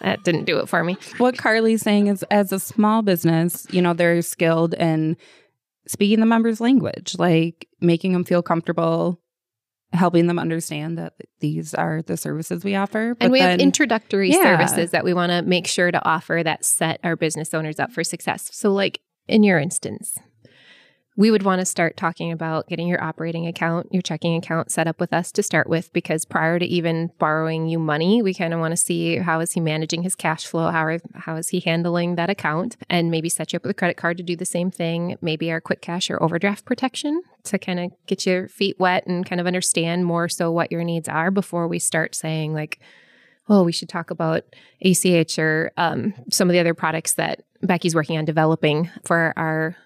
that 0.00 0.24
didn't 0.24 0.44
do 0.44 0.58
it 0.58 0.68
for 0.68 0.82
me. 0.82 0.96
what 1.18 1.36
Karlee's 1.36 1.82
saying 1.82 2.06
is 2.08 2.22
as 2.30 2.52
a 2.52 2.58
small 2.58 3.02
business, 3.02 3.66
you 3.70 3.82
know, 3.82 3.92
they're 3.92 4.22
skilled 4.22 4.74
in 4.74 5.16
speaking 5.86 6.20
the 6.20 6.26
members' 6.26 6.60
language, 6.60 7.16
like 7.18 7.68
making 7.80 8.12
them 8.12 8.24
feel 8.24 8.42
comfortable, 8.42 9.20
helping 9.92 10.26
them 10.26 10.38
understand 10.38 10.96
that 10.96 11.12
these 11.40 11.74
are 11.74 12.02
the 12.02 12.16
services 12.16 12.64
we 12.64 12.74
offer. 12.74 13.14
and 13.20 13.30
we 13.30 13.40
have 13.40 13.60
introductory 13.60 14.30
Yeah. 14.30 14.42
services 14.42 14.90
that 14.92 15.04
we 15.04 15.12
want 15.12 15.30
to 15.30 15.42
make 15.42 15.66
sure 15.66 15.90
to 15.90 16.02
offer 16.08 16.40
that 16.44 16.64
set 16.64 16.98
our 17.04 17.14
business 17.16 17.52
owners 17.52 17.78
up 17.78 17.92
for 17.92 18.02
success. 18.02 18.48
So, 18.52 18.72
like 18.72 19.00
in 19.28 19.42
your 19.42 19.58
instance, 19.58 20.18
we 21.14 21.30
would 21.30 21.42
want 21.42 21.60
to 21.60 21.66
start 21.66 21.96
talking 21.96 22.32
about 22.32 22.68
getting 22.68 22.88
your 22.88 23.02
operating 23.02 23.46
account, 23.46 23.88
your 23.92 24.00
checking 24.00 24.34
account 24.34 24.70
set 24.70 24.86
up 24.86 24.98
with 24.98 25.12
us 25.12 25.30
to 25.32 25.42
start 25.42 25.68
with, 25.68 25.92
because 25.92 26.24
prior 26.24 26.58
to 26.58 26.64
even 26.64 27.10
borrowing 27.18 27.68
you 27.68 27.78
money, 27.78 28.22
we 28.22 28.32
kind 28.32 28.54
of 28.54 28.60
want 28.60 28.72
to 28.72 28.78
see 28.78 29.18
how 29.18 29.40
is 29.40 29.52
he 29.52 29.60
managing 29.60 30.02
his 30.02 30.14
cash 30.14 30.46
flow, 30.46 30.70
how 30.70 30.84
are, 30.84 30.98
how 31.14 31.36
is 31.36 31.50
he 31.50 31.60
handling 31.60 32.14
that 32.14 32.30
account, 32.30 32.76
and 32.88 33.10
maybe 33.10 33.28
set 33.28 33.52
you 33.52 33.58
up 33.58 33.62
with 33.62 33.72
a 33.72 33.74
credit 33.74 33.98
card 33.98 34.16
to 34.16 34.22
do 34.22 34.36
the 34.36 34.46
same 34.46 34.70
thing. 34.70 35.16
Maybe 35.20 35.50
our 35.52 35.60
quick 35.60 35.82
cash 35.82 36.08
or 36.08 36.22
overdraft 36.22 36.64
protection 36.64 37.20
to 37.44 37.58
kind 37.58 37.78
of 37.78 37.92
get 38.06 38.24
your 38.24 38.48
feet 38.48 38.76
wet 38.78 39.06
and 39.06 39.26
kind 39.26 39.40
of 39.40 39.46
understand 39.46 40.06
more 40.06 40.30
so 40.30 40.50
what 40.50 40.72
your 40.72 40.82
needs 40.82 41.10
are 41.10 41.30
before 41.30 41.68
we 41.68 41.78
start 41.78 42.14
saying 42.14 42.54
like, 42.54 42.80
oh, 43.50 43.62
we 43.62 43.72
should 43.72 43.88
talk 43.88 44.10
about 44.10 44.44
ACH 44.80 45.38
or 45.38 45.72
um, 45.76 46.14
some 46.30 46.48
of 46.48 46.54
the 46.54 46.60
other 46.60 46.74
products 46.74 47.14
that 47.14 47.42
Becky's 47.62 47.94
working 47.94 48.18
on 48.18 48.24
developing 48.24 48.90
for 49.04 49.32
our 49.36 49.76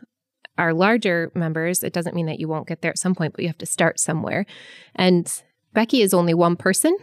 our 0.59 0.73
larger 0.73 1.31
members. 1.35 1.83
It 1.83 1.93
doesn't 1.93 2.15
mean 2.15 2.27
that 2.27 2.41
you 2.41 2.49
won't 2.49 2.67
get 2.67 2.81
there 2.81 2.91
at 2.91 2.99
some 2.99 3.15
point, 3.15 3.35
but 3.35 3.43
you 3.43 3.49
have 3.49 3.59
to 3.59 3.67
start 3.67 4.01
somewhere. 4.01 4.47
And 4.95 5.31
Becky 5.75 6.01
is 6.01 6.15
only 6.15 6.33
one 6.33 6.57
person. 6.57 6.97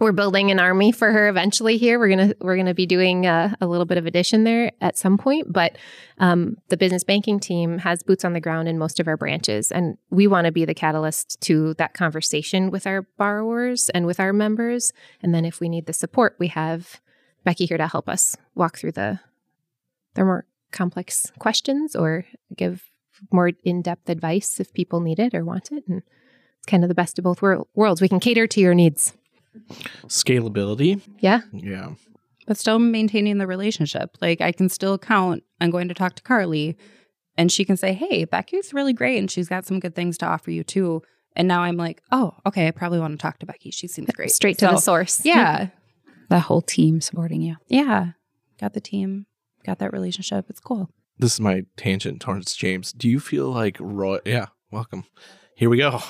we're 0.00 0.12
building 0.12 0.50
an 0.50 0.58
army 0.58 0.90
for 0.92 1.12
her 1.12 1.28
eventually 1.28 1.76
here 1.76 1.98
we're 1.98 2.08
gonna 2.08 2.32
we're 2.40 2.56
gonna 2.56 2.74
be 2.74 2.86
doing 2.86 3.26
a, 3.26 3.54
a 3.60 3.66
little 3.66 3.84
bit 3.84 3.98
of 3.98 4.06
addition 4.06 4.44
there 4.44 4.72
at 4.80 4.96
some 4.96 5.18
point 5.18 5.52
but 5.52 5.76
um, 6.18 6.56
the 6.68 6.76
business 6.76 7.04
banking 7.04 7.38
team 7.38 7.78
has 7.78 8.02
boots 8.02 8.24
on 8.24 8.32
the 8.32 8.40
ground 8.40 8.66
in 8.66 8.78
most 8.78 8.98
of 8.98 9.06
our 9.06 9.16
branches 9.18 9.70
and 9.70 9.98
we 10.08 10.26
want 10.26 10.46
to 10.46 10.52
be 10.52 10.64
the 10.64 10.74
catalyst 10.74 11.38
to 11.42 11.74
that 11.74 11.92
conversation 11.92 12.70
with 12.70 12.86
our 12.86 13.02
borrowers 13.18 13.90
and 13.90 14.06
with 14.06 14.18
our 14.18 14.32
members 14.32 14.92
and 15.22 15.34
then 15.34 15.44
if 15.44 15.60
we 15.60 15.68
need 15.68 15.84
the 15.84 15.92
support 15.92 16.34
we 16.38 16.46
have 16.48 17.00
becky 17.44 17.66
here 17.66 17.76
to 17.78 17.86
help 17.86 18.08
us 18.08 18.36
walk 18.54 18.78
through 18.78 18.92
the 18.92 19.20
the 20.14 20.24
more 20.24 20.44
complex 20.72 21.30
questions 21.38 21.94
or 21.96 22.24
give 22.56 22.84
more 23.32 23.50
in-depth 23.64 24.08
advice 24.08 24.60
if 24.60 24.72
people 24.72 25.00
need 25.00 25.18
it 25.18 25.34
or 25.34 25.44
want 25.44 25.70
it 25.72 25.84
and 25.88 26.02
it's 26.58 26.66
kind 26.66 26.82
of 26.84 26.88
the 26.88 26.94
best 26.94 27.18
of 27.18 27.24
both 27.24 27.42
wor- 27.42 27.66
worlds 27.74 28.00
we 28.00 28.08
can 28.08 28.20
cater 28.20 28.46
to 28.46 28.60
your 28.60 28.74
needs 28.74 29.12
Scalability. 30.06 31.00
yeah 31.20 31.40
Yeah. 31.52 31.90
but 32.46 32.56
still 32.56 32.78
maintaining 32.78 33.38
the 33.38 33.46
relationship. 33.46 34.16
Like 34.20 34.40
I 34.40 34.52
can 34.52 34.68
still 34.68 34.98
count 34.98 35.42
i'm 35.60 35.70
going 35.70 35.88
to 35.88 35.94
talk 35.94 36.14
to 36.16 36.22
Karlee 36.22 36.76
and 37.36 37.50
she 37.50 37.64
can 37.64 37.76
say, 37.76 37.92
Hey, 37.92 38.24
Becky's 38.24 38.72
really 38.74 38.92
great 38.92 39.18
and 39.18 39.30
she's 39.30 39.48
got 39.48 39.64
some 39.66 39.80
good 39.80 39.94
things 39.94 40.18
to 40.18 40.26
offer 40.26 40.50
you 40.50 40.62
too. 40.64 41.02
And 41.36 41.46
now 41.46 41.62
I'm 41.62 41.76
like, 41.76 42.02
oh, 42.10 42.34
okay, 42.44 42.66
I 42.66 42.70
probably 42.72 42.98
want 42.98 43.12
to 43.18 43.22
talk 43.22 43.38
to 43.38 43.46
Becky. 43.46 43.70
She 43.70 43.86
seems 43.86 44.10
great. 44.10 44.30
straight 44.32 44.58
to 44.58 44.66
the 44.66 44.78
source 44.78 45.24
Yeah. 45.24 45.68
The 46.28 46.38
whole 46.40 46.62
team 46.62 47.00
supporting 47.00 47.42
you. 47.42 47.56
Yeah. 47.66 48.12
Got 48.60 48.72
the 48.74 48.80
team, 48.80 49.26
got 49.64 49.78
that 49.78 49.92
relationship. 49.92 50.46
It's 50.48 50.60
cool. 50.60 50.90
This 51.18 51.34
is 51.34 51.40
my 51.40 51.62
tangent 51.76 52.20
towards 52.20 52.54
James. 52.54 52.92
Do 52.92 53.08
you 53.08 53.20
feel 53.20 53.50
like 53.50 53.76
Roy? 53.78 54.18
Yeah, 54.24 54.46
welcome. 54.70 55.04
Here 55.54 55.68
we 55.68 55.76
go. 55.78 56.02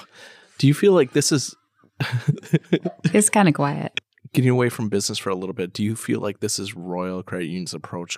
Do 0.59 0.67
you 0.67 0.75
feel 0.75 0.93
like 0.93 1.13
this 1.13 1.33
is 1.33 1.57
It's 3.13 3.31
kind 3.31 3.49
of 3.49 3.55
quiet. 3.55 4.01
getting 4.33 4.51
away 4.51 4.69
from 4.69 4.89
business 4.89 5.19
for 5.19 5.31
a 5.31 5.35
little 5.35 5.53
bit? 5.53 5.73
Do 5.73 5.83
you 5.83 5.97
feel 5.97 6.21
like 6.21 6.41
this 6.41 6.59
is 6.59 6.75
Royal 6.75 7.23
Credit 7.23 7.47
Union's 7.47 7.75
approach 7.75 8.17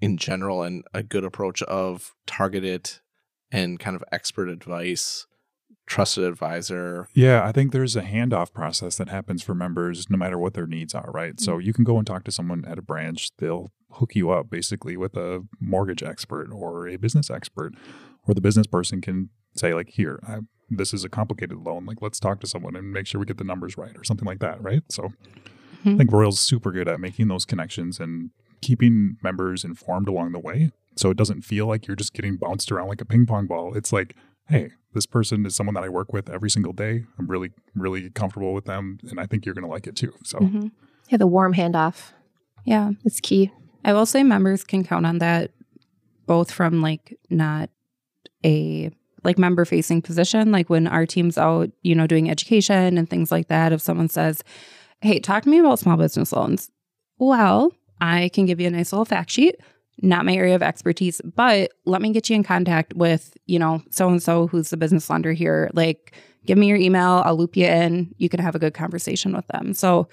in 0.00 0.16
general 0.16 0.62
and 0.62 0.84
a 0.92 1.02
good 1.02 1.24
approach 1.24 1.62
of 1.62 2.12
targeted 2.26 2.90
and 3.52 3.78
kind 3.78 3.94
of 3.94 4.02
expert 4.10 4.48
advice, 4.48 5.26
trusted 5.86 6.24
advisor? 6.24 7.08
Yeah, 7.14 7.44
I 7.44 7.52
think 7.52 7.72
there's 7.72 7.96
a 7.96 8.02
handoff 8.02 8.52
process 8.52 8.96
that 8.96 9.08
happens 9.08 9.42
for 9.42 9.54
members 9.54 10.08
no 10.10 10.16
matter 10.16 10.38
what 10.38 10.54
their 10.54 10.66
needs 10.66 10.94
are, 10.94 11.10
right? 11.12 11.38
So 11.40 11.52
mm-hmm. 11.52 11.66
you 11.66 11.72
can 11.72 11.84
go 11.84 11.98
and 11.98 12.06
talk 12.06 12.24
to 12.24 12.32
someone 12.32 12.64
at 12.64 12.78
a 12.78 12.82
branch, 12.82 13.28
they'll 13.38 13.70
hook 13.94 14.14
you 14.14 14.30
up 14.30 14.50
basically 14.50 14.96
with 14.96 15.16
a 15.16 15.44
mortgage 15.60 16.02
expert 16.02 16.50
or 16.52 16.86
a 16.88 16.96
business 16.96 17.30
expert, 17.30 17.72
or 18.26 18.34
the 18.34 18.40
business 18.40 18.66
person 18.66 19.00
can 19.00 19.30
say, 19.56 19.74
like, 19.74 19.88
here, 19.90 20.20
I, 20.26 20.38
this 20.70 20.92
is 20.94 21.04
a 21.04 21.08
complicated 21.08 21.58
loan. 21.58 21.86
Like, 21.86 22.02
let's 22.02 22.18
talk 22.18 22.40
to 22.40 22.46
someone 22.46 22.74
and 22.76 22.92
make 22.92 23.06
sure 23.06 23.18
we 23.18 23.26
get 23.26 23.38
the 23.38 23.44
numbers 23.44 23.76
right 23.78 23.96
or 23.96 24.04
something 24.04 24.26
like 24.26 24.40
that, 24.40 24.62
right? 24.62 24.82
So 24.90 25.12
I 25.84 25.88
Mhm. 25.88 25.98
think 25.98 26.12
Royal's 26.12 26.40
super 26.40 26.72
good 26.72 26.88
at 26.88 26.98
making 27.00 27.28
those 27.28 27.44
connections 27.44 28.00
and 28.00 28.30
keeping 28.62 29.16
members 29.22 29.64
informed 29.64 30.08
along 30.08 30.32
the 30.32 30.38
way. 30.38 30.72
So 30.96 31.10
it 31.10 31.16
doesn't 31.16 31.42
feel 31.42 31.66
like 31.66 31.86
you're 31.86 31.96
just 31.96 32.14
getting 32.14 32.36
bounced 32.36 32.72
around 32.72 32.88
like 32.88 33.00
a 33.00 33.04
ping 33.04 33.26
pong 33.26 33.46
ball. 33.46 33.74
It's 33.74 33.92
like, 33.92 34.16
hey, 34.48 34.70
this 34.94 35.06
person 35.06 35.44
is 35.44 35.54
someone 35.54 35.74
that 35.74 35.84
I 35.84 35.88
work 35.88 36.12
with 36.12 36.30
every 36.30 36.48
single 36.50 36.72
day. 36.72 37.04
I'm 37.18 37.26
really, 37.26 37.50
really 37.74 38.08
comfortable 38.10 38.54
with 38.54 38.64
them. 38.64 38.98
And 39.10 39.20
I 39.20 39.26
think 39.26 39.44
you're 39.44 39.54
going 39.54 39.64
to 39.66 39.70
like 39.70 39.86
it 39.86 39.96
too. 39.96 40.12
So 40.24 40.38
Mhm. 40.38 40.70
Yeah, 41.10 41.18
the 41.18 41.26
warm 41.26 41.52
handoff 41.54 42.12
Yeah. 42.64 42.92
it's 43.04 43.20
key. 43.20 43.50
I 43.84 43.92
will 43.92 44.06
say 44.06 44.22
members 44.22 44.64
can 44.64 44.84
count 44.84 45.06
on 45.06 45.18
that 45.18 45.52
both 46.26 46.50
from 46.50 46.80
like 46.80 47.18
not 47.30 47.70
a 48.44 48.90
like 49.24 49.38
member 49.38 49.64
facing 49.64 50.02
position, 50.02 50.52
like 50.52 50.68
when 50.68 50.86
our 50.86 51.06
team's 51.06 51.38
out, 51.38 51.70
you 51.82 51.94
know, 51.94 52.06
doing 52.06 52.30
education 52.30 52.98
and 52.98 53.08
things 53.08 53.32
like 53.32 53.48
that. 53.48 53.72
If 53.72 53.80
someone 53.80 54.08
says, 54.08 54.44
Hey, 55.00 55.18
talk 55.18 55.42
to 55.42 55.48
me 55.48 55.58
about 55.58 55.78
small 55.78 55.96
business 55.96 56.32
loans. 56.32 56.70
Well, 57.18 57.72
I 58.00 58.30
can 58.32 58.46
give 58.46 58.60
you 58.60 58.66
a 58.66 58.70
nice 58.70 58.92
little 58.92 59.04
fact 59.04 59.30
sheet. 59.30 59.56
Not 60.02 60.24
my 60.24 60.34
area 60.34 60.54
of 60.54 60.62
expertise, 60.62 61.20
but 61.36 61.70
let 61.84 62.02
me 62.02 62.12
get 62.12 62.28
you 62.28 62.36
in 62.36 62.42
contact 62.42 62.94
with, 62.94 63.36
you 63.46 63.58
know, 63.58 63.82
so 63.90 64.08
and 64.08 64.22
so 64.22 64.48
who's 64.48 64.70
the 64.70 64.76
business 64.76 65.08
lender 65.08 65.32
here. 65.32 65.70
Like, 65.72 66.14
give 66.46 66.58
me 66.58 66.66
your 66.66 66.78
email, 66.78 67.22
I'll 67.24 67.36
loop 67.36 67.56
you 67.56 67.66
in. 67.66 68.12
You 68.18 68.28
can 68.28 68.40
have 68.40 68.54
a 68.54 68.58
good 68.58 68.74
conversation 68.74 69.34
with 69.34 69.46
them. 69.48 69.72
So 69.72 70.08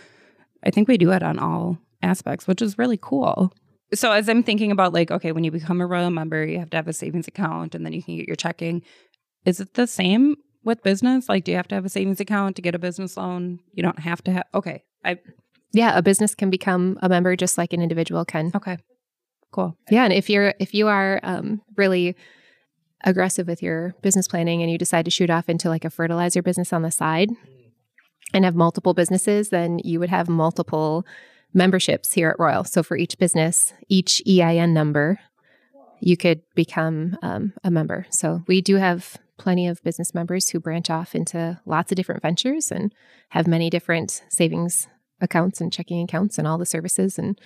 I 0.64 0.70
think 0.70 0.88
we 0.88 0.98
do 0.98 1.12
it 1.12 1.24
on 1.24 1.40
all 1.40 1.80
aspects, 2.04 2.48
which 2.48 2.62
is 2.62 2.78
really 2.78 3.00
cool. 3.02 3.54
So 3.94 4.12
as 4.12 4.30
I'm 4.30 4.44
thinking 4.44 4.72
about 4.72 4.94
like, 4.94 5.12
okay, 5.12 5.32
when 5.32 5.44
you 5.44 5.52
become 5.52 5.82
a 5.82 5.88
Royal 5.88 6.12
member, 6.12 6.46
you 6.46 6.60
have 6.60 6.70
to 6.72 6.78
have 6.78 6.88
a 6.88 6.94
savings 6.94 7.28
account 7.28 7.76
and 7.76 7.86
then 7.86 7.94
you 7.94 8.02
can 8.02 8.18
get 8.18 8.28
your 8.28 8.36
checking. 8.36 8.82
Is 9.46 9.60
it 9.60 9.74
the 9.74 9.88
same 9.88 10.36
with 10.64 10.84
business? 10.84 11.28
Like, 11.28 11.44
do 11.44 11.52
you 11.52 11.58
have 11.58 11.68
to 11.70 11.76
have 11.76 11.86
a 11.86 11.90
savings 11.90 12.20
account 12.20 12.56
to 12.56 12.62
get 12.62 12.76
a 12.76 12.80
business 12.80 13.18
loan? 13.18 13.60
You 13.74 13.84
don't 13.84 14.00
have 14.00 14.24
to 14.26 14.32
have. 14.32 14.44
Okay, 14.54 14.84
I 15.04 15.20
Yeah, 15.74 15.98
a 15.98 16.02
business 16.02 16.36
can 16.36 16.50
become 16.50 16.98
a 17.02 17.10
member 17.10 17.36
just 17.36 17.58
like 17.58 17.74
an 17.74 17.82
individual 17.82 18.24
can. 18.26 18.52
okay, 18.56 18.78
cool. 19.52 19.78
Yeah, 19.90 20.04
and 20.04 20.14
if 20.14 20.30
you're 20.30 20.54
if 20.60 20.74
you 20.74 20.88
are 20.88 21.20
um, 21.24 21.62
really 21.76 22.16
aggressive 23.04 23.48
with 23.48 23.64
your 23.64 23.96
business 24.02 24.28
planning 24.28 24.62
and 24.62 24.72
you 24.72 24.78
decide 24.78 25.06
to 25.06 25.12
shoot 25.12 25.30
off 25.30 25.50
into 25.50 25.70
like 25.70 25.84
a 25.84 25.90
fertilizer 25.90 26.42
business 26.42 26.72
on 26.72 26.84
the 26.84 26.92
side 26.92 27.32
and 28.34 28.46
have 28.46 28.56
multiple 28.56 28.94
businesses, 28.94 29.50
then 29.50 29.80
you 29.84 30.00
would 30.00 30.10
have 30.10 30.30
multiple 30.30 31.06
memberships 31.54 32.14
here 32.14 32.30
at 32.30 32.40
Royal. 32.40 32.64
So 32.64 32.84
for 32.84 32.98
each 32.98 33.18
business, 33.18 33.74
each 33.90 34.22
EIN 34.28 34.74
number, 34.74 35.20
you 36.00 36.18
could 36.18 36.42
become 36.56 37.18
um, 37.22 37.54
a 37.64 37.72
member. 37.72 38.06
So 38.10 38.44
we 38.48 38.62
do 38.62 38.76
have 38.78 39.18
plenty 39.38 39.68
of 39.68 39.84
business 39.84 40.14
members 40.14 40.50
who 40.50 40.60
branch 40.60 40.90
off 40.90 41.16
into 41.16 41.60
lots 41.66 41.92
of 41.92 41.96
different 41.96 42.22
ventures 42.22 42.72
and 42.72 42.94
have 43.30 43.48
many 43.48 43.70
different 43.70 44.24
savings 44.30 44.88
accounts 45.20 45.62
and 45.62 45.72
checking 45.72 46.02
accounts 46.04 46.38
and 46.38 46.48
all 46.48 46.58
the 46.58 46.66
services. 46.66 47.18
And 47.20 47.40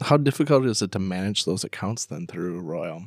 How 0.00 0.16
difficult 0.16 0.64
is 0.66 0.82
it 0.82 0.92
to 0.92 0.98
manage 0.98 1.44
those 1.44 1.64
accounts 1.64 2.06
then 2.06 2.26
through 2.26 2.60
Royal? 2.60 3.04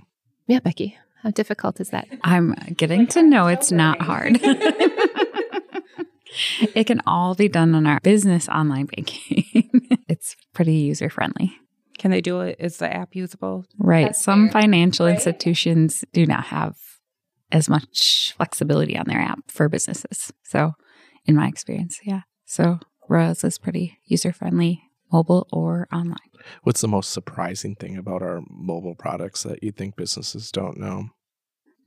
yeah, 0.48 0.60
Becky, 0.60 0.98
how 1.22 1.32
difficult 1.32 1.80
is 1.80 1.90
that? 1.92 2.08
I'm 2.24 2.54
getting 2.76 3.08
to 3.08 3.24
know 3.24 3.48
it's 3.48 3.72
not 3.72 4.02
hard. 4.02 4.42
it 6.76 6.86
can 6.86 7.02
all 7.06 7.36
be 7.36 7.48
done 7.48 7.76
on 7.76 7.86
our 7.86 8.00
business 8.02 8.48
online 8.50 8.86
banking. 8.86 9.70
it's 10.08 10.36
pretty 10.54 10.74
user 10.74 11.10
friendly. 11.10 11.54
Can 12.00 12.12
they 12.12 12.22
do 12.22 12.42
it? 12.42 12.58
Is 12.60 12.78
the 12.78 12.92
app 12.94 13.16
usable? 13.16 13.66
Right. 13.78 14.08
That's 14.08 14.24
Some 14.24 14.50
fair. 14.50 14.62
financial 14.62 15.08
institutions 15.08 16.04
do 16.12 16.26
not 16.26 16.46
have 16.46 16.76
as 17.52 17.70
much 17.70 18.34
flexibility 18.36 18.98
on 18.98 19.06
their 19.08 19.20
app 19.20 19.40
for 19.50 19.70
businesses. 19.70 20.34
So, 20.44 20.74
in 21.26 21.36
my 21.36 21.48
experience, 21.48 22.00
yeah. 22.04 22.22
So, 22.46 22.80
Rose 23.08 23.44
is 23.44 23.58
pretty 23.60 24.00
user 24.06 24.34
friendly, 24.34 24.84
mobile 25.12 25.48
or 25.54 25.88
online. 25.94 26.18
What's 26.64 26.82
the 26.82 26.88
most 26.88 27.12
surprising 27.12 27.76
thing 27.76 27.96
about 27.96 28.22
our 28.22 28.42
mobile 28.50 28.96
products 28.96 29.44
that 29.44 29.64
you 29.64 29.72
think 29.72 29.96
businesses 29.96 30.52
don't 30.52 30.78
know? 30.78 31.10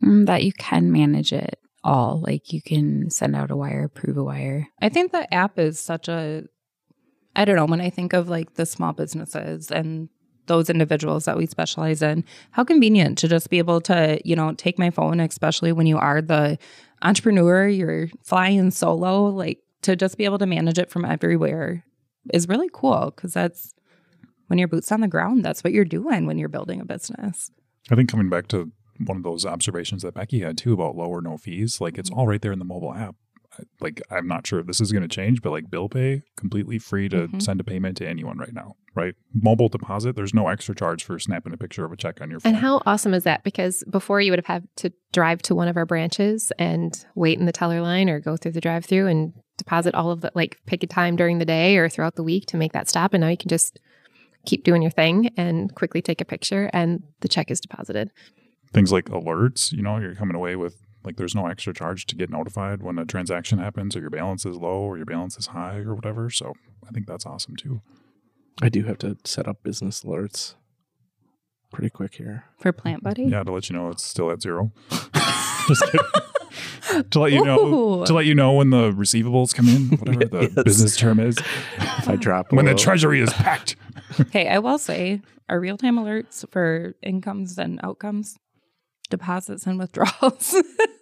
Mm, 0.03 0.27
that 0.27 0.45
you 0.45 0.53
can 0.53 0.93
manage 0.93 1.33
it 1.33 1.59
all. 1.85 2.21
Like 2.21 2.53
you 2.53 2.61
can 2.63 3.11
send 3.11 3.37
out 3.37 3.51
a 3.51 3.57
wire, 3.57 3.85
approve 3.85 4.17
a 4.17 4.25
wire. 4.25 4.69
I 4.81 4.89
think 4.89 5.13
the 5.13 5.33
app 5.33 5.59
is 5.59 5.79
such 5.79 6.09
a 6.09 6.45
I 7.37 7.45
don't 7.45 7.57
know, 7.57 7.67
when 7.67 7.83
I 7.83 7.91
think 7.91 8.15
of 8.15 8.31
like 8.31 8.55
the 8.55 8.65
small 8.65 8.95
businesses 8.95 9.71
and 9.71 10.09
those 10.47 10.71
individuals 10.71 11.27
that 11.27 11.37
we 11.37 11.47
specialize 11.47 12.01
in, 12.01 12.25
how 12.53 12.65
convenient 12.65 13.19
to 13.19 13.29
just 13.29 13.51
be 13.51 13.59
able 13.59 13.81
to, 13.83 14.19
you 14.25 14.35
know, 14.35 14.55
take 14.55 14.79
my 14.79 14.91
phone, 14.91 15.21
especially 15.21 15.71
when 15.73 15.87
you 15.87 15.99
are 15.99 16.23
the 16.23 16.59
entrepreneur, 17.03 17.69
you're 17.69 18.09
flying 18.23 18.71
solo, 18.71 19.27
like 19.27 19.59
to 19.83 19.97
just 19.97 20.17
be 20.17 20.25
able 20.25 20.39
to 20.39 20.47
manage 20.47 20.79
it 20.79 20.91
from 20.91 21.05
everywhere 21.05 21.85
is 22.33 22.49
really 22.49 22.71
cool 22.73 23.13
because 23.15 23.35
that's 23.35 23.75
when 24.47 24.59
your 24.59 24.69
boots 24.69 24.91
on 24.91 25.01
the 25.01 25.09
ground, 25.09 25.45
that's 25.45 25.63
what 25.63 25.73
you're 25.73 25.85
doing 25.85 26.27
when 26.27 26.39
you're 26.39 26.49
building 26.49 26.81
a 26.81 26.85
business. 26.85 27.51
I 27.91 27.97
think 27.97 28.09
coming 28.09 28.31
back 28.31 28.49
to 28.49 28.73
one 29.05 29.17
of 29.17 29.23
those 29.23 29.45
observations 29.47 30.03
that 30.03 30.15
Becky 30.15 30.41
had 30.41 30.57
too 30.59 30.73
about 30.73 30.97
low 30.97 31.07
or 31.07 31.21
no 31.23 31.37
fees, 31.37 31.81
like 31.81 31.99
it's 31.99 32.11
all 32.11 32.27
right 32.27 32.41
there 32.41 32.53
in 32.53 32.59
the 32.59 32.65
mobile 32.65 32.95
app. 32.95 33.17
Like 33.81 34.03
I'm 34.11 34.29
not 34.29 34.47
sure 34.47 34.59
if 34.61 34.67
this 34.67 34.81
is 34.83 34.93
going 34.93 35.03
to 35.03 35.09
change, 35.09 35.41
but 35.41 35.51
like 35.51 35.71
bill 35.71 35.89
pay, 35.89 36.23
completely 36.37 36.79
free 36.79 37.09
to 37.09 37.29
Mhm. 37.29 37.41
send 37.41 37.59
a 37.59 37.65
payment 37.65 37.97
to 37.99 38.07
anyone 38.07 38.37
right 38.37 38.53
now, 38.53 38.75
right? 38.95 39.15
Mobile 39.33 39.69
deposit, 39.71 40.15
there's 40.15 40.35
no 40.35 40.49
extra 40.49 40.75
charge 40.75 41.03
for 41.05 41.19
snapping 41.19 41.55
a 41.55 41.57
picture 41.57 41.85
of 41.85 41.91
a 41.93 41.97
check 41.97 42.21
on 42.21 42.31
your 42.31 42.39
phone. 42.41 42.53
And 42.53 42.61
how 42.61 42.83
awesome 42.85 43.15
is 43.15 43.25
that? 43.25 43.45
Because 43.45 43.83
before 43.89 44.21
you 44.21 44.31
would 44.31 44.39
have 44.39 44.47
had 44.47 44.69
to 44.77 44.93
drive 45.13 45.41
to 45.43 45.55
one 45.55 45.69
of 45.69 45.77
our 45.79 45.87
branches 45.87 46.53
and 46.59 47.03
wait 47.15 47.39
in 47.39 47.47
the 47.47 47.53
teller 47.53 47.81
line 47.81 48.11
or 48.11 48.21
go 48.21 48.37
through 48.37 48.53
the 48.53 48.61
drive 48.61 48.85
through 48.85 49.07
and 49.07 49.33
deposit 49.57 49.95
all 49.95 50.11
of 50.11 50.21
the, 50.21 50.31
like, 50.35 50.59
pick 50.67 50.83
a 50.83 50.87
time 50.87 51.17
during 51.17 51.39
the 51.39 51.47
day 51.47 51.79
or 51.79 51.89
throughout 51.89 52.17
the 52.17 52.23
week 52.23 52.45
to 52.47 52.59
make 52.59 52.73
that 52.73 52.91
stop. 52.91 53.15
And 53.15 53.23
now 53.23 53.29
you 53.29 53.39
can 53.39 53.49
just 53.49 53.81
keep 54.45 54.65
doing 54.65 54.83
your 54.83 54.91
thing 54.91 55.31
and 55.39 55.75
quickly 55.75 56.03
take 56.03 56.21
a 56.21 56.27
picture 56.27 56.69
and 56.75 57.03
the 57.21 57.29
check 57.29 57.51
is 57.51 57.59
deposited. 57.59 58.11
Things 58.73 58.93
like 58.93 59.07
alerts, 59.07 59.73
you 59.73 59.83
know, 59.83 59.99
you're 59.99 60.15
coming 60.15 60.37
away 60.37 60.57
with 60.57 60.77
like 61.05 61.17
there's 61.17 61.35
no 61.35 61.47
extra 61.47 61.73
charge 61.73 62.05
to 62.07 62.17
get 62.17 62.31
notified 62.31 62.83
when 62.83 62.99
a 62.99 63.05
transaction 63.05 63.59
happens 63.59 63.95
or 63.97 64.01
your 64.01 64.11
balance 64.11 64.45
is 64.45 64.57
low 64.57 64.81
or 64.81 64.97
your 64.97 65.07
balance 65.07 65.37
is 65.39 65.47
high 65.49 65.79
or 65.79 65.95
whatever. 65.95 66.29
So 66.31 66.53
I 66.87 66.91
think 66.91 67.07
that's 67.07 67.25
awesome 67.25 67.55
too. 67.57 67.81
I 68.61 68.69
do 68.69 68.85
have 68.85 68.99
to 68.99 69.17
set 69.25 69.47
up 69.47 69.63
business 69.63 70.03
alerts 70.03 70.55
pretty 71.73 71.91
quick 71.91 72.15
here. 72.17 72.45
For 72.59 72.73
Plant 72.73 73.03
Buddy? 73.03 73.25
Yeah, 73.25 73.43
to 73.45 73.53
let 73.53 73.69
you 73.71 73.77
know 73.77 73.91
it's 73.91 74.05
still 74.05 74.31
at 74.31 74.43
zero. 74.43 74.73
Just 75.69 75.85
kidding. 75.85 77.05
to 77.11 77.21
let 77.21 77.33
you 77.33 77.45
know 77.45 78.01
Ooh. 78.03 78.07
to 78.07 78.13
let 78.15 78.25
you 78.27 78.35
know 78.35 78.53
when 78.55 78.71
the 78.71 78.91
receivables 78.93 79.55
come 79.55 79.69
in, 79.69 79.89
whatever 79.99 80.25
the 80.27 80.41
Yes. 80.57 80.65
business 80.65 80.97
term 80.97 81.21
is. 81.21 81.37
If 81.39 82.09
I 82.09 82.17
drop 82.17 82.53
when 82.53 82.65
the 82.67 82.75
treasury 82.75 83.21
is 83.21 83.33
packed. 83.33 83.77
hey, 84.33 84.49
I 84.49 84.59
will 84.59 84.79
say 84.79 85.21
our 85.49 85.61
real 85.61 85.77
time 85.77 85.97
alerts 85.99 86.49
for 86.51 86.95
incomes 87.03 87.59
and 87.59 87.79
outcomes, 87.83 88.37
deposits 89.09 89.67
and 89.67 89.79
withdrawals 89.79 90.55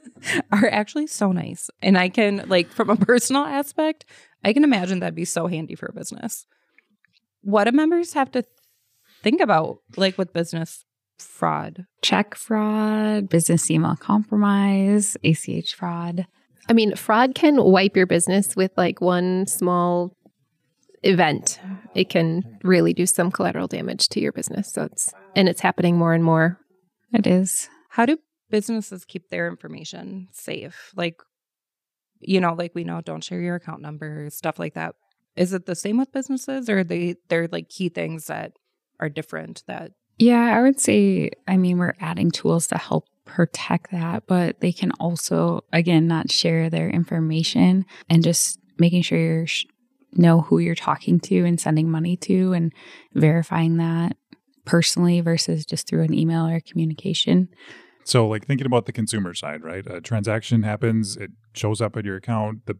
are 0.52 0.68
actually 0.68 1.06
so 1.06 1.32
nice. 1.32 1.70
And 1.82 1.98
I 1.98 2.08
can, 2.08 2.44
like, 2.48 2.70
from 2.70 2.90
a 2.90 2.96
personal 3.10 3.44
aspect, 3.44 4.04
I 4.42 4.52
can 4.52 4.64
imagine 4.64 5.00
that'd 5.00 5.14
be 5.14 5.24
so 5.24 5.46
handy 5.46 5.74
for 5.74 5.86
a 5.86 5.92
business. 5.92 6.46
What 7.42 7.64
do 7.64 7.72
members 7.72 8.14
have 8.14 8.30
to 8.32 8.44
think 9.22 9.40
about, 9.40 9.78
like, 9.96 10.18
with 10.18 10.32
business 10.32 10.84
fraud? 11.18 11.86
Check 12.02 12.34
fraud, 12.34 13.28
business 13.28 13.70
email 13.70 13.96
compromise, 13.96 15.16
ACH 15.24 15.74
fraud. 15.74 16.26
I 16.68 16.72
mean, 16.72 16.94
fraud 16.96 17.34
can 17.34 17.62
wipe 17.62 17.96
your 17.96 18.06
business 18.06 18.56
with 18.56 18.72
like 18.76 19.00
one 19.00 19.46
small 19.46 20.16
event. 21.02 21.60
It 21.94 22.08
can 22.08 22.58
really 22.62 22.92
do 22.92 23.06
some 23.06 23.30
collateral 23.30 23.66
damage 23.66 24.08
to 24.10 24.20
your 24.20 24.32
business. 24.32 24.72
So 24.72 24.84
it's 24.84 25.12
and 25.36 25.48
it's 25.48 25.60
happening 25.60 25.96
more 25.96 26.14
and 26.14 26.24
more. 26.24 26.58
It 27.12 27.26
is. 27.26 27.68
How 27.94 28.06
do 28.06 28.18
businesses 28.50 29.04
keep 29.04 29.28
their 29.28 29.46
information 29.46 30.26
safe? 30.32 30.92
Like, 30.96 31.22
you 32.18 32.40
know, 32.40 32.52
like 32.52 32.74
we 32.74 32.82
know, 32.82 33.00
don't 33.00 33.22
share 33.22 33.40
your 33.40 33.54
account 33.54 33.82
number, 33.82 34.28
stuff 34.30 34.58
like 34.58 34.74
that. 34.74 34.96
Is 35.36 35.52
it 35.52 35.66
the 35.66 35.76
same 35.76 35.98
with 35.98 36.10
businesses, 36.10 36.68
or 36.68 36.82
they 36.82 37.14
they're 37.28 37.46
like 37.46 37.68
key 37.68 37.88
things 37.88 38.26
that 38.26 38.54
are 38.98 39.08
different? 39.08 39.62
That 39.68 39.92
Yeah, 40.18 40.56
I 40.56 40.60
would 40.60 40.80
say, 40.80 41.30
I 41.46 41.56
mean, 41.56 41.78
we're 41.78 41.94
adding 42.00 42.32
tools 42.32 42.66
to 42.68 42.78
help 42.78 43.06
protect 43.26 43.92
that, 43.92 44.26
but 44.26 44.58
they 44.58 44.72
can 44.72 44.90
also, 44.98 45.60
again, 45.72 46.08
not 46.08 46.32
share 46.32 46.68
their 46.68 46.90
information 46.90 47.86
and 48.10 48.24
just 48.24 48.58
making 48.76 49.02
sure 49.02 49.18
you 49.18 49.46
sh- 49.46 49.66
know 50.14 50.40
who 50.40 50.58
you're 50.58 50.74
talking 50.74 51.20
to 51.20 51.44
and 51.44 51.60
sending 51.60 51.88
money 51.88 52.16
to 52.16 52.54
and 52.54 52.72
verifying 53.14 53.76
that 53.76 54.16
personally 54.64 55.20
versus 55.20 55.64
just 55.64 55.86
through 55.86 56.02
an 56.02 56.14
email 56.14 56.44
or 56.44 56.58
communication. 56.58 57.48
So, 58.04 58.28
like 58.28 58.46
thinking 58.46 58.66
about 58.66 58.86
the 58.86 58.92
consumer 58.92 59.34
side, 59.34 59.62
right? 59.62 59.86
A 59.86 60.00
transaction 60.00 60.62
happens, 60.62 61.16
it 61.16 61.30
shows 61.54 61.80
up 61.80 61.96
at 61.96 62.04
your 62.04 62.16
account, 62.16 62.66
the 62.66 62.76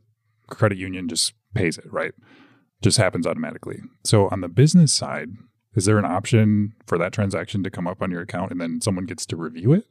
credit 0.48 0.78
union 0.78 1.08
just 1.08 1.32
pays 1.54 1.78
it, 1.78 1.90
right? 1.90 2.12
Just 2.82 2.98
happens 2.98 3.26
automatically. 3.26 3.80
So, 4.04 4.28
on 4.28 4.40
the 4.42 4.48
business 4.48 4.92
side, 4.92 5.30
is 5.74 5.87
there 5.87 5.98
an 5.98 6.04
option 6.04 6.74
for 6.87 6.98
that 6.98 7.12
transaction 7.12 7.62
to 7.64 7.70
come 7.70 7.87
up 7.87 8.02
on 8.02 8.10
your 8.10 8.20
account 8.20 8.52
and 8.52 8.60
then 8.60 8.80
someone 8.80 9.06
gets 9.06 9.26
to 9.26 9.37
review 9.37 9.72
it? 9.72 9.87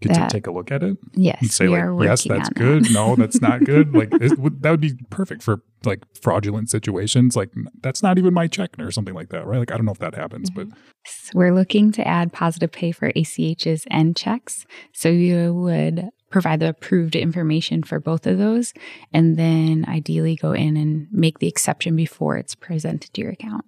Get 0.00 0.14
That- 0.14 0.30
to 0.30 0.34
take 0.34 0.46
a 0.46 0.50
look 0.50 0.70
at 0.72 0.82
it 0.82 0.96
Yes, 1.12 1.38
and 1.42 1.50
say 1.50 1.68
we 1.68 1.78
like, 1.78 2.06
yes, 2.08 2.24
that's 2.24 2.48
good. 2.50 2.84
That. 2.86 2.92
No, 2.92 3.16
that's 3.16 3.42
not 3.42 3.62
good. 3.64 3.94
like 3.94 4.08
it, 4.14 4.38
would- 4.38 4.62
that 4.62 4.70
would 4.70 4.80
be 4.80 4.94
perfect 5.10 5.42
for 5.42 5.62
like 5.84 6.00
fraudulent 6.22 6.70
situations. 6.70 7.36
Like 7.36 7.50
that's 7.82 8.02
not 8.02 8.18
even 8.18 8.32
my 8.32 8.46
check 8.46 8.70
or 8.78 8.90
something 8.90 9.14
like 9.14 9.28
that, 9.28 9.46
right? 9.46 9.58
Like 9.58 9.70
I 9.72 9.76
don't 9.76 9.84
know 9.84 9.92
if 9.92 9.98
that 9.98 10.14
happens, 10.14 10.48
but 10.50 10.68
mm-hmm. 10.68 10.78
So 11.04 11.30
We're 11.34 11.54
looking 11.54 11.92
to 11.92 12.06
add 12.06 12.32
positive 12.32 12.72
pay 12.72 12.92
for 12.92 13.12
ACHs 13.12 13.84
and 13.90 14.16
checks. 14.16 14.64
So 14.94 15.08
you 15.10 15.52
would 15.54 16.08
provide 16.30 16.60
the 16.60 16.68
approved 16.68 17.16
information 17.16 17.82
for 17.82 17.98
both 18.00 18.26
of 18.26 18.38
those 18.38 18.72
and 19.12 19.36
then 19.36 19.84
ideally 19.88 20.36
go 20.36 20.52
in 20.52 20.76
and 20.76 21.08
make 21.10 21.40
the 21.40 21.48
exception 21.48 21.96
before 21.96 22.36
it's 22.38 22.54
presented 22.54 23.12
to 23.14 23.20
your 23.22 23.32
account. 23.32 23.64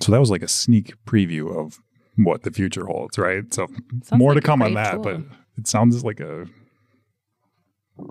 So 0.00 0.12
that 0.12 0.20
was 0.20 0.30
like 0.30 0.42
a 0.42 0.48
sneak 0.48 0.92
preview 1.06 1.56
of 1.58 1.78
what 2.16 2.42
the 2.42 2.50
future 2.50 2.84
holds, 2.86 3.16
right? 3.18 3.52
So 3.54 3.66
Sounds 4.04 4.12
more 4.18 4.34
like 4.34 4.42
to 4.42 4.46
come 4.46 4.60
on 4.62 4.74
that, 4.74 4.94
tool. 4.94 5.02
but 5.02 5.20
it 5.58 5.66
sounds 5.66 6.04
like 6.04 6.20
a 6.20 6.46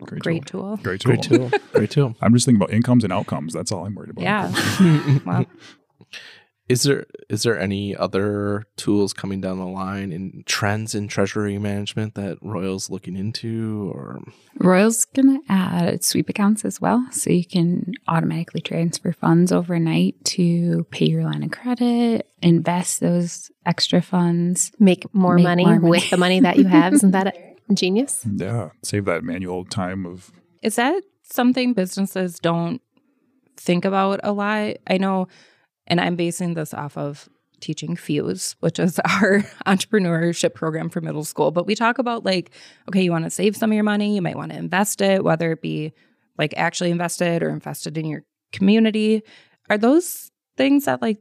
great, 0.05 0.21
great 0.21 0.45
tool. 0.45 0.77
tool. 0.77 0.83
Great 0.83 1.01
tool. 1.01 1.11
Great 1.13 1.23
tool. 1.23 1.51
Great 1.73 1.91
tool. 1.91 2.15
I'm 2.21 2.33
just 2.33 2.45
thinking 2.45 2.61
about 2.61 2.73
incomes 2.73 3.03
and 3.03 3.11
outcomes. 3.13 3.53
That's 3.53 3.71
all 3.71 3.85
I'm 3.85 3.95
worried 3.95 4.11
about. 4.11 4.23
Yeah. 4.23 5.19
Wow. 5.25 5.45
Is 6.71 6.83
there 6.83 7.05
is 7.29 7.43
there 7.43 7.59
any 7.59 7.95
other 7.95 8.63
tools 8.77 9.11
coming 9.13 9.41
down 9.41 9.57
the 9.57 9.65
line 9.65 10.11
in 10.11 10.43
trends 10.45 10.95
in 10.95 11.07
treasury 11.07 11.57
management 11.57 12.15
that 12.15 12.37
Royal's 12.41 12.89
looking 12.89 13.15
into 13.17 13.91
or 13.93 14.21
Royal's 14.59 15.03
going 15.05 15.31
to 15.37 15.43
add 15.51 16.03
sweep 16.03 16.29
accounts 16.29 16.63
as 16.63 16.79
well. 16.79 17.05
So 17.11 17.29
you 17.29 17.45
can 17.45 17.91
automatically 18.07 18.61
transfer 18.61 19.11
funds 19.11 19.51
overnight 19.51 20.15
to 20.35 20.85
pay 20.91 21.07
your 21.07 21.23
line 21.23 21.43
of 21.43 21.51
credit, 21.51 22.29
invest 22.41 22.99
those 23.01 23.51
extra 23.65 24.01
funds. 24.01 24.71
Make 24.79 25.03
more, 25.13 25.35
Make 25.35 25.43
money, 25.43 25.65
more 25.65 25.79
money. 25.79 25.89
with 25.89 26.09
the 26.09 26.17
money 26.17 26.39
that 26.39 26.55
you 26.57 26.65
have. 26.65 26.93
Isn't 26.93 27.11
that 27.11 27.35
genius? 27.73 28.25
Yeah. 28.33 28.69
Save 28.83 29.05
that 29.05 29.23
manual 29.23 29.65
time 29.65 30.05
of 30.05 30.31
Is 30.61 30.75
that 30.77 31.03
something 31.23 31.73
businesses 31.73 32.39
don't 32.39 32.81
think 33.57 33.83
about 33.85 34.19
a 34.23 34.31
lot? 34.31 34.77
I 34.87 34.97
know, 34.97 35.27
and 35.87 35.99
I'm 35.99 36.15
basing 36.15 36.53
this 36.53 36.73
off 36.73 36.97
of 36.97 37.29
teaching 37.59 37.95
Fuse, 37.95 38.55
which 38.59 38.79
is 38.79 38.99
our 39.05 39.39
entrepreneurship 39.65 40.53
program 40.53 40.89
for 40.89 41.01
middle 41.01 41.23
school. 41.23 41.51
But 41.51 41.65
we 41.67 41.75
talk 41.75 41.99
about 41.99 42.25
like, 42.25 42.51
okay, 42.89 43.01
you 43.01 43.11
want 43.11 43.25
to 43.25 43.29
save 43.29 43.55
some 43.55 43.71
of 43.71 43.75
your 43.75 43.83
money, 43.83 44.15
you 44.15 44.21
might 44.21 44.35
want 44.37 44.51
to 44.51 44.57
invest 44.57 45.01
it, 45.01 45.23
whether 45.23 45.51
it 45.51 45.61
be 45.61 45.93
like 46.37 46.53
actually 46.57 46.91
invested 46.91 47.43
or 47.43 47.49
invested 47.49 47.97
in 47.97 48.05
your 48.05 48.23
community. 48.51 49.21
Are 49.69 49.77
those 49.77 50.31
things 50.57 50.85
that 50.85 51.01
like 51.01 51.19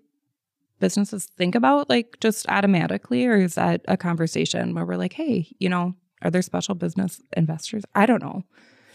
businesses 0.81 1.27
think 1.37 1.55
about 1.55 1.89
like 1.89 2.17
just 2.21 2.49
automatically, 2.49 3.27
or 3.27 3.37
is 3.37 3.55
that 3.55 3.83
a 3.87 3.97
conversation 3.97 4.75
where 4.75 4.85
we're 4.85 4.97
like, 4.97 5.13
hey, 5.13 5.49
you 5.59 5.69
know, 5.69 5.95
are 6.23 6.31
there 6.31 6.43
special 6.43 6.75
business 6.75 7.23
investors? 7.37 7.85
I 7.95 8.07
don't 8.07 8.23
know. 8.23 8.45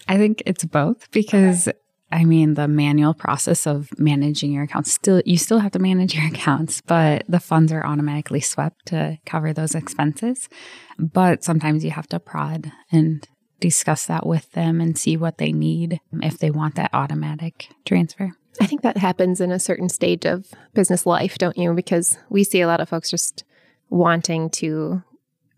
I 0.08 0.18
think 0.18 0.44
it's 0.46 0.66
both 0.66 1.10
because 1.12 1.70
I 2.12 2.24
mean 2.24 2.54
the 2.54 2.68
manual 2.68 3.14
process 3.14 3.66
of 3.66 3.90
managing 3.98 4.52
your 4.52 4.64
accounts 4.64 4.94
still 4.94 5.22
you 5.26 5.38
still 5.38 5.60
have 5.60 5.72
to 5.72 5.80
manage 5.80 6.16
your 6.16 6.28
accounts, 6.34 6.82
but 6.82 7.24
the 7.28 7.40
funds 7.40 7.72
are 7.72 7.86
automatically 7.86 8.42
swept 8.42 8.86
to 8.88 9.18
cover 9.26 9.54
those 9.54 9.76
expenses. 9.76 10.48
But 10.98 11.44
sometimes 11.44 11.84
you 11.84 11.92
have 11.92 12.08
to 12.08 12.20
prod 12.20 12.72
and 12.92 13.28
discuss 13.60 14.06
that 14.06 14.26
with 14.26 14.52
them 14.52 14.82
and 14.82 14.98
see 14.98 15.18
what 15.18 15.38
they 15.38 15.52
need 15.52 16.00
if 16.22 16.38
they 16.38 16.52
want 16.52 16.76
that 16.76 16.92
automatic 16.94 17.70
transfer. 17.86 18.32
I 18.62 18.66
think 18.66 18.82
that 18.84 18.98
happens 18.98 19.42
in 19.42 19.52
a 19.52 19.60
certain 19.60 19.90
stage 19.90 20.26
of 20.26 20.52
business 20.74 21.06
life, 21.06 21.38
don't 21.38 21.58
you? 21.58 21.74
Because 21.74 22.18
we 22.30 22.44
see 22.44 22.62
a 22.62 22.68
lot 22.68 22.80
of 22.80 22.90
folks 22.90 23.10
just 23.10 23.44
wanting 23.90 24.50
to 24.50 25.04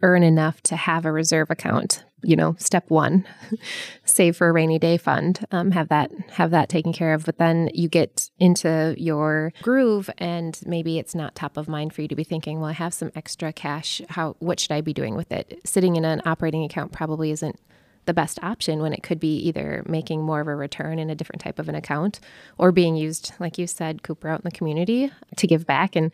earn 0.02 0.24
enough 0.24 0.62
to 0.62 0.76
have 0.76 1.06
a 1.06 1.12
reserve 1.12 1.50
account. 1.52 2.04
You 2.24 2.36
know, 2.36 2.56
step 2.58 2.90
one, 2.90 3.26
save 4.06 4.38
for 4.38 4.50
a 4.50 4.52
rainy 4.52 4.80
day 4.80 4.98
fund, 4.98 5.46
um, 5.52 5.72
have 5.72 5.90
that 5.90 6.12
have 6.32 6.52
that 6.52 6.68
taken 6.68 6.92
care 6.92 7.14
of. 7.14 7.26
But 7.26 7.38
then 7.38 7.70
you 7.74 7.88
get 7.88 8.30
into 8.40 8.96
your 8.98 9.54
groove, 9.62 10.10
and 10.18 10.60
maybe 10.66 10.98
it's 10.98 11.14
not 11.14 11.36
top 11.36 11.58
of 11.58 11.68
mind 11.68 11.94
for 11.94 12.02
you 12.02 12.08
to 12.08 12.16
be 12.16 12.24
thinking, 12.24 12.60
"Well, 12.60 12.70
I 12.70 12.74
have 12.74 12.94
some 12.94 13.12
extra 13.16 13.54
cash. 13.54 14.02
How? 14.10 14.36
What 14.40 14.60
should 14.60 14.72
I 14.72 14.82
be 14.82 14.94
doing 14.94 15.16
with 15.16 15.32
it?" 15.32 15.60
Sitting 15.64 15.96
in 15.96 16.06
an 16.06 16.22
operating 16.26 16.64
account 16.64 16.92
probably 16.92 17.32
isn't 17.32 17.60
the 18.08 18.14
best 18.14 18.40
option 18.42 18.82
when 18.82 18.94
it 18.94 19.04
could 19.04 19.20
be 19.20 19.38
either 19.38 19.84
making 19.86 20.24
more 20.24 20.42
of 20.42 20.48
a 20.48 20.56
return 20.56 20.98
in 20.98 21.10
a 21.10 21.16
different 21.16 21.42
type 21.42 21.60
of 21.60 21.70
an 21.70 21.76
account 21.76 22.20
or 22.58 22.72
being 22.72 22.96
used, 22.96 23.34
like 23.40 23.58
you 23.58 23.68
said, 23.68 24.02
Cooper, 24.02 24.30
out 24.30 24.40
in 24.40 24.46
the 24.46 24.52
community 24.52 25.12
to 25.36 25.46
give 25.46 25.68
back. 25.68 25.96
And 25.96 26.12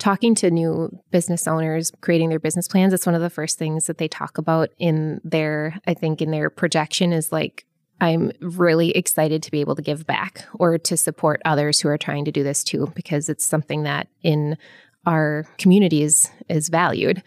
talking 0.00 0.34
to 0.34 0.50
new 0.50 0.90
business 1.10 1.46
owners, 1.46 1.92
creating 2.00 2.30
their 2.30 2.40
business 2.40 2.66
plans, 2.66 2.92
it's 2.92 3.06
one 3.06 3.14
of 3.14 3.20
the 3.20 3.30
first 3.30 3.58
things 3.58 3.86
that 3.86 3.98
they 3.98 4.08
talk 4.08 4.38
about 4.38 4.70
in 4.78 5.20
their, 5.22 5.78
I 5.86 5.94
think, 5.94 6.20
in 6.20 6.32
their 6.32 6.50
projection 6.50 7.12
is 7.12 7.30
like, 7.30 7.66
I'm 8.00 8.32
really 8.40 8.90
excited 8.92 9.42
to 9.42 9.50
be 9.50 9.60
able 9.60 9.76
to 9.76 9.82
give 9.82 10.06
back 10.06 10.46
or 10.54 10.78
to 10.78 10.96
support 10.96 11.42
others 11.44 11.80
who 11.80 11.88
are 11.88 11.98
trying 11.98 12.24
to 12.24 12.32
do 12.32 12.42
this 12.42 12.64
too, 12.64 12.90
because 12.94 13.28
it's 13.28 13.46
something 13.46 13.82
that 13.82 14.08
in 14.22 14.56
our 15.04 15.44
communities 15.58 16.30
is 16.48 16.70
valued. 16.70 17.22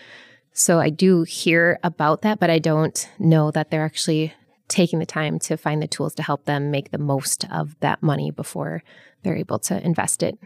So 0.51 0.79
I 0.79 0.89
do 0.89 1.23
hear 1.23 1.79
about 1.83 2.23
that, 2.23 2.39
but 2.39 2.49
I 2.49 2.57
don't 2.57 3.07
know 3.19 3.51
that 3.51 3.69
they're 3.69 3.85
actually 3.85 4.33
taking 4.67 4.97
the 4.97 5.05
time 5.05 5.37
to 5.37 5.57
find 5.57 5.81
the 5.81 5.87
tools 5.87 6.15
to 6.15 6.23
help 6.23 6.45
them 6.45 6.71
make 6.71 6.89
the 6.89 6.97
most 6.97 7.45
of 7.51 7.79
that 7.81 8.01
money 8.01 8.31
before 8.31 8.81
they're 9.21 9.37
able 9.37 9.59
to 9.59 9.79
invest 9.85 10.23
it 10.23 10.39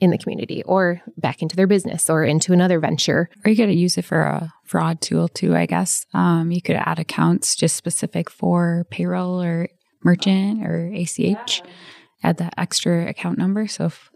in 0.00 0.10
the 0.10 0.18
community 0.18 0.62
or 0.64 1.00
back 1.16 1.42
into 1.42 1.56
their 1.56 1.66
business 1.66 2.10
or 2.10 2.24
into 2.24 2.52
another 2.52 2.78
venture. 2.78 3.30
Or 3.44 3.50
you 3.50 3.56
could 3.56 3.72
use 3.74 3.96
it 3.96 4.04
for 4.04 4.20
a 4.20 4.52
fraud 4.64 5.00
tool 5.00 5.28
too, 5.28 5.56
I 5.56 5.66
guess. 5.66 6.04
Um, 6.12 6.50
you 6.50 6.60
could 6.60 6.76
add 6.76 6.98
accounts 6.98 7.56
just 7.56 7.76
specific 7.76 8.28
for 8.30 8.86
payroll 8.90 9.42
or 9.42 9.68
merchant 10.04 10.66
or 10.66 10.92
ACH. 10.94 11.62
Add 12.22 12.36
that 12.38 12.54
extra 12.58 13.08
account 13.08 13.38
number. 13.38 13.66
So 13.66 13.86
if 13.86 14.10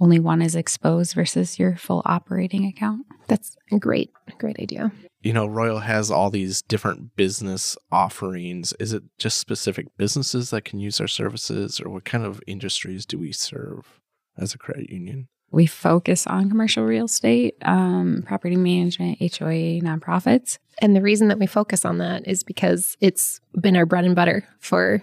only 0.00 0.18
one 0.18 0.42
is 0.42 0.56
exposed 0.56 1.14
versus 1.14 1.58
your 1.58 1.76
full 1.76 2.02
operating 2.04 2.66
account. 2.66 3.06
That's 3.28 3.56
a 3.72 3.78
great, 3.78 4.10
great 4.38 4.58
idea. 4.58 4.92
you 5.22 5.32
know, 5.32 5.46
Royal 5.46 5.78
has 5.78 6.10
all 6.10 6.30
these 6.30 6.62
different 6.62 7.16
business 7.16 7.76
offerings. 7.90 8.74
Is 8.80 8.92
it 8.92 9.04
just 9.18 9.38
specific 9.38 9.86
businesses 9.96 10.50
that 10.50 10.64
can 10.64 10.80
use 10.80 11.00
our 11.00 11.06
services, 11.08 11.80
or 11.80 11.90
what 11.90 12.04
kind 12.04 12.24
of 12.24 12.42
industries 12.46 13.06
do 13.06 13.18
we 13.18 13.32
serve 13.32 14.00
as 14.38 14.54
a 14.54 14.58
credit 14.58 14.90
union? 14.90 15.28
We 15.50 15.66
focus 15.66 16.26
on 16.26 16.48
commercial 16.48 16.84
real 16.84 17.04
estate, 17.04 17.54
um, 17.62 18.24
property 18.26 18.56
management, 18.56 19.20
HOA, 19.20 19.80
nonprofits. 19.80 20.58
And 20.80 20.96
the 20.96 21.02
reason 21.02 21.28
that 21.28 21.38
we 21.38 21.46
focus 21.46 21.84
on 21.84 21.98
that 21.98 22.26
is 22.26 22.42
because 22.42 22.96
it's 23.00 23.40
been 23.60 23.76
our 23.76 23.86
bread 23.86 24.04
and 24.04 24.16
butter 24.16 24.46
for 24.58 25.02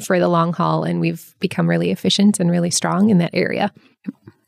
for 0.00 0.18
the 0.18 0.28
long 0.28 0.54
haul 0.54 0.84
and 0.84 1.00
we've 1.00 1.34
become 1.38 1.68
really 1.68 1.90
efficient 1.90 2.40
and 2.40 2.50
really 2.50 2.70
strong 2.70 3.10
in 3.10 3.18
that 3.18 3.34
area. 3.34 3.70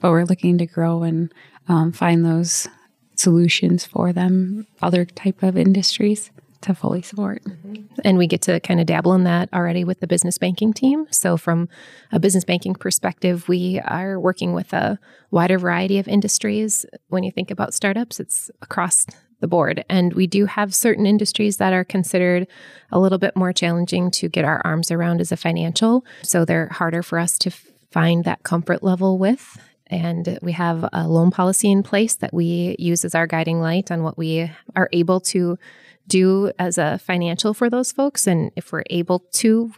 But 0.00 0.10
we're 0.10 0.24
looking 0.24 0.56
to 0.58 0.66
grow 0.66 1.02
and 1.02 1.32
um, 1.68 1.92
find 1.92 2.24
those 2.24 2.66
solutions 3.14 3.84
for 3.84 4.12
them, 4.12 4.66
other 4.82 5.04
type 5.04 5.42
of 5.42 5.56
industries 5.56 6.30
to 6.64 6.74
fully 6.74 7.02
support. 7.02 7.42
Mm-hmm. 7.44 7.84
And 8.04 8.18
we 8.18 8.26
get 8.26 8.42
to 8.42 8.60
kind 8.60 8.80
of 8.80 8.86
dabble 8.86 9.14
in 9.14 9.24
that 9.24 9.48
already 9.52 9.84
with 9.84 10.00
the 10.00 10.06
business 10.06 10.38
banking 10.38 10.72
team. 10.72 11.06
So, 11.10 11.36
from 11.36 11.68
a 12.12 12.18
business 12.18 12.44
banking 12.44 12.74
perspective, 12.74 13.48
we 13.48 13.80
are 13.80 14.18
working 14.18 14.52
with 14.52 14.72
a 14.72 14.98
wider 15.30 15.58
variety 15.58 15.98
of 15.98 16.08
industries. 16.08 16.84
When 17.08 17.22
you 17.22 17.30
think 17.30 17.50
about 17.50 17.74
startups, 17.74 18.20
it's 18.20 18.50
across 18.62 19.06
the 19.40 19.48
board. 19.48 19.84
And 19.88 20.14
we 20.14 20.26
do 20.26 20.46
have 20.46 20.74
certain 20.74 21.06
industries 21.06 21.58
that 21.58 21.72
are 21.72 21.84
considered 21.84 22.46
a 22.90 22.98
little 22.98 23.18
bit 23.18 23.36
more 23.36 23.52
challenging 23.52 24.10
to 24.12 24.28
get 24.28 24.44
our 24.44 24.62
arms 24.64 24.90
around 24.90 25.20
as 25.20 25.32
a 25.32 25.36
financial. 25.36 26.04
So, 26.22 26.44
they're 26.44 26.68
harder 26.68 27.02
for 27.02 27.18
us 27.18 27.38
to 27.38 27.50
find 27.90 28.24
that 28.24 28.42
comfort 28.42 28.82
level 28.82 29.18
with. 29.18 29.58
And 29.88 30.38
we 30.42 30.52
have 30.52 30.88
a 30.92 31.06
loan 31.06 31.30
policy 31.30 31.70
in 31.70 31.82
place 31.82 32.14
that 32.16 32.32
we 32.32 32.76
use 32.78 33.04
as 33.04 33.14
our 33.14 33.26
guiding 33.26 33.60
light 33.60 33.90
on 33.90 34.02
what 34.02 34.16
we 34.16 34.50
are 34.74 34.88
able 34.92 35.20
to 35.20 35.58
do 36.06 36.52
as 36.58 36.78
a 36.78 36.98
financial 36.98 37.54
for 37.54 37.68
those 37.68 37.92
folks. 37.92 38.26
And 38.26 38.50
if 38.56 38.72
we're 38.72 38.84
able 38.90 39.20
to, 39.34 39.72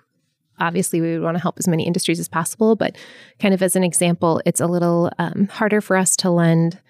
obviously 0.59 1.01
we 1.01 1.13
would 1.13 1.23
want 1.23 1.37
to 1.37 1.43
help 1.43 1.59
as 1.59 1.69
many 1.69 1.87
industries 1.87 2.21
as 2.21 2.29
possible. 2.29 2.77
But 2.77 2.97
kind 3.41 3.53
of 3.53 3.63
as 3.63 3.77
an 3.77 3.85
example, 3.85 4.41
it's 4.47 4.61
a 4.61 4.67
little 4.67 5.11
um, 5.19 5.49
harder 5.49 5.81
for 5.81 5.97
us 5.97 6.17
to 6.17 6.31
lend 6.31 6.81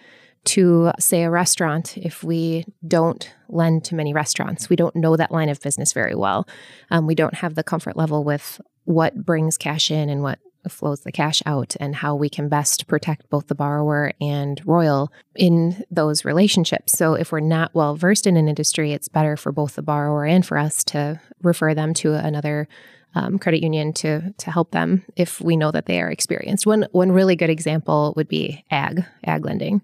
to, 0.44 0.92
say, 1.00 1.24
a 1.24 1.31
restaurant 1.31 1.98
if 1.98 2.22
we 2.22 2.64
don't 2.87 3.35
lend 3.48 3.85
to 3.85 3.94
many 3.96 4.14
restaurants. 4.14 4.68
We 4.70 4.76
don't 4.76 4.94
know 4.94 5.16
that 5.16 5.33
line 5.33 5.48
of 5.48 5.61
business 5.61 5.92
very 5.92 6.14
well. 6.14 6.46
Um, 6.90 7.07
we 7.07 7.16
don't 7.16 7.35
have 7.35 7.57
the 7.57 7.64
comfort 7.64 7.96
level 7.96 8.22
with 8.22 8.61
what 8.85 9.24
brings 9.24 9.59
cash 9.59 9.90
in 9.90 10.09
and 10.09 10.22
what 10.22 10.38
flows 10.72 11.00
the 11.00 11.12
cash 11.12 11.42
out 11.46 11.76
and 11.81 11.96
how 11.96 12.14
we 12.14 12.29
can 12.29 12.48
best 12.48 12.87
protect 12.87 13.29
both 13.31 13.48
the 13.48 13.55
borrower 13.55 14.12
and 14.20 14.61
Royal 14.64 15.12
in 15.35 15.85
those 15.90 16.24
relationships. 16.24 16.92
So 16.92 17.14
if 17.14 17.33
we're 17.33 17.40
not 17.40 17.74
well 17.74 17.96
versed 17.96 18.26
in 18.26 18.37
an 18.37 18.48
industry, 18.48 18.92
it's 18.92 19.09
better 19.09 19.37
for 19.37 19.52
both 19.52 19.74
the 19.74 19.83
borrower 19.83 20.24
and 20.24 20.44
for 20.44 20.59
us 20.59 20.85
to 20.85 21.20
refer 21.42 21.74
them 21.74 21.94
to 21.94 22.14
another 22.14 22.68
um, 23.14 23.38
credit 23.38 23.62
union 23.62 23.92
to 23.94 24.33
to 24.37 24.50
help 24.50 24.70
them 24.72 25.02
if 25.16 25.40
we 25.40 25.57
know 25.57 25.70
that 25.70 25.87
they 25.87 26.00
are 26.00 26.11
experienced. 26.11 26.66
One 26.66 26.87
one 26.92 27.11
really 27.11 27.35
good 27.35 27.50
example 27.50 28.12
would 28.16 28.29
be 28.29 28.64
ag 28.70 29.05
ag 29.24 29.44
lending. 29.44 29.81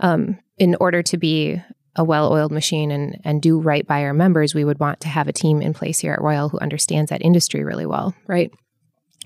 Um, 0.00 0.38
in 0.58 0.76
order 0.78 1.02
to 1.02 1.16
be 1.16 1.62
a 1.96 2.04
well-oiled 2.04 2.52
machine 2.52 2.90
and 2.90 3.18
and 3.24 3.40
do 3.40 3.58
right 3.58 3.86
by 3.86 4.02
our 4.04 4.12
members, 4.12 4.54
we 4.54 4.64
would 4.64 4.78
want 4.78 5.00
to 5.00 5.08
have 5.08 5.28
a 5.28 5.32
team 5.32 5.62
in 5.62 5.72
place 5.72 5.98
here 5.98 6.12
at 6.12 6.20
Royal 6.20 6.50
who 6.50 6.58
understands 6.58 7.08
that 7.10 7.22
industry 7.22 7.64
really 7.64 7.86
well, 7.86 8.14
right? 8.26 8.52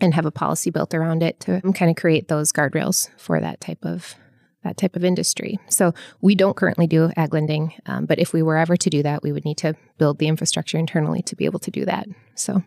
And 0.03 0.15
have 0.15 0.27
a 0.27 0.31
policy 0.31 0.71
built 0.71 0.95
around 0.95 1.23
it 1.23 1.41
to 1.41 1.61
kind 1.73 1.91
of 1.91 1.97
create 1.97 2.29
those 2.29 2.53
guardrails 2.53 3.09
for 3.19 3.41
that 3.41 3.61
type 3.61 3.85
of 3.85 4.17
that 4.65 4.77
type 4.77 4.95
of 4.95 5.05
industry. 5.05 5.59
So 5.69 5.93
we 6.21 6.37
don't 6.37 6.57
currently 6.57 6.87
do 6.87 7.11
ag 7.17 7.35
lending, 7.35 7.75
um, 7.87 8.07
but 8.07 8.21
if 8.21 8.33
we 8.33 8.43
were 8.43 8.57
ever 8.57 8.77
to 8.77 8.91
do 8.91 9.03
that, 9.03 9.23
we 9.23 9.33
would 9.33 9.45
need 9.45 9.59
to 9.59 9.75
build 9.99 10.19
the 10.19 10.29
infrastructure 10.29 10.79
internally 10.79 11.21
to 11.23 11.35
be 11.35 11.47
able 11.47 11.59
to 11.61 11.71
do 11.71 11.85
that. 11.85 12.07
So, 12.37 12.63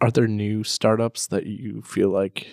are 0.00 0.10
there 0.10 0.28
new 0.28 0.62
startups 0.64 1.26
that 1.26 1.46
you 1.46 1.82
feel 1.82 2.10
like 2.10 2.46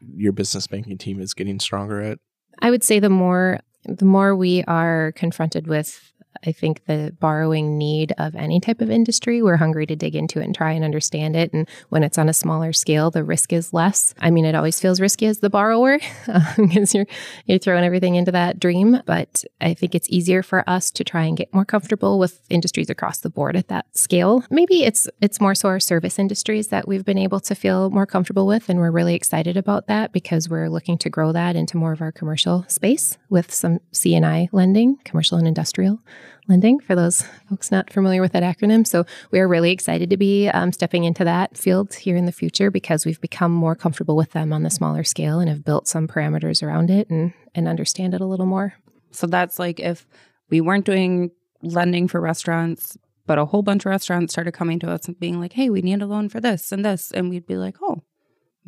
your 0.00 0.32
business 0.32 0.66
banking 0.66 0.96
team 0.98 1.20
is 1.20 1.34
getting 1.34 1.60
stronger 1.60 2.00
at? 2.00 2.18
I 2.60 2.70
would 2.70 2.82
say 2.82 2.98
the 2.98 3.10
more 3.10 3.60
the 3.84 4.04
more 4.04 4.34
we 4.34 4.64
are 4.64 5.12
confronted 5.12 5.66
with 5.66 6.12
I 6.46 6.52
think 6.52 6.84
the 6.86 7.14
borrowing 7.18 7.78
need 7.78 8.12
of 8.18 8.34
any 8.34 8.60
type 8.60 8.80
of 8.80 8.90
industry, 8.90 9.42
we're 9.42 9.56
hungry 9.56 9.86
to 9.86 9.96
dig 9.96 10.14
into 10.14 10.40
it 10.40 10.44
and 10.44 10.54
try 10.54 10.72
and 10.72 10.84
understand 10.84 11.36
it. 11.36 11.52
And 11.52 11.68
when 11.88 12.02
it's 12.02 12.18
on 12.18 12.28
a 12.28 12.34
smaller 12.34 12.72
scale, 12.72 13.10
the 13.10 13.24
risk 13.24 13.52
is 13.52 13.72
less. 13.72 14.14
I 14.20 14.30
mean, 14.30 14.44
it 14.44 14.54
always 14.54 14.80
feels 14.80 15.00
risky 15.00 15.26
as 15.26 15.40
the 15.40 15.50
borrower 15.50 15.98
um, 16.28 16.68
because 16.68 16.94
you're 16.94 17.06
you're 17.46 17.58
throwing 17.58 17.84
everything 17.84 18.14
into 18.14 18.32
that 18.32 18.60
dream. 18.60 19.02
But 19.06 19.44
I 19.60 19.74
think 19.74 19.94
it's 19.94 20.08
easier 20.10 20.42
for 20.42 20.68
us 20.68 20.90
to 20.92 21.04
try 21.04 21.24
and 21.24 21.36
get 21.36 21.52
more 21.52 21.64
comfortable 21.64 22.18
with 22.18 22.40
industries 22.48 22.90
across 22.90 23.18
the 23.18 23.30
board 23.30 23.56
at 23.56 23.68
that 23.68 23.86
scale. 23.96 24.44
Maybe 24.50 24.84
it's 24.84 25.08
it's 25.20 25.40
more 25.40 25.54
so 25.54 25.68
our 25.68 25.80
service 25.80 26.18
industries 26.18 26.68
that 26.68 26.86
we've 26.86 27.04
been 27.04 27.18
able 27.18 27.40
to 27.40 27.54
feel 27.54 27.90
more 27.90 28.06
comfortable 28.06 28.46
with, 28.46 28.68
and 28.68 28.78
we're 28.78 28.90
really 28.90 29.14
excited 29.14 29.56
about 29.56 29.86
that 29.88 30.12
because 30.12 30.48
we're 30.48 30.70
looking 30.70 30.98
to 30.98 31.10
grow 31.10 31.32
that 31.32 31.56
into 31.56 31.76
more 31.76 31.92
of 31.92 32.00
our 32.00 32.12
commercial 32.12 32.64
space 32.68 33.18
with 33.28 33.52
some 33.52 33.80
C&I 33.92 34.48
lending, 34.52 34.96
commercial 35.04 35.38
and 35.38 35.46
industrial 35.46 36.00
lending 36.48 36.80
for 36.80 36.94
those 36.94 37.22
folks 37.48 37.70
not 37.70 37.92
familiar 37.92 38.20
with 38.20 38.32
that 38.32 38.42
acronym. 38.42 38.86
So 38.86 39.04
we 39.30 39.40
are 39.40 39.48
really 39.48 39.70
excited 39.70 40.10
to 40.10 40.16
be 40.16 40.48
um, 40.48 40.72
stepping 40.72 41.04
into 41.04 41.24
that 41.24 41.56
field 41.56 41.94
here 41.94 42.16
in 42.16 42.26
the 42.26 42.32
future 42.32 42.70
because 42.70 43.04
we've 43.04 43.20
become 43.20 43.52
more 43.52 43.74
comfortable 43.74 44.16
with 44.16 44.32
them 44.32 44.52
on 44.52 44.62
the 44.62 44.70
smaller 44.70 45.04
scale 45.04 45.40
and 45.40 45.48
have 45.48 45.64
built 45.64 45.86
some 45.86 46.08
parameters 46.08 46.62
around 46.62 46.90
it 46.90 47.08
and, 47.10 47.32
and 47.54 47.68
understand 47.68 48.14
it 48.14 48.20
a 48.20 48.26
little 48.26 48.46
more. 48.46 48.74
So 49.10 49.26
that's 49.26 49.58
like 49.58 49.80
if 49.80 50.06
we 50.50 50.60
weren't 50.60 50.86
doing 50.86 51.30
lending 51.62 52.08
for 52.08 52.20
restaurants, 52.20 52.96
but 53.26 53.38
a 53.38 53.44
whole 53.44 53.62
bunch 53.62 53.84
of 53.84 53.90
restaurants 53.90 54.32
started 54.32 54.52
coming 54.52 54.78
to 54.80 54.90
us 54.90 55.06
and 55.06 55.18
being 55.20 55.38
like, 55.40 55.52
hey, 55.52 55.68
we 55.68 55.82
need 55.82 56.00
a 56.00 56.06
loan 56.06 56.28
for 56.28 56.40
this 56.40 56.72
and 56.72 56.84
this. 56.84 57.10
And 57.12 57.28
we'd 57.28 57.46
be 57.46 57.56
like, 57.56 57.76
oh, 57.82 58.02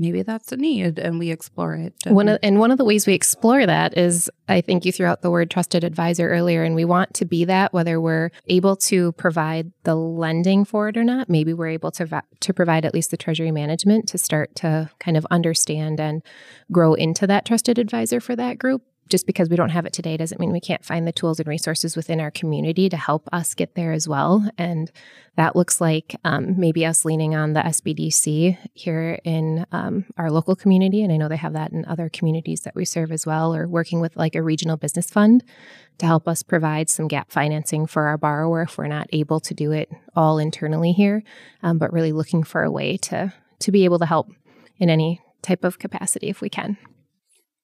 maybe 0.00 0.22
that's 0.22 0.50
a 0.50 0.56
need 0.56 0.98
and 0.98 1.18
we 1.18 1.30
explore 1.30 1.74
it. 1.74 1.94
And 2.06 2.16
one 2.16 2.28
of, 2.28 2.38
and 2.42 2.58
one 2.58 2.70
of 2.70 2.78
the 2.78 2.84
ways 2.84 3.06
we 3.06 3.12
explore 3.12 3.66
that 3.66 3.96
is 3.96 4.30
I 4.48 4.62
think 4.62 4.84
you 4.84 4.92
threw 4.92 5.06
out 5.06 5.22
the 5.22 5.30
word 5.30 5.50
trusted 5.50 5.84
advisor 5.84 6.28
earlier 6.28 6.64
and 6.64 6.74
we 6.74 6.84
want 6.84 7.14
to 7.14 7.24
be 7.24 7.44
that 7.44 7.72
whether 7.72 8.00
we're 8.00 8.30
able 8.46 8.76
to 8.76 9.12
provide 9.12 9.70
the 9.84 9.94
lending 9.94 10.64
for 10.64 10.88
it 10.88 10.96
or 10.96 11.04
not. 11.04 11.28
Maybe 11.28 11.52
we're 11.52 11.68
able 11.68 11.90
to 11.92 12.22
to 12.40 12.54
provide 12.54 12.84
at 12.84 12.94
least 12.94 13.10
the 13.10 13.16
treasury 13.16 13.52
management 13.52 14.08
to 14.08 14.18
start 14.18 14.54
to 14.56 14.90
kind 14.98 15.16
of 15.16 15.26
understand 15.30 16.00
and 16.00 16.22
grow 16.72 16.94
into 16.94 17.26
that 17.26 17.44
trusted 17.44 17.78
advisor 17.78 18.20
for 18.20 18.34
that 18.34 18.58
group 18.58 18.82
just 19.10 19.26
because 19.26 19.48
we 19.48 19.56
don't 19.56 19.70
have 19.70 19.84
it 19.84 19.92
today 19.92 20.16
doesn't 20.16 20.40
mean 20.40 20.52
we 20.52 20.60
can't 20.60 20.84
find 20.84 21.06
the 21.06 21.12
tools 21.12 21.38
and 21.38 21.48
resources 21.48 21.96
within 21.96 22.20
our 22.20 22.30
community 22.30 22.88
to 22.88 22.96
help 22.96 23.28
us 23.32 23.54
get 23.54 23.74
there 23.74 23.92
as 23.92 24.08
well. 24.08 24.48
And 24.56 24.90
that 25.36 25.56
looks 25.56 25.80
like 25.80 26.16
um, 26.24 26.58
maybe 26.58 26.86
us 26.86 27.04
leaning 27.04 27.34
on 27.34 27.52
the 27.52 27.60
SBDC 27.60 28.56
here 28.74 29.18
in 29.24 29.66
um, 29.72 30.04
our 30.16 30.30
local 30.30 30.54
community. 30.56 31.02
And 31.02 31.12
I 31.12 31.16
know 31.16 31.28
they 31.28 31.36
have 31.36 31.52
that 31.54 31.72
in 31.72 31.84
other 31.86 32.08
communities 32.08 32.60
that 32.62 32.74
we 32.74 32.84
serve 32.84 33.12
as 33.12 33.26
well, 33.26 33.54
or 33.54 33.68
working 33.68 34.00
with 34.00 34.16
like 34.16 34.34
a 34.34 34.42
regional 34.42 34.76
business 34.76 35.10
fund 35.10 35.44
to 35.98 36.06
help 36.06 36.26
us 36.26 36.42
provide 36.42 36.88
some 36.88 37.08
gap 37.08 37.30
financing 37.30 37.86
for 37.86 38.06
our 38.06 38.16
borrower 38.16 38.62
if 38.62 38.78
we're 38.78 38.86
not 38.86 39.08
able 39.12 39.40
to 39.40 39.54
do 39.54 39.72
it 39.72 39.90
all 40.14 40.38
internally 40.38 40.92
here, 40.92 41.22
um, 41.62 41.78
but 41.78 41.92
really 41.92 42.12
looking 42.12 42.42
for 42.42 42.62
a 42.62 42.70
way 42.70 42.96
to 42.96 43.32
to 43.58 43.70
be 43.70 43.84
able 43.84 43.98
to 43.98 44.06
help 44.06 44.30
in 44.78 44.88
any 44.88 45.20
type 45.42 45.64
of 45.64 45.78
capacity 45.78 46.28
if 46.28 46.40
we 46.40 46.48
can. 46.48 46.78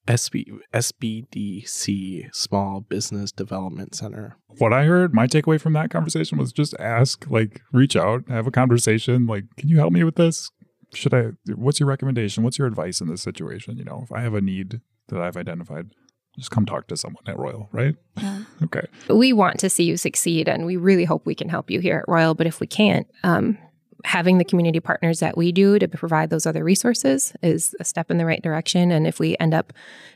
SB, 0.07 0.59
SBDC, 0.73 2.35
Small 2.35 2.81
Business 2.81 3.33
Development 3.33 3.95
Center. 3.95 4.37
What 4.59 4.73
I 4.73 4.85
heard, 4.85 5.14
my 5.14 5.27
takeaway 5.27 5.61
from 5.61 5.73
that 5.75 5.90
conversation 5.90 6.38
was 6.38 6.53
just 6.53 6.75
ask, 6.79 7.29
like, 7.29 7.61
reach 7.73 7.97
out, 7.97 8.29
have 8.29 8.47
a 8.47 8.51
conversation. 8.51 9.27
Like, 9.27 9.45
can 9.57 9.69
you 9.69 9.79
help 9.79 9.92
me 9.92 10.05
with 10.05 10.16
this? 10.16 10.51
Should 10.95 11.12
I, 11.12 11.31
what's 11.55 11.81
your 11.81 11.88
recommendation? 11.88 12.45
What's 12.45 12.59
your 12.59 12.69
advice 12.69 13.01
in 13.01 13.09
this 13.09 13.23
situation? 13.23 13.77
You 13.77 13.85
know, 13.85 14.03
if 14.05 14.12
I 14.12 14.21
have 14.21 14.35
a 14.35 14.40
need 14.40 14.81
that 15.09 15.21
I've 15.21 15.37
identified, 15.37 15.90
just 16.38 16.51
come 16.51 16.66
talk 16.66 16.87
to 16.88 16.97
someone 16.97 17.25
at 17.27 17.38
Royal, 17.38 17.69
right? 17.73 17.95
Yeah. 18.16 18.45
okay. 18.64 18.87
We 19.09 19.33
want 19.33 19.59
to 19.61 19.71
see 19.71 19.85
you 19.85 19.97
succeed 19.97 20.49
and 20.49 20.66
we 20.66 20.77
really 20.77 21.05
hope 21.05 21.27
we 21.27 21.35
can 21.35 21.49
help 21.49 21.71
you 21.71 21.81
here 21.81 21.99
at 21.99 22.12
Royal. 22.12 22.35
But 22.35 22.47
if 22.47 22.61
we 22.61 22.66
can't, 22.66 23.07
um, 23.25 23.59
having 24.05 24.39
the 24.39 24.45
community 24.45 24.81
partners 24.81 25.21
that 25.21 25.37
we 25.37 25.53
do 25.53 25.79
to 25.79 25.89
provide 25.89 26.31
those 26.31 26.47
other 26.47 26.63
resources 26.63 27.33
is 27.43 27.75
a 27.81 27.85
step 27.85 28.11
in 28.11 28.19
the 28.19 28.27
right 28.27 28.43
direction. 28.43 28.91
And 28.91 29.07
if 29.07 29.19
we 29.19 29.37
end 29.41 29.55
up 29.55 29.73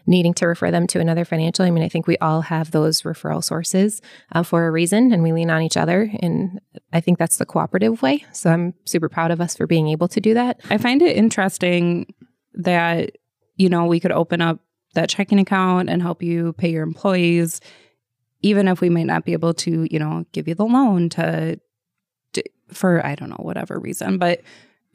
needing 0.06 0.34
to 0.34 0.46
refer 0.46 0.70
them 0.70 0.86
to 0.88 1.00
another 1.00 1.24
financial, 1.24 1.64
I 1.64 1.70
mean, 1.70 1.82
I 1.82 1.88
think 1.88 2.06
we 2.06 2.18
all 2.18 2.42
have 2.42 2.70
those 2.70 3.02
referral 3.02 3.42
sources 3.42 4.00
uh, 4.32 4.42
for 4.42 4.66
a 4.66 4.70
reason 4.70 5.12
and 5.12 5.22
we 5.22 5.32
lean 5.32 5.50
on 5.50 5.62
each 5.62 5.76
other. 5.76 6.10
And 6.20 6.60
I 6.92 7.00
think 7.00 7.18
that's 7.18 7.38
the 7.38 7.46
cooperative 7.46 8.02
way. 8.02 8.24
So 8.32 8.50
I'm 8.50 8.74
super 8.84 9.08
proud 9.08 9.30
of 9.30 9.40
us 9.40 9.56
for 9.56 9.66
being 9.66 9.88
able 9.88 10.08
to 10.08 10.20
do 10.20 10.34
that. 10.34 10.60
I 10.70 10.78
find 10.78 11.02
it 11.02 11.16
interesting 11.16 12.14
that, 12.54 13.12
you 13.56 13.68
know, 13.68 13.86
we 13.86 14.00
could 14.00 14.12
open 14.12 14.40
up 14.40 14.60
that 14.94 15.08
checking 15.08 15.38
account 15.38 15.88
and 15.88 16.02
help 16.02 16.22
you 16.22 16.52
pay 16.54 16.70
your 16.70 16.82
employees 16.82 17.60
even 18.42 18.68
if 18.68 18.80
we 18.80 18.88
might 18.88 19.06
not 19.06 19.24
be 19.24 19.32
able 19.32 19.54
to, 19.54 19.86
you 19.90 19.98
know, 19.98 20.24
give 20.32 20.48
you 20.48 20.54
the 20.54 20.64
loan 20.64 21.08
to 21.10 21.60
for 22.72 23.04
I 23.04 23.14
don't 23.14 23.30
know 23.30 23.36
whatever 23.40 23.78
reason, 23.78 24.18
but 24.18 24.42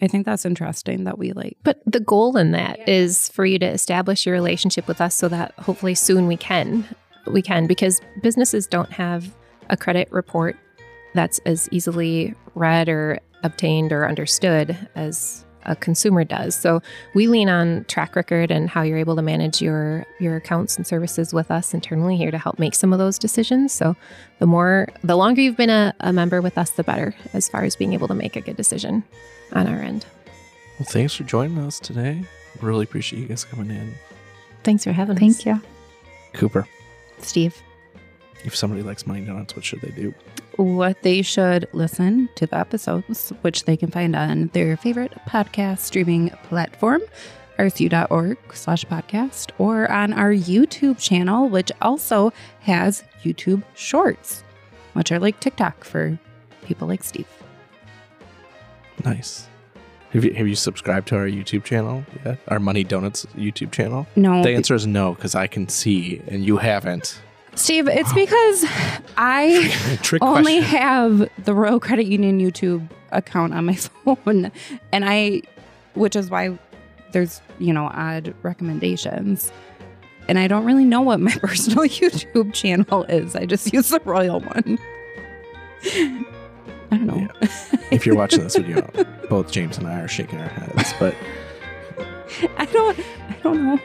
I 0.02 0.08
think 0.08 0.26
that's 0.26 0.46
interesting 0.46 1.06
that 1.06 1.18
we 1.18 1.32
like. 1.32 1.58
But 1.64 1.82
the 1.86 2.00
goal 2.00 2.38
in 2.38 2.52
that 2.52 2.80
yeah. 2.80 2.86
is 2.88 3.30
for 3.30 3.46
you 3.46 3.58
to 3.60 3.66
establish 3.66 4.26
your 4.26 4.34
relationship 4.34 4.88
with 4.88 5.00
us 5.00 5.16
so 5.16 5.28
that 5.30 5.54
hopefully 5.58 5.96
soon 5.96 6.28
we 6.28 6.38
can 6.38 6.86
we 7.28 7.42
can 7.42 7.66
because 7.66 8.02
businesses 8.22 8.68
don't 8.68 8.92
have 8.92 9.34
a 9.70 9.78
credit 9.78 10.12
report 10.12 10.56
that's 11.14 11.40
as 11.40 11.68
easily 11.72 12.36
read 12.54 12.90
or 12.90 13.20
obtained 13.44 13.92
or 13.92 14.08
understood 14.08 14.78
as 14.96 15.45
a 15.66 15.76
consumer 15.76 16.24
does. 16.24 16.56
So 16.56 16.82
we 17.14 17.28
lean 17.28 17.50
on 17.50 17.86
track 17.86 18.16
record 18.16 18.52
and 18.52 18.70
how 18.70 18.82
you're 18.82 18.98
able 18.98 19.16
to 19.16 19.22
manage 19.22 19.62
your 19.62 20.06
your 20.20 20.36
accounts 20.38 20.78
and 20.78 20.86
services 20.86 21.34
with 21.34 21.52
us 21.52 21.74
internally 21.74 22.18
here 22.18 22.32
to 22.32 22.38
help 22.38 22.60
make 22.60 22.76
some 22.76 22.94
of 22.94 23.00
those 23.00 23.18
decisions. 23.20 23.72
So 23.74 23.96
the 24.40 24.46
more 24.46 24.88
the 25.04 25.16
longer 25.16 25.42
you've 25.42 25.58
been 25.58 25.70
a, 25.70 25.94
a 26.00 26.14
member 26.14 26.42
with 26.42 26.58
us, 26.58 26.72
the 26.72 26.84
better 26.84 27.16
as 27.34 27.50
far 27.50 27.64
as 27.64 27.76
being 27.76 27.94
able 27.94 28.08
to 28.08 28.16
make 28.16 28.36
a 28.36 28.42
good 28.42 28.56
decision 28.58 29.04
on 29.52 29.68
our 29.68 29.82
end. 29.82 30.06
Well, 30.80 30.88
thanks 30.90 31.16
for 31.16 31.24
joining 31.24 31.58
us 31.60 31.80
today. 31.80 32.24
Really 32.62 32.84
appreciate 32.84 33.20
you 33.22 33.28
guys 33.28 33.44
coming 33.46 33.70
in. 33.70 33.94
Thanks 34.64 34.84
for 34.84 34.92
having 34.92 35.16
us. 35.16 35.20
Thank 35.20 35.46
you. 35.46 35.62
Cooper, 36.34 36.68
Steve. 37.20 37.62
if 38.44 38.56
somebody 38.56 38.82
likes 38.84 39.08
Money 39.08 39.22
Donuts, 39.22 39.56
what 39.56 39.64
should 39.64 39.82
they 39.82 39.92
do? 39.92 40.14
What 40.58 41.02
they 41.04 41.22
should 41.22 41.68
listen 41.74 42.30
to 42.36 42.48
the 42.48 42.58
episodes, 42.58 43.32
which 43.42 43.66
they 43.66 43.78
can 43.78 43.92
find 43.92 44.16
on 44.16 44.48
their 44.54 44.78
favorite 44.78 45.14
podcast 45.28 45.80
streaming 45.80 46.30
platform, 46.44 47.02
rcu.org 47.60 48.38
slash 48.54 48.86
podcast, 48.86 49.52
or 49.58 49.90
on 49.92 50.14
our 50.14 50.32
YouTube 50.32 51.00
channel, 51.00 51.50
which 51.50 51.72
also 51.82 52.32
has 52.62 53.04
YouTube 53.24 53.64
shorts, 53.76 54.44
which 54.94 55.12
are 55.12 55.20
like 55.20 55.40
TikTok 55.40 55.84
for 55.84 56.18
people 56.64 56.88
like 56.88 57.04
Steve. 57.04 57.28
Nice. 59.04 59.48
Have 60.12 60.24
you, 60.24 60.34
have 60.34 60.48
you 60.48 60.56
subscribed 60.56 61.10
to 61.10 61.18
our 61.18 61.28
YouTube 61.28 61.66
channel 61.66 62.06
yet? 62.26 62.40
Our 62.48 62.60
Money 62.60 62.86
Donuts 62.86 63.26
YouTube 63.36 63.72
channel? 63.72 64.08
No, 64.16 64.44
The 64.44 64.52
answer 64.52 64.74
is 64.74 64.88
no, 64.88 65.14
because 65.14 65.36
I 65.36 65.48
can 65.48 65.68
see 65.68 66.22
and 66.28 66.46
you 66.46 66.58
haven't. 66.58 67.20
Steve, 67.56 67.88
it's 67.88 68.12
because 68.14 68.66
I 69.18 69.70
Trick 70.02 70.22
only 70.22 70.60
question. 70.60 70.78
have 70.78 71.30
the 71.46 71.54
Royal 71.54 71.80
Credit 71.80 72.06
Union 72.06 72.40
YouTube 72.40 72.88
account 73.12 73.54
on 73.54 73.66
my 73.66 73.76
phone, 74.06 74.52
and 74.92 75.06
I, 75.06 75.42
which 75.94 76.16
is 76.16 76.30
why 76.30 76.58
there's 77.12 77.42
you 77.60 77.74
know 77.74 77.86
odd 77.94 78.36
recommendations, 78.44 79.52
and 80.28 80.38
I 80.38 80.48
don't 80.48 80.66
really 80.66 80.84
know 80.84 81.02
what 81.02 81.20
my 81.22 81.32
personal 81.42 81.86
YouTube 81.86 82.54
channel 82.54 83.04
is. 83.06 83.36
I 83.36 83.46
just 83.46 83.72
use 83.74 83.90
the 83.90 84.02
Royal 84.04 84.42
one. 84.42 84.78
I 86.92 86.98
don't 86.98 87.06
know. 87.08 87.28
if 87.92 88.06
you're 88.06 88.16
watching 88.16 88.44
this 88.44 88.56
video, 88.58 88.88
both 89.30 89.52
James 89.52 89.78
and 89.78 89.88
I 89.88 90.02
are 90.02 90.08
shaking 90.08 90.40
our 90.40 90.48
heads. 90.50 90.94
But 91.00 91.16
I 92.58 92.66
don't. 92.66 93.00
I 93.00 93.38
don't 93.44 93.64
know. 93.64 93.80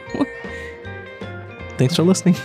thanks 1.77 1.95
for 1.95 2.03
listening. 2.03 2.35